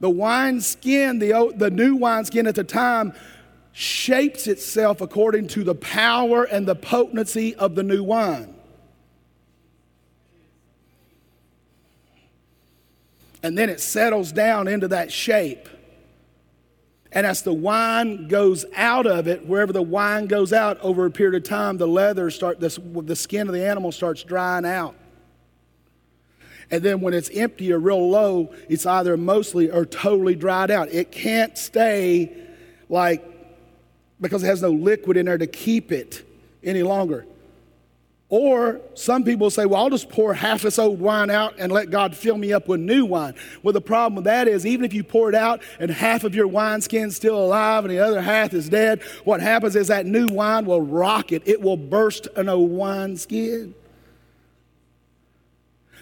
the 0.00 0.10
wine 0.10 0.60
skin, 0.60 1.20
the, 1.20 1.54
the 1.56 1.70
new 1.70 1.96
wine 1.96 2.26
skin 2.26 2.46
at 2.46 2.54
the 2.54 2.64
time, 2.64 3.14
shapes 3.78 4.46
itself 4.46 5.02
according 5.02 5.46
to 5.46 5.62
the 5.62 5.74
power 5.74 6.44
and 6.44 6.66
the 6.66 6.74
potency 6.74 7.54
of 7.56 7.74
the 7.74 7.82
new 7.82 8.02
wine. 8.02 8.54
And 13.42 13.56
then 13.56 13.68
it 13.68 13.82
settles 13.82 14.32
down 14.32 14.66
into 14.66 14.88
that 14.88 15.12
shape. 15.12 15.68
And 17.12 17.26
as 17.26 17.42
the 17.42 17.52
wine 17.52 18.28
goes 18.28 18.64
out 18.74 19.06
of 19.06 19.28
it, 19.28 19.46
wherever 19.46 19.74
the 19.74 19.82
wine 19.82 20.24
goes 20.24 20.54
out 20.54 20.80
over 20.80 21.04
a 21.04 21.10
period 21.10 21.42
of 21.42 21.46
time, 21.46 21.76
the 21.76 21.86
leather 21.86 22.30
start 22.30 22.58
the, 22.58 22.70
the 23.02 23.14
skin 23.14 23.46
of 23.46 23.52
the 23.52 23.66
animal 23.66 23.92
starts 23.92 24.22
drying 24.22 24.64
out. 24.64 24.94
And 26.70 26.82
then 26.82 27.02
when 27.02 27.12
it's 27.12 27.28
empty 27.28 27.74
or 27.74 27.78
real 27.78 28.08
low, 28.08 28.54
it's 28.70 28.86
either 28.86 29.18
mostly 29.18 29.70
or 29.70 29.84
totally 29.84 30.34
dried 30.34 30.70
out. 30.70 30.88
It 30.90 31.12
can't 31.12 31.58
stay 31.58 32.34
like 32.88 33.34
because 34.20 34.42
it 34.42 34.46
has 34.46 34.62
no 34.62 34.70
liquid 34.70 35.16
in 35.16 35.26
there 35.26 35.38
to 35.38 35.46
keep 35.46 35.92
it 35.92 36.26
any 36.62 36.82
longer. 36.82 37.26
Or 38.28 38.80
some 38.94 39.22
people 39.22 39.50
say, 39.50 39.66
well, 39.66 39.82
I'll 39.82 39.90
just 39.90 40.08
pour 40.08 40.34
half 40.34 40.62
this 40.62 40.80
old 40.80 40.98
wine 40.98 41.30
out 41.30 41.54
and 41.58 41.70
let 41.70 41.90
God 41.90 42.16
fill 42.16 42.36
me 42.36 42.52
up 42.52 42.66
with 42.66 42.80
new 42.80 43.04
wine. 43.04 43.34
Well, 43.62 43.72
the 43.72 43.80
problem 43.80 44.16
with 44.16 44.24
that 44.24 44.48
is, 44.48 44.66
even 44.66 44.84
if 44.84 44.92
you 44.92 45.04
pour 45.04 45.28
it 45.28 45.34
out 45.36 45.62
and 45.78 45.92
half 45.92 46.24
of 46.24 46.34
your 46.34 46.48
wineskin's 46.48 47.14
still 47.14 47.38
alive 47.38 47.84
and 47.84 47.94
the 47.94 48.00
other 48.00 48.20
half 48.20 48.52
is 48.52 48.68
dead, 48.68 49.00
what 49.22 49.40
happens 49.40 49.76
is 49.76 49.88
that 49.88 50.06
new 50.06 50.26
wine 50.26 50.66
will 50.66 50.80
rock 50.80 51.30
it. 51.30 51.42
It 51.46 51.60
will 51.60 51.76
burst 51.76 52.26
an 52.34 52.48
old 52.48 52.72
wineskin. 52.72 53.76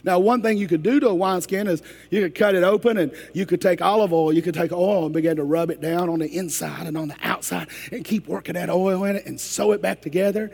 Now, 0.05 0.19
one 0.19 0.43
thing 0.43 0.59
you 0.59 0.69
could 0.69 0.83
do 0.83 1.01
to 1.01 1.09
a 1.09 1.15
wineskin 1.15 1.67
is 1.67 1.83
you 2.11 2.21
could 2.21 2.35
cut 2.35 2.55
it 2.55 2.63
open 2.63 2.99
and 2.99 3.13
you 3.33 3.47
could 3.47 3.61
take 3.61 3.81
olive 3.81 4.13
oil, 4.13 4.33
you 4.33 4.43
could 4.43 4.55
take 4.55 4.71
oil 4.71 5.07
and 5.07 5.15
begin 5.15 5.37
to 5.37 5.45
rub 5.45 5.71
it 5.71 5.81
down 5.81 6.11
on 6.11 6.19
the 6.19 6.29
inside 6.29 6.87
and 6.87 6.97
on 6.97 7.09
the 7.09 7.17
outside 7.23 7.69
and 7.91 8.05
keep 8.05 8.29
working 8.29 8.55
that 8.55 8.69
oil 8.69 9.05
in 9.05 9.17
it 9.17 9.25
and 9.25 9.41
sew 9.41 9.73
it 9.73 9.81
back 9.81 10.03
together. 10.03 10.53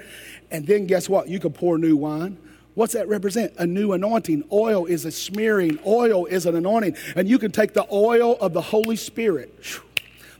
And 0.52 0.66
then 0.66 0.86
guess 0.86 1.08
what? 1.08 1.28
You 1.28 1.40
could 1.40 1.54
pour 1.54 1.78
new 1.78 1.96
wine. 1.96 2.38
What's 2.74 2.92
that 2.92 3.08
represent? 3.08 3.52
A 3.58 3.66
new 3.66 3.92
anointing. 3.92 4.44
Oil 4.52 4.86
is 4.86 5.04
a 5.04 5.10
smearing, 5.10 5.80
oil 5.84 6.26
is 6.26 6.46
an 6.46 6.54
anointing. 6.54 6.96
And 7.16 7.28
you 7.28 7.38
can 7.38 7.50
take 7.50 7.74
the 7.74 7.86
oil 7.92 8.36
of 8.40 8.52
the 8.52 8.62
Holy 8.62 8.96
Spirit 8.96 9.52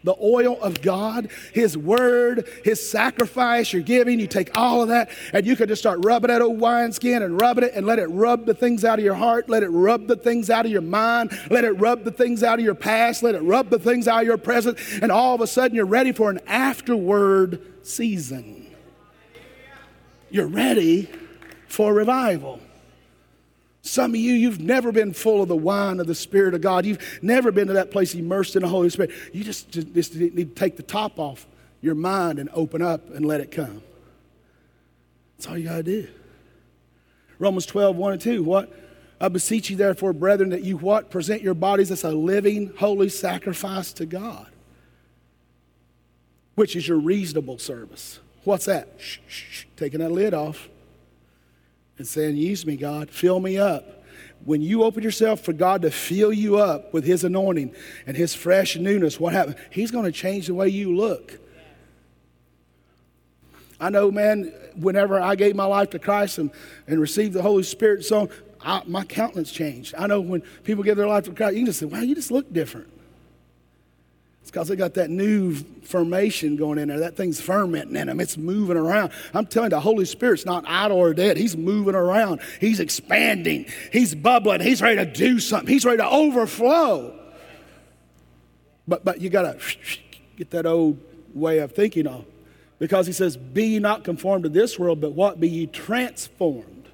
the 0.02 0.14
oil 0.20 0.60
of 0.60 0.80
God, 0.82 1.30
His 1.52 1.76
word, 1.76 2.48
His 2.64 2.88
sacrifice 2.88 3.72
you're 3.72 3.82
giving. 3.82 4.20
You 4.20 4.26
take 4.26 4.56
all 4.56 4.82
of 4.82 4.88
that 4.88 5.10
and 5.32 5.46
you 5.46 5.56
can 5.56 5.68
just 5.68 5.82
start 5.82 6.04
rubbing 6.04 6.28
that 6.28 6.42
old 6.42 6.60
wineskin 6.60 7.22
and 7.22 7.40
rubbing 7.40 7.64
it 7.64 7.72
and 7.74 7.86
let 7.86 7.98
it 7.98 8.06
rub 8.06 8.46
the 8.46 8.54
things 8.54 8.84
out 8.84 8.98
of 8.98 9.04
your 9.04 9.14
heart. 9.14 9.48
Let 9.48 9.62
it 9.62 9.68
rub 9.68 10.06
the 10.06 10.16
things 10.16 10.50
out 10.50 10.66
of 10.66 10.72
your 10.72 10.80
mind. 10.80 11.38
Let 11.50 11.64
it 11.64 11.72
rub 11.72 12.04
the 12.04 12.12
things 12.12 12.42
out 12.42 12.58
of 12.58 12.64
your 12.64 12.74
past. 12.74 13.22
Let 13.22 13.34
it 13.34 13.42
rub 13.42 13.70
the 13.70 13.78
things 13.78 14.08
out 14.08 14.20
of 14.20 14.26
your 14.26 14.38
present. 14.38 14.78
And 15.02 15.12
all 15.12 15.34
of 15.34 15.40
a 15.40 15.46
sudden 15.46 15.74
you're 15.74 15.86
ready 15.86 16.12
for 16.12 16.30
an 16.30 16.40
afterward 16.46 17.62
season. 17.82 18.74
You're 20.30 20.46
ready 20.46 21.10
for 21.66 21.92
revival. 21.92 22.60
Some 23.90 24.12
of 24.12 24.20
you, 24.20 24.34
you've 24.34 24.60
never 24.60 24.92
been 24.92 25.12
full 25.12 25.42
of 25.42 25.48
the 25.48 25.56
wine 25.56 25.98
of 25.98 26.06
the 26.06 26.14
Spirit 26.14 26.54
of 26.54 26.60
God. 26.60 26.86
You've 26.86 27.18
never 27.22 27.50
been 27.50 27.66
to 27.66 27.72
that 27.72 27.90
place 27.90 28.14
immersed 28.14 28.54
in 28.54 28.62
the 28.62 28.68
Holy 28.68 28.88
Spirit. 28.88 29.10
You 29.32 29.42
just, 29.42 29.68
just, 29.68 29.92
just 29.92 30.14
need 30.14 30.36
to 30.36 30.44
take 30.44 30.76
the 30.76 30.84
top 30.84 31.18
off 31.18 31.44
your 31.80 31.96
mind 31.96 32.38
and 32.38 32.48
open 32.52 32.82
up 32.82 33.10
and 33.12 33.26
let 33.26 33.40
it 33.40 33.50
come. 33.50 33.82
That's 35.36 35.48
all 35.48 35.58
you 35.58 35.64
got 35.64 35.78
to 35.78 35.82
do. 35.82 36.08
Romans 37.40 37.66
12, 37.66 37.96
1 37.96 38.12
and 38.12 38.22
2. 38.22 38.44
What? 38.44 38.72
I 39.20 39.26
beseech 39.26 39.70
you, 39.70 39.76
therefore, 39.76 40.12
brethren, 40.12 40.50
that 40.50 40.62
you 40.62 40.76
what? 40.76 41.10
Present 41.10 41.42
your 41.42 41.54
bodies 41.54 41.90
as 41.90 42.04
a 42.04 42.12
living, 42.12 42.72
holy 42.78 43.08
sacrifice 43.08 43.92
to 43.94 44.06
God, 44.06 44.46
which 46.54 46.76
is 46.76 46.86
your 46.86 46.98
reasonable 46.98 47.58
service. 47.58 48.20
What's 48.44 48.66
that? 48.66 48.94
Shh, 48.98 49.18
shh, 49.26 49.44
shh. 49.50 49.64
Taking 49.76 49.98
that 49.98 50.12
lid 50.12 50.32
off 50.32 50.68
and 52.00 52.08
saying, 52.08 52.34
Use 52.34 52.64
me, 52.64 52.76
God, 52.76 53.10
fill 53.10 53.40
me 53.40 53.58
up. 53.58 54.02
When 54.46 54.62
you 54.62 54.84
open 54.84 55.02
yourself 55.02 55.40
for 55.40 55.52
God 55.52 55.82
to 55.82 55.90
fill 55.90 56.32
you 56.32 56.56
up 56.56 56.94
with 56.94 57.04
His 57.04 57.24
anointing 57.24 57.74
and 58.06 58.16
His 58.16 58.34
fresh 58.34 58.74
newness, 58.76 59.20
what 59.20 59.34
happens? 59.34 59.56
He's 59.70 59.90
going 59.90 60.06
to 60.06 60.12
change 60.12 60.46
the 60.46 60.54
way 60.54 60.68
you 60.68 60.96
look. 60.96 61.38
I 63.78 63.90
know, 63.90 64.10
man, 64.10 64.50
whenever 64.76 65.20
I 65.20 65.34
gave 65.34 65.54
my 65.54 65.66
life 65.66 65.90
to 65.90 65.98
Christ 65.98 66.38
and, 66.38 66.50
and 66.86 66.98
received 66.98 67.34
the 67.34 67.42
Holy 67.42 67.64
Spirit, 67.64 68.04
so 68.06 68.30
I, 68.62 68.82
my 68.86 69.04
countenance 69.04 69.52
changed. 69.52 69.94
I 69.96 70.06
know 70.06 70.22
when 70.22 70.40
people 70.64 70.82
give 70.82 70.96
their 70.96 71.06
life 71.06 71.24
to 71.24 71.32
Christ, 71.32 71.52
you 71.52 71.60
can 71.60 71.66
just 71.66 71.80
say, 71.80 71.86
wow, 71.86 72.00
you 72.00 72.14
just 72.14 72.30
look 72.30 72.50
different. 72.50 72.88
It's 74.42 74.50
because 74.50 74.68
they 74.68 74.76
got 74.76 74.94
that 74.94 75.10
new 75.10 75.54
formation 75.54 76.56
going 76.56 76.78
in 76.78 76.88
there. 76.88 77.00
That 77.00 77.16
thing's 77.16 77.40
fermenting 77.40 77.96
in 77.96 78.06
them. 78.06 78.20
It's 78.20 78.36
moving 78.36 78.76
around. 78.76 79.12
I'm 79.34 79.46
telling 79.46 79.66
you, 79.66 79.76
the 79.76 79.80
Holy 79.80 80.04
Spirit's 80.04 80.46
not 80.46 80.64
idle 80.66 80.96
or 80.96 81.12
dead. 81.12 81.36
He's 81.36 81.56
moving 81.56 81.94
around. 81.94 82.40
He's 82.60 82.80
expanding. 82.80 83.66
He's 83.92 84.14
bubbling. 84.14 84.60
He's 84.60 84.80
ready 84.80 84.96
to 84.96 85.06
do 85.06 85.38
something. 85.40 85.68
He's 85.68 85.84
ready 85.84 85.98
to 85.98 86.08
overflow. 86.08 87.16
But, 88.88 89.04
but 89.04 89.20
you 89.20 89.30
got 89.30 89.42
to 89.42 89.58
get 90.36 90.50
that 90.50 90.66
old 90.66 90.98
way 91.34 91.58
of 91.58 91.72
thinking 91.72 92.06
off. 92.06 92.24
Because 92.78 93.06
he 93.06 93.12
says, 93.12 93.36
Be 93.36 93.66
ye 93.66 93.78
not 93.78 94.04
conformed 94.04 94.44
to 94.44 94.48
this 94.48 94.78
world, 94.78 95.00
but 95.00 95.12
what? 95.12 95.38
Be 95.38 95.48
ye 95.48 95.66
transformed. 95.66 96.88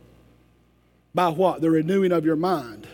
By 1.15 1.29
what? 1.29 1.61
The 1.61 1.71
renewing 1.71 2.13
of 2.13 2.25
your 2.25 2.37
mind. 2.37 2.87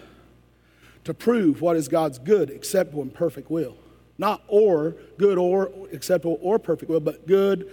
To 1.05 1.15
prove 1.15 1.61
what 1.61 1.77
is 1.77 1.89
God's 1.89 2.19
good, 2.19 2.51
acceptable, 2.51 3.03
and 3.03 3.13
perfect 3.13 3.51
will. 3.51 3.77
Not 4.19 4.43
or, 4.49 4.95
good 5.19 5.39
or, 5.39 5.71
acceptable 5.93 6.39
or 6.43 6.59
perfect 6.59 6.91
will, 6.91 7.01
but 7.01 7.27
good, 7.27 7.71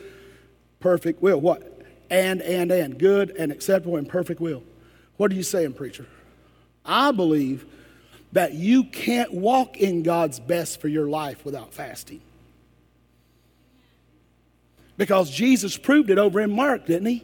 perfect 0.80 1.22
will. 1.22 1.40
What? 1.40 1.82
And, 2.10 2.42
and, 2.42 2.72
and. 2.72 2.98
Good 2.98 3.32
and 3.32 3.52
acceptable 3.52 3.98
and 3.98 4.08
perfect 4.08 4.42
will. 4.42 4.64
What 5.18 5.32
are 5.32 5.36
you 5.36 5.44
saying, 5.44 5.74
preacher? 5.74 6.06
I 6.86 7.12
believe 7.12 7.66
that 8.32 8.54
you 8.54 8.84
can't 8.84 9.34
walk 9.34 9.78
in 9.78 10.04
God's 10.04 10.40
best 10.40 10.80
for 10.80 10.88
your 10.88 11.08
life 11.08 11.44
without 11.44 11.74
fasting. 11.74 12.22
Because 14.98 15.32
Jesus 15.32 15.78
proved 15.78 16.10
it 16.10 16.18
over 16.18 16.40
in 16.42 16.52
Mark, 16.52 16.86
didn't 16.86 17.08
he? 17.08 17.24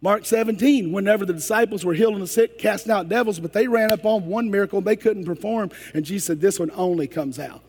Mark 0.00 0.26
17, 0.26 0.90
whenever 0.90 1.24
the 1.24 1.32
disciples 1.32 1.84
were 1.84 1.94
healing 1.94 2.18
the 2.18 2.26
sick, 2.26 2.58
casting 2.58 2.92
out 2.92 3.08
devils, 3.08 3.38
but 3.38 3.52
they 3.52 3.68
ran 3.68 3.92
up 3.92 4.04
on 4.04 4.26
one 4.26 4.50
miracle 4.50 4.80
they 4.80 4.96
couldn't 4.96 5.24
perform. 5.24 5.70
And 5.94 6.04
Jesus 6.04 6.26
said, 6.26 6.40
This 6.40 6.58
one 6.58 6.72
only 6.72 7.06
comes 7.06 7.38
out 7.38 7.62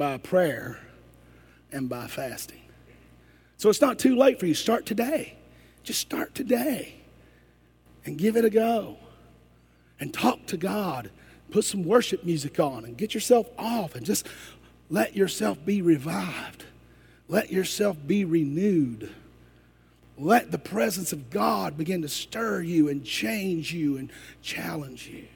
by 0.00 0.16
prayer 0.16 0.80
and 1.70 1.90
by 1.90 2.06
fasting. 2.06 2.62
So 3.58 3.68
it's 3.68 3.82
not 3.82 3.98
too 3.98 4.16
late 4.16 4.40
for 4.40 4.46
you. 4.46 4.54
Start 4.54 4.86
today. 4.86 5.36
Just 5.84 6.00
start 6.00 6.34
today 6.34 6.94
and 8.06 8.16
give 8.16 8.34
it 8.34 8.46
a 8.46 8.50
go. 8.50 8.96
And 10.00 10.14
talk 10.14 10.46
to 10.46 10.56
God. 10.56 11.10
Put 11.50 11.66
some 11.66 11.84
worship 11.84 12.24
music 12.24 12.58
on 12.58 12.86
and 12.86 12.96
get 12.96 13.12
yourself 13.12 13.46
off 13.58 13.94
and 13.94 14.06
just 14.06 14.26
let 14.88 15.14
yourself 15.14 15.62
be 15.66 15.82
revived. 15.82 16.64
Let 17.28 17.52
yourself 17.52 17.98
be 18.06 18.24
renewed. 18.24 19.12
Let 20.16 20.50
the 20.50 20.58
presence 20.58 21.12
of 21.12 21.28
God 21.28 21.76
begin 21.76 22.00
to 22.00 22.08
stir 22.08 22.62
you 22.62 22.88
and 22.88 23.04
change 23.04 23.74
you 23.74 23.98
and 23.98 24.10
challenge 24.40 25.08
you. 25.08 25.26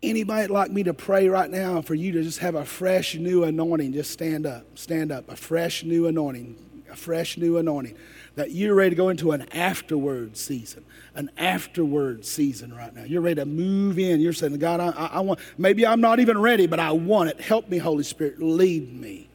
Anybody 0.00 0.46
like 0.46 0.70
me 0.70 0.84
to 0.84 0.94
pray 0.94 1.28
right 1.28 1.50
now 1.50 1.82
for 1.82 1.94
you 1.94 2.12
to 2.12 2.22
just 2.22 2.38
have 2.38 2.54
a 2.54 2.64
fresh 2.64 3.16
new 3.16 3.42
anointing? 3.42 3.92
Just 3.92 4.12
stand 4.12 4.46
up, 4.46 4.78
stand 4.78 5.10
up. 5.10 5.28
A 5.28 5.34
fresh 5.34 5.82
new 5.82 6.06
anointing, 6.06 6.56
a 6.90 6.94
fresh 6.94 7.36
new 7.36 7.56
anointing. 7.56 7.96
That 8.36 8.52
you're 8.52 8.76
ready 8.76 8.90
to 8.90 8.96
go 8.96 9.08
into 9.08 9.32
an 9.32 9.48
afterward 9.52 10.36
season, 10.36 10.84
an 11.16 11.30
afterward 11.36 12.24
season 12.24 12.72
right 12.72 12.94
now. 12.94 13.02
You're 13.02 13.22
ready 13.22 13.40
to 13.40 13.46
move 13.46 13.98
in. 13.98 14.20
You're 14.20 14.32
saying, 14.32 14.56
God, 14.58 14.78
I, 14.78 14.90
I 14.90 15.20
want, 15.20 15.40
maybe 15.58 15.84
I'm 15.84 16.00
not 16.00 16.20
even 16.20 16.38
ready, 16.38 16.68
but 16.68 16.78
I 16.78 16.92
want 16.92 17.30
it. 17.30 17.40
Help 17.40 17.68
me, 17.68 17.78
Holy 17.78 18.04
Spirit. 18.04 18.40
Lead 18.40 18.92
me. 18.92 19.28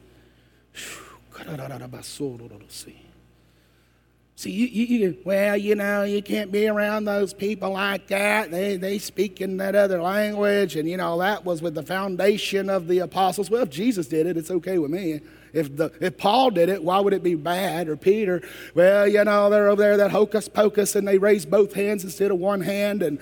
See, 4.36 4.50
you, 4.50 4.66
you, 4.66 4.98
you, 4.98 5.18
well, 5.24 5.56
you 5.56 5.76
know, 5.76 6.02
you 6.02 6.20
can't 6.20 6.50
be 6.50 6.66
around 6.66 7.04
those 7.04 7.32
people 7.32 7.70
like 7.70 8.08
that. 8.08 8.50
They, 8.50 8.76
they 8.76 8.98
speak 8.98 9.40
in 9.40 9.58
that 9.58 9.76
other 9.76 10.02
language. 10.02 10.74
And, 10.74 10.88
you 10.88 10.96
know, 10.96 11.18
that 11.20 11.44
was 11.44 11.62
with 11.62 11.74
the 11.74 11.84
foundation 11.84 12.68
of 12.68 12.88
the 12.88 12.98
apostles. 12.98 13.48
Well, 13.48 13.62
if 13.62 13.70
Jesus 13.70 14.08
did 14.08 14.26
it, 14.26 14.36
it's 14.36 14.50
okay 14.50 14.78
with 14.78 14.90
me. 14.90 15.20
If, 15.52 15.76
the, 15.76 15.92
if 16.00 16.18
Paul 16.18 16.50
did 16.50 16.68
it, 16.68 16.82
why 16.82 16.98
would 16.98 17.12
it 17.12 17.22
be 17.22 17.36
bad? 17.36 17.88
Or 17.88 17.96
Peter, 17.96 18.42
well, 18.74 19.06
you 19.06 19.22
know, 19.22 19.50
they're 19.50 19.68
over 19.68 19.80
there, 19.80 19.96
that 19.98 20.10
hocus 20.10 20.48
pocus, 20.48 20.96
and 20.96 21.06
they 21.06 21.18
raise 21.18 21.46
both 21.46 21.74
hands 21.74 22.02
instead 22.02 22.32
of 22.32 22.38
one 22.38 22.60
hand. 22.60 23.04
And 23.04 23.20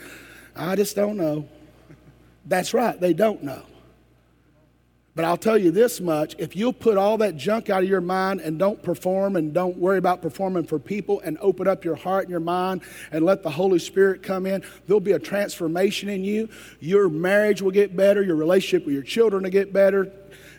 I 0.56 0.76
just 0.76 0.96
don't 0.96 1.18
know. 1.18 1.46
That's 2.46 2.72
right, 2.72 2.98
they 2.98 3.12
don't 3.12 3.42
know. 3.42 3.62
But 5.14 5.26
I'll 5.26 5.36
tell 5.36 5.58
you 5.58 5.70
this 5.70 6.00
much 6.00 6.34
if 6.38 6.56
you'll 6.56 6.72
put 6.72 6.96
all 6.96 7.18
that 7.18 7.36
junk 7.36 7.68
out 7.68 7.82
of 7.82 7.88
your 7.88 8.00
mind 8.00 8.40
and 8.40 8.58
don't 8.58 8.82
perform 8.82 9.36
and 9.36 9.52
don't 9.52 9.76
worry 9.76 9.98
about 9.98 10.22
performing 10.22 10.64
for 10.64 10.78
people 10.78 11.20
and 11.20 11.36
open 11.40 11.68
up 11.68 11.84
your 11.84 11.96
heart 11.96 12.24
and 12.24 12.30
your 12.30 12.40
mind 12.40 12.80
and 13.10 13.24
let 13.24 13.42
the 13.42 13.50
Holy 13.50 13.78
Spirit 13.78 14.22
come 14.22 14.46
in, 14.46 14.64
there'll 14.86 15.00
be 15.00 15.12
a 15.12 15.18
transformation 15.18 16.08
in 16.08 16.24
you. 16.24 16.48
Your 16.80 17.10
marriage 17.10 17.60
will 17.60 17.72
get 17.72 17.94
better, 17.94 18.22
your 18.22 18.36
relationship 18.36 18.86
with 18.86 18.94
your 18.94 19.02
children 19.02 19.42
will 19.42 19.50
get 19.50 19.72
better, 19.72 20.10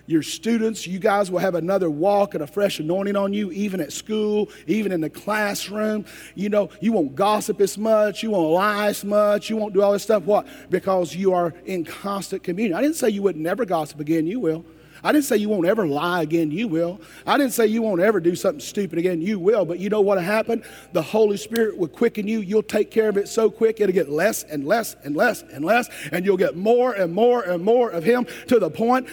your 0.06 0.22
students, 0.22 0.86
you 0.86 0.98
guys 0.98 1.30
will 1.30 1.38
have 1.38 1.54
another 1.54 1.90
walk 1.90 2.34
and 2.34 2.42
a 2.42 2.46
fresh 2.46 2.78
anointing 2.78 3.16
on 3.16 3.32
you, 3.32 3.50
even 3.52 3.80
at 3.80 3.92
school, 3.92 4.50
even 4.66 4.92
in 4.92 5.00
the 5.00 5.10
classroom. 5.10 6.04
You 6.34 6.48
know, 6.48 6.70
you 6.80 6.92
won't 6.92 7.14
gossip 7.14 7.60
as 7.60 7.78
much, 7.78 8.22
you 8.22 8.30
won't 8.30 8.50
lie 8.50 8.88
as 8.88 9.04
much, 9.04 9.48
you 9.48 9.56
won't 9.56 9.74
do 9.74 9.82
all 9.82 9.92
this 9.92 10.02
stuff. 10.02 10.24
What? 10.24 10.46
Because 10.70 11.14
you 11.14 11.32
are 11.32 11.54
in 11.64 11.84
constant 11.84 12.42
communion. 12.42 12.76
I 12.76 12.82
didn't 12.82 12.96
say 12.96 13.08
you 13.10 13.22
would 13.22 13.36
never 13.36 13.64
gossip 13.64 14.00
again, 14.00 14.26
you 14.26 14.40
will. 14.40 14.64
I 15.02 15.12
didn't 15.12 15.26
say 15.26 15.36
you 15.36 15.50
won't 15.50 15.66
ever 15.66 15.86
lie 15.86 16.22
again, 16.22 16.50
you 16.50 16.66
will. 16.66 16.98
I 17.26 17.36
didn't 17.36 17.52
say 17.52 17.66
you 17.66 17.82
won't 17.82 18.00
ever 18.00 18.20
do 18.20 18.34
something 18.34 18.60
stupid 18.60 18.98
again, 18.98 19.20
you 19.20 19.38
will. 19.38 19.66
But 19.66 19.78
you 19.78 19.90
know 19.90 20.00
what 20.00 20.16
will 20.16 20.24
happen? 20.24 20.62
The 20.94 21.02
Holy 21.02 21.36
Spirit 21.36 21.76
will 21.76 21.88
quicken 21.88 22.26
you. 22.26 22.40
You'll 22.40 22.62
take 22.62 22.90
care 22.90 23.10
of 23.10 23.18
it 23.18 23.28
so 23.28 23.50
quick, 23.50 23.80
it'll 23.80 23.92
get 23.92 24.08
less 24.08 24.44
and 24.44 24.66
less 24.66 24.96
and 25.04 25.14
less 25.14 25.42
and 25.52 25.62
less, 25.62 25.90
and 26.10 26.24
you'll 26.24 26.38
get 26.38 26.56
more 26.56 26.94
and 26.94 27.12
more 27.12 27.42
and 27.42 27.62
more 27.62 27.90
of 27.90 28.02
Him 28.02 28.26
to 28.48 28.58
the 28.58 28.70
point 28.70 29.06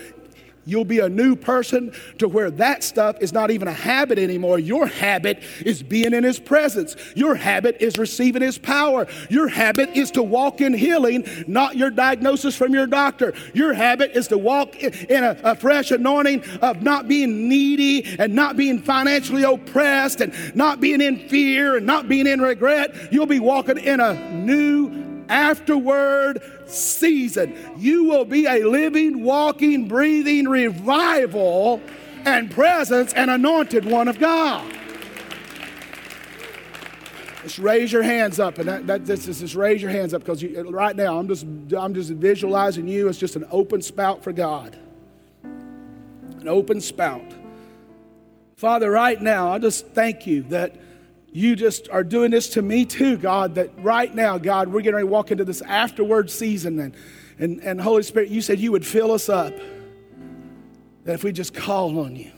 You'll 0.65 0.85
be 0.85 0.99
a 0.99 1.09
new 1.09 1.35
person 1.35 1.91
to 2.19 2.27
where 2.27 2.51
that 2.51 2.83
stuff 2.83 3.17
is 3.19 3.33
not 3.33 3.49
even 3.49 3.67
a 3.67 3.73
habit 3.73 4.19
anymore. 4.19 4.59
Your 4.59 4.85
habit 4.85 5.41
is 5.65 5.81
being 5.81 6.13
in 6.13 6.23
His 6.23 6.39
presence. 6.39 6.95
Your 7.15 7.33
habit 7.33 7.77
is 7.79 7.97
receiving 7.97 8.43
His 8.43 8.59
power. 8.59 9.07
Your 9.29 9.47
habit 9.47 9.89
is 9.95 10.11
to 10.11 10.21
walk 10.21 10.61
in 10.61 10.73
healing, 10.73 11.25
not 11.47 11.77
your 11.77 11.89
diagnosis 11.89 12.55
from 12.55 12.73
your 12.73 12.85
doctor. 12.85 13.33
Your 13.53 13.73
habit 13.73 14.11
is 14.15 14.27
to 14.27 14.37
walk 14.37 14.75
in 14.75 15.23
a, 15.23 15.37
a 15.43 15.55
fresh 15.55 15.89
anointing 15.89 16.43
of 16.61 16.83
not 16.83 17.07
being 17.07 17.49
needy 17.49 18.05
and 18.19 18.35
not 18.35 18.55
being 18.55 18.81
financially 18.81 19.43
oppressed 19.43 20.21
and 20.21 20.33
not 20.55 20.79
being 20.79 21.01
in 21.01 21.27
fear 21.27 21.77
and 21.77 21.85
not 21.87 22.07
being 22.07 22.27
in 22.27 22.39
regret. 22.39 23.11
You'll 23.11 23.25
be 23.25 23.39
walking 23.39 23.77
in 23.77 23.99
a 23.99 24.31
new 24.31 25.25
afterward 25.27 26.41
season. 26.71 27.57
You 27.77 28.05
will 28.05 28.25
be 28.25 28.45
a 28.45 28.63
living, 28.63 29.23
walking, 29.23 29.87
breathing 29.87 30.47
revival 30.47 31.81
and 32.25 32.51
presence 32.51 33.13
and 33.13 33.31
anointed 33.31 33.85
one 33.85 34.07
of 34.07 34.19
God. 34.19 34.71
Just 37.43 37.57
raise 37.57 37.91
your 37.91 38.03
hands 38.03 38.39
up, 38.39 38.59
and 38.59 38.67
that, 38.67 38.85
that 38.85 39.05
this 39.05 39.27
is 39.27 39.39
just 39.39 39.55
raise 39.55 39.81
your 39.81 39.89
hands 39.89 40.13
up 40.13 40.21
because 40.21 40.43
right 40.43 40.95
now 40.95 41.17
I'm 41.17 41.27
just 41.27 41.43
I'm 41.75 41.93
just 41.93 42.11
visualizing 42.11 42.87
you 42.87 43.09
as 43.09 43.17
just 43.17 43.35
an 43.35 43.47
open 43.49 43.81
spout 43.81 44.23
for 44.23 44.31
God, 44.31 44.77
an 45.43 46.47
open 46.47 46.79
spout. 46.81 47.25
Father, 48.57 48.91
right 48.91 49.19
now 49.19 49.51
I 49.51 49.57
just 49.57 49.87
thank 49.87 50.27
you 50.27 50.43
that 50.43 50.75
you 51.33 51.55
just 51.55 51.89
are 51.89 52.03
doing 52.03 52.31
this 52.31 52.49
to 52.49 52.61
me 52.61 52.85
too, 52.85 53.17
God, 53.17 53.55
that 53.55 53.71
right 53.77 54.13
now, 54.13 54.37
God, 54.37 54.67
we're 54.67 54.81
getting 54.81 54.99
to 54.99 55.05
walk 55.05 55.31
into 55.31 55.45
this 55.45 55.61
afterward 55.61 56.29
season. 56.29 56.79
And, 56.79 56.95
and, 57.39 57.59
and 57.61 57.79
Holy 57.79 58.03
Spirit, 58.03 58.29
you 58.29 58.41
said 58.41 58.59
you 58.59 58.71
would 58.73 58.85
fill 58.85 59.11
us 59.11 59.29
up. 59.29 59.53
That 61.05 61.13
if 61.13 61.23
we 61.23 61.31
just 61.31 61.53
call 61.53 61.99
on 61.99 62.15
you 62.15 62.31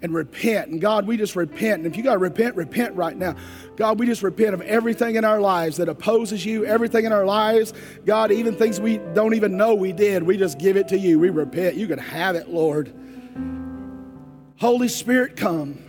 and 0.00 0.14
repent, 0.14 0.70
and 0.70 0.80
God, 0.80 1.06
we 1.06 1.16
just 1.16 1.36
repent. 1.36 1.78
And 1.78 1.86
if 1.86 1.96
you 1.96 2.02
got 2.02 2.14
to 2.14 2.18
repent, 2.18 2.56
repent 2.56 2.94
right 2.96 3.16
now. 3.16 3.36
God, 3.76 3.98
we 3.98 4.06
just 4.06 4.22
repent 4.22 4.54
of 4.54 4.62
everything 4.62 5.16
in 5.16 5.24
our 5.24 5.40
lives 5.40 5.76
that 5.76 5.88
opposes 5.88 6.44
you, 6.44 6.64
everything 6.64 7.04
in 7.04 7.12
our 7.12 7.26
lives. 7.26 7.74
God, 8.06 8.32
even 8.32 8.56
things 8.56 8.80
we 8.80 8.98
don't 9.12 9.34
even 9.34 9.56
know 9.56 9.74
we 9.74 9.92
did, 9.92 10.22
we 10.22 10.36
just 10.36 10.58
give 10.58 10.76
it 10.76 10.88
to 10.88 10.98
you. 10.98 11.18
We 11.18 11.28
repent. 11.28 11.76
You 11.76 11.86
can 11.86 11.98
have 11.98 12.34
it, 12.34 12.48
Lord. 12.48 12.92
Holy 14.56 14.88
Spirit, 14.88 15.36
come 15.36 15.83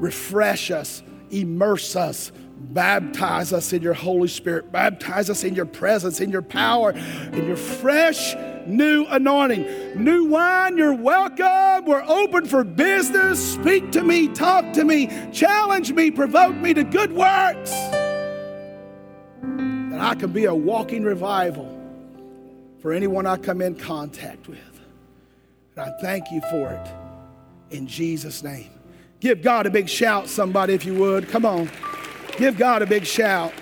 refresh 0.00 0.70
us, 0.70 1.02
immerse 1.30 1.96
us, 1.96 2.32
baptize 2.58 3.52
us 3.52 3.72
in 3.72 3.82
your 3.82 3.94
Holy 3.94 4.28
Spirit, 4.28 4.72
baptize 4.72 5.30
us 5.30 5.44
in 5.44 5.54
your 5.54 5.66
presence, 5.66 6.20
in 6.20 6.30
your 6.30 6.42
power, 6.42 6.90
in 6.90 7.46
your 7.46 7.56
fresh 7.56 8.34
new 8.66 9.06
anointing. 9.06 10.02
New 10.02 10.26
wine, 10.26 10.76
you're 10.76 10.94
welcome. 10.94 11.86
We're 11.86 12.04
open 12.06 12.46
for 12.46 12.64
business. 12.64 13.54
Speak 13.54 13.90
to 13.92 14.02
me, 14.02 14.28
talk 14.28 14.72
to 14.74 14.84
me, 14.84 15.08
challenge 15.32 15.92
me, 15.92 16.10
provoke 16.10 16.56
me 16.56 16.74
to 16.74 16.84
good 16.84 17.12
works. 17.12 17.70
That 19.40 20.00
I 20.00 20.14
can 20.14 20.32
be 20.32 20.44
a 20.44 20.54
walking 20.54 21.02
revival 21.02 21.74
for 22.80 22.92
anyone 22.92 23.26
I 23.26 23.36
come 23.36 23.62
in 23.62 23.74
contact 23.74 24.48
with. 24.48 24.58
And 25.76 25.90
I 25.90 25.98
thank 26.00 26.30
you 26.30 26.40
for 26.50 26.70
it 26.70 27.74
in 27.74 27.86
Jesus' 27.86 28.42
name. 28.42 28.77
Give 29.20 29.42
God 29.42 29.66
a 29.66 29.70
big 29.70 29.88
shout, 29.88 30.28
somebody, 30.28 30.74
if 30.74 30.84
you 30.84 30.94
would. 30.94 31.28
Come 31.28 31.44
on. 31.44 31.70
Give 32.36 32.56
God 32.56 32.82
a 32.82 32.86
big 32.86 33.04
shout. 33.04 33.52